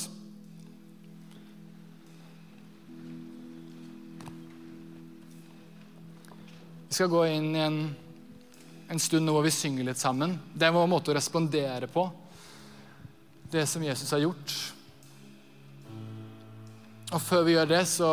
Vi 6.90 6.98
skal 6.98 7.12
gå 7.12 7.26
inn 7.30 7.52
i 7.56 7.62
en, 7.62 7.82
en 8.90 9.02
stund 9.02 9.26
nå 9.26 9.36
hvor 9.36 9.46
vi 9.46 9.54
synger 9.54 9.86
litt 9.90 10.02
sammen. 10.02 10.38
Det 10.54 10.66
er 10.66 10.74
vår 10.74 10.90
måte 10.90 11.14
å 11.14 11.18
respondere 11.18 11.90
på 11.92 12.08
det 13.52 13.66
som 13.70 13.84
Jesus 13.84 14.10
har 14.14 14.24
gjort. 14.24 14.56
Og 17.10 17.22
før 17.22 17.46
vi 17.46 17.56
gjør 17.56 17.70
det, 17.70 17.84
så 17.90 18.10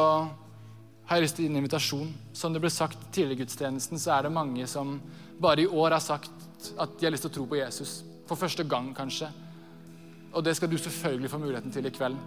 har 1.07 1.19
jeg 1.19 1.27
lyst 1.27 1.37
til 1.39 1.45
å 1.45 1.47
gi 1.47 1.53
en 1.53 1.61
invitasjon. 1.61 2.09
Som 2.35 2.55
det 2.55 2.63
ble 2.63 2.71
sagt 2.73 2.99
tidligere 3.15 3.39
i 3.39 3.45
gudstjenesten, 3.45 4.01
så 4.03 4.17
er 4.17 4.27
det 4.27 4.35
mange 4.35 4.67
som 4.71 4.97
bare 5.39 5.63
i 5.63 5.69
år 5.71 5.95
har 5.95 6.03
sagt 6.03 6.73
at 6.83 6.97
de 6.99 7.07
har 7.07 7.15
lyst 7.15 7.27
til 7.29 7.31
å 7.31 7.37
tro 7.37 7.47
på 7.51 7.61
Jesus. 7.61 8.01
For 8.27 8.39
første 8.39 8.67
gang, 8.67 8.91
kanskje. 8.97 9.29
Og 10.35 10.43
det 10.45 10.57
skal 10.59 10.71
du 10.71 10.77
selvfølgelig 10.81 11.31
få 11.31 11.41
muligheten 11.41 11.73
til 11.73 11.87
i 11.87 11.95
kveld. 11.95 12.19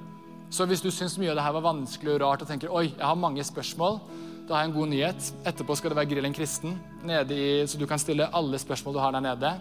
Så 0.49 0.65
hvis 0.65 0.81
du 0.81 0.89
syns 0.89 1.17
mye 1.19 1.33
av 1.33 1.37
det 1.37 1.45
her 1.45 1.57
var 1.59 1.67
vanskelig 1.67 2.15
og 2.15 2.23
rart 2.23 2.45
og 2.45 2.49
tenker 2.49 2.71
oi, 2.73 2.87
jeg 2.87 3.05
har 3.05 3.19
mange 3.19 3.43
spørsmål, 3.45 3.99
da 4.47 4.55
har 4.55 4.63
jeg 4.63 4.71
en 4.71 4.77
god 4.79 4.89
nyhet. 4.89 5.27
Etterpå 5.51 5.75
skal 5.77 5.91
det 5.91 5.99
være 5.99 6.09
Grill 6.09 6.25
en 6.25 6.33
kristen, 6.33 6.79
i, 7.05 7.43
så 7.69 7.77
du 7.77 7.85
kan 7.85 8.01
stille 8.01 8.31
alle 8.33 8.57
spørsmål 8.57 8.95
du 8.95 9.03
har 9.03 9.13
der 9.13 9.27
nede. 9.27 9.53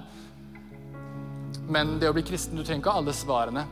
Men 1.68 1.98
det 2.00 2.08
å 2.08 2.16
bli 2.16 2.24
kristen, 2.24 2.56
du 2.56 2.64
trenger 2.64 2.86
ikke 2.86 2.96
alle 3.02 3.12
svarene. 3.12 3.66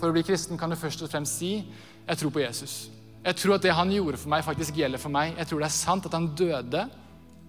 For 0.00 0.10
å 0.10 0.16
bli 0.16 0.24
kristen 0.26 0.58
kan 0.58 0.72
du 0.72 0.80
først 0.80 1.04
og 1.04 1.12
fremst 1.12 1.38
si 1.38 1.52
jeg 1.60 2.18
tror 2.18 2.34
på 2.34 2.42
Jesus. 2.42 2.95
Jeg 3.26 3.40
tror 3.40 3.56
at 3.56 3.64
det 3.66 3.74
han 3.74 3.90
gjorde 3.90 4.20
for 4.22 4.30
meg, 4.30 4.44
faktisk 4.46 4.76
gjelder 4.78 5.02
for 5.02 5.10
meg. 5.10 5.34
Jeg 5.34 5.50
tror 5.50 5.62
det 5.62 5.66
er 5.66 5.74
sant 5.74 6.04
at 6.06 6.14
han 6.14 6.28
døde 6.38 6.84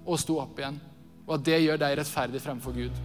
og 0.08 0.18
sto 0.18 0.40
opp 0.42 0.58
igjen. 0.58 0.80
Og 1.28 1.36
at 1.36 1.44
det 1.46 1.60
gjør 1.62 1.82
deg 1.84 1.98
rettferdig 2.00 2.42
fremfor 2.42 2.74
Gud. 2.74 3.02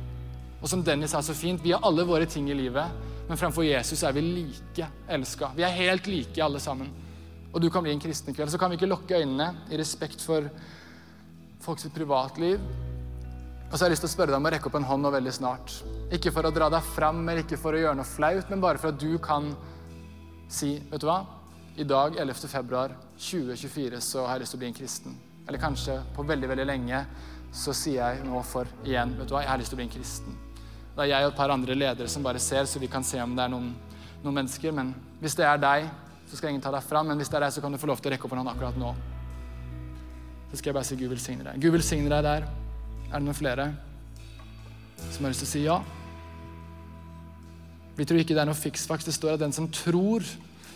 Og 0.62 0.70
som 0.70 0.85
Dennis 0.87 1.12
sa 1.12 1.20
så 1.26 1.35
fint, 1.37 1.61
vi 1.61 1.74
har 1.74 1.85
alle 1.85 2.06
våre 2.08 2.24
ting 2.30 2.46
i 2.48 2.56
livet, 2.56 3.08
men 3.28 3.38
fremfor 3.38 3.66
Jesus 3.66 4.04
er 4.06 4.14
vi 4.16 4.22
like 4.24 4.87
elska. 5.11 5.50
Vi 5.58 5.66
er 5.66 5.74
helt 5.74 6.08
like 6.08 6.44
alle 6.44 6.62
sammen. 6.62 6.88
Og 7.52 7.61
du 7.61 7.68
kan 7.68 7.85
bli 7.85 7.92
en 7.92 8.00
kristen 8.00 8.32
i 8.32 8.37
kveld. 8.38 8.48
Så 8.48 8.61
kan 8.61 8.72
vi 8.72 8.78
ikke 8.80 8.88
lukke 8.88 9.20
øynene 9.20 9.50
i 9.68 9.76
respekt 9.76 10.24
for 10.24 10.48
folks 11.61 11.85
privatliv. 11.92 12.62
Og 13.68 13.76
så 13.76 13.85
har 13.85 13.90
jeg 13.90 13.98
lyst 13.98 14.06
til 14.06 14.12
å 14.12 14.14
spørre 14.14 14.32
deg 14.32 14.40
om 14.40 14.48
å 14.48 14.54
rekke 14.54 14.68
opp 14.70 14.80
en 14.80 14.88
hånd 14.88 15.04
nå 15.04 15.12
veldig 15.12 15.37
snart. 15.37 15.76
Ikke 16.14 16.32
for 16.32 16.48
å 16.48 16.54
dra 16.54 16.70
deg 16.72 16.88
fram, 16.94 17.20
eller 17.26 17.44
ikke 17.44 17.61
for 17.61 17.76
å 17.76 17.84
gjøre 17.84 18.01
noe 18.01 18.09
flaut, 18.09 18.49
men 18.49 18.64
bare 18.64 18.80
for 18.80 18.94
at 18.94 19.01
du 19.01 19.16
kan 19.20 19.53
si, 20.53 20.78
vet 20.88 21.05
du 21.05 21.09
hva? 21.09 21.20
I 21.77 21.85
dag, 21.85 22.16
11. 22.20 22.35
februar 22.35 22.93
2024, 23.16 24.01
så 24.01 24.27
har 24.27 24.37
jeg 24.37 24.45
lyst 24.45 24.53
til 24.53 24.59
å 24.59 24.62
bli 24.62 24.68
en 24.68 24.77
kristen. 24.77 25.14
Eller 25.49 25.61
kanskje 25.61 25.95
på 26.12 26.25
veldig 26.29 26.51
veldig 26.51 26.66
lenge 26.68 26.99
så 27.53 27.73
sier 27.77 28.01
jeg 28.01 28.25
nå 28.27 28.41
for 28.49 28.68
igjen 28.85 29.14
vet 29.18 29.29
du 29.29 29.35
hva, 29.35 29.43
jeg 29.45 29.51
har 29.51 29.61
lyst 29.61 29.73
til 29.73 29.77
å 29.77 29.81
bli 29.81 29.87
en 29.89 29.95
kristen. 29.95 30.37
Det 30.93 31.05
er 31.05 31.11
jeg 31.14 31.27
og 31.27 31.33
et 31.33 31.39
par 31.39 31.53
andre 31.53 31.77
ledere 31.77 32.09
som 32.12 32.25
bare 32.25 32.41
ser, 32.41 32.68
så 32.68 32.81
vi 32.81 32.91
kan 32.93 33.05
se 33.05 33.20
om 33.25 33.33
det 33.37 33.45
er 33.47 33.53
noen, 33.53 33.70
noen 34.20 34.37
mennesker. 34.43 34.75
Men 34.77 34.93
hvis 35.23 35.37
det 35.39 35.47
er 35.49 35.61
deg, 35.61 35.89
så 36.29 36.37
skal 36.37 36.53
ingen 36.53 36.64
ta 36.64 36.73
deg 36.75 36.85
fram. 36.85 37.09
Men 37.09 37.20
hvis 37.20 37.33
det 37.33 37.39
er 37.39 37.47
deg, 37.47 37.55
så 37.57 37.64
kan 37.64 37.73
du 37.73 37.81
få 37.81 37.89
lov 37.89 38.05
til 38.05 38.12
å 38.12 38.14
rekke 38.14 38.29
opp 38.29 38.37
en 38.37 38.53
akkurat 38.53 38.77
nå. 38.81 38.93
Så 40.51 40.61
skal 40.61 40.70
jeg 40.70 40.77
bare 40.77 40.89
si 40.91 41.01
Gud 41.01 41.09
velsigne 41.14 41.49
deg. 41.49 41.61
Gud 41.64 41.73
velsigne 41.73 42.12
deg 42.12 42.29
der. 42.29 42.47
Er 43.09 43.16
det 43.16 43.25
noen 43.25 43.37
flere 43.37 43.70
som 45.09 45.25
har 45.25 45.33
lyst 45.33 45.45
til 45.47 45.49
å 45.49 45.53
si 45.55 45.64
ja? 45.64 45.81
Vi 47.97 48.09
tror 48.09 48.20
ikke 48.20 48.37
det 48.37 48.45
er 48.45 48.53
noe 48.53 48.61
fiksfaks. 48.61 49.09
Det 49.09 49.16
står 49.16 49.39
at 49.39 49.45
den 49.45 49.57
som 49.57 49.73
tror 49.73 50.29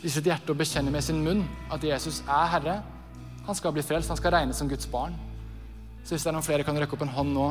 i 0.06 0.10
sitt 0.12 0.28
hjerte 0.28 0.54
og 0.54 0.60
bekjenner 0.60 0.94
med 0.94 1.02
sin 1.02 1.18
munn 1.24 1.42
at 1.72 1.82
Jesus 1.82 2.20
er 2.22 2.52
Herre, 2.52 2.76
han 3.46 3.54
skal 3.54 3.74
bli 3.74 3.82
frelst. 3.82 4.10
Han 4.10 4.18
skal 4.18 4.34
regnes 4.34 4.58
som 4.58 4.68
Guds 4.70 4.86
barn. 4.90 5.14
Så 6.04 6.14
hvis 6.14 6.24
det 6.24 6.30
er 6.30 6.36
noen 6.36 6.46
flere, 6.46 6.66
kan 6.66 6.78
rekke 6.78 6.94
opp 6.94 7.04
en 7.06 7.14
hånd 7.14 7.32
nå. 7.34 7.46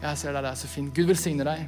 Jeg 0.00 0.18
ser 0.20 0.36
deg 0.36 0.44
der. 0.44 0.56
Så 0.56 0.68
fint. 0.68 0.92
Gud 0.96 1.08
velsigne 1.08 1.44
deg. 1.44 1.66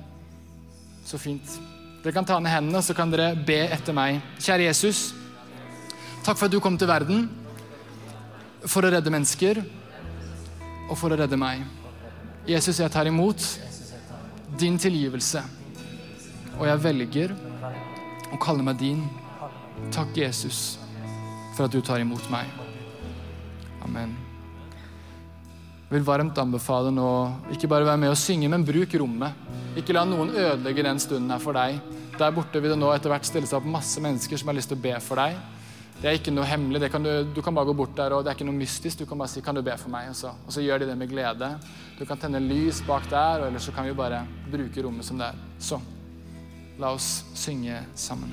Så 1.05 1.21
fint. 1.21 1.57
Dere 2.03 2.15
kan 2.17 2.29
ta 2.29 2.39
ned 2.41 2.53
hendene, 2.53 2.83
så 2.85 2.97
kan 2.97 3.13
dere 3.13 3.33
be 3.37 3.59
etter 3.73 3.97
meg. 3.97 4.21
Kjære 4.41 4.67
Jesus, 4.67 5.13
takk 6.27 6.37
for 6.37 6.49
at 6.49 6.53
du 6.53 6.61
kom 6.61 6.77
til 6.79 6.91
verden 6.91 7.29
for 8.67 8.85
å 8.85 8.91
redde 8.93 9.13
mennesker 9.13 9.63
og 10.89 10.97
for 10.99 11.15
å 11.15 11.19
redde 11.21 11.39
meg. 11.39 11.63
Jesus, 12.49 12.81
jeg 12.83 12.91
tar 12.91 13.07
imot 13.07 13.45
din 14.59 14.77
tilgivelse, 14.83 15.45
og 16.59 16.67
jeg 16.67 16.83
velger 16.83 17.37
å 18.35 18.41
kalle 18.43 18.67
meg 18.67 18.81
din. 18.83 19.05
Takk, 19.93 20.17
Jesus, 20.17 20.79
for 21.57 21.67
at 21.67 21.73
du 21.73 21.81
tar 21.85 22.01
imot 22.01 22.29
meg. 22.33 22.49
Amen. 23.85 24.15
Jeg 25.93 25.99
vil 25.99 26.07
varmt 26.07 26.39
anbefale 26.41 26.89
nå 26.95 27.09
ikke 27.53 27.69
bare 27.69 27.85
være 27.85 28.01
med 28.01 28.15
og 28.15 28.17
synge, 28.17 28.49
men 28.49 28.65
bruk 28.65 28.95
rommet. 28.97 29.37
Ikke 29.77 29.93
la 29.93 30.07
noen 30.09 30.33
ødelegge 30.33 30.85
den 30.87 31.01
stunden 31.03 31.33
her 31.35 31.43
for 31.43 31.57
deg. 31.57 31.81
Der 32.17 32.33
borte 32.33 32.61
vil 32.61 32.73
det 32.73 32.79
nå 32.81 32.89
etter 32.95 33.13
hvert 33.13 33.29
stille 33.29 33.49
seg 33.49 33.59
opp 33.59 33.69
masse 33.69 34.01
mennesker 34.01 34.41
som 34.41 34.49
har 34.49 34.57
lyst 34.57 34.73
til 34.73 34.81
å 34.81 34.85
be 34.85 34.95
for 35.05 35.21
deg. 35.21 35.37
Det 36.03 36.09
er 36.11 36.17
ikke 36.19 36.33
noe 36.35 36.49
hemmelig. 36.49 36.89
Kan 36.91 37.05
du, 37.05 37.11
du, 37.31 37.43
kan 37.45 37.55
bare 37.55 37.69
gå 37.69 37.77
bort 37.79 37.93
der, 37.99 38.17
og 38.17 38.25
det 38.25 38.33
er 38.33 38.39
ikke 38.39 38.49
noe 38.49 38.59
mystisk. 38.59 39.05
Du 39.05 39.07
kan 39.07 39.21
bare 39.21 39.31
si 39.31 39.41
'Kan 39.41 39.55
du 39.55 39.63
be 39.63 39.77
for 39.77 39.89
meg?' 39.89 40.09
Og 40.11 40.17
så, 40.17 40.33
og 40.47 40.53
så 40.53 40.61
gjør 40.61 40.79
de 40.81 40.87
det 40.87 40.99
med 40.99 41.09
glede. 41.09 41.59
Du 41.99 42.05
kan 42.05 42.19
tenne 42.19 42.41
lys 42.41 42.83
bak 42.87 43.09
der, 43.11 43.41
og 43.41 43.47
ellers 43.47 43.63
så 43.63 43.73
kan 43.73 43.85
vi 43.85 43.93
bare 43.93 44.27
bruke 44.51 44.83
rommet 44.83 45.05
som 45.05 45.19
det 45.19 45.27
er. 45.27 45.37
Så 45.59 45.81
la 46.79 46.91
oss 46.93 47.25
synge 47.35 47.85
sammen. 47.95 48.33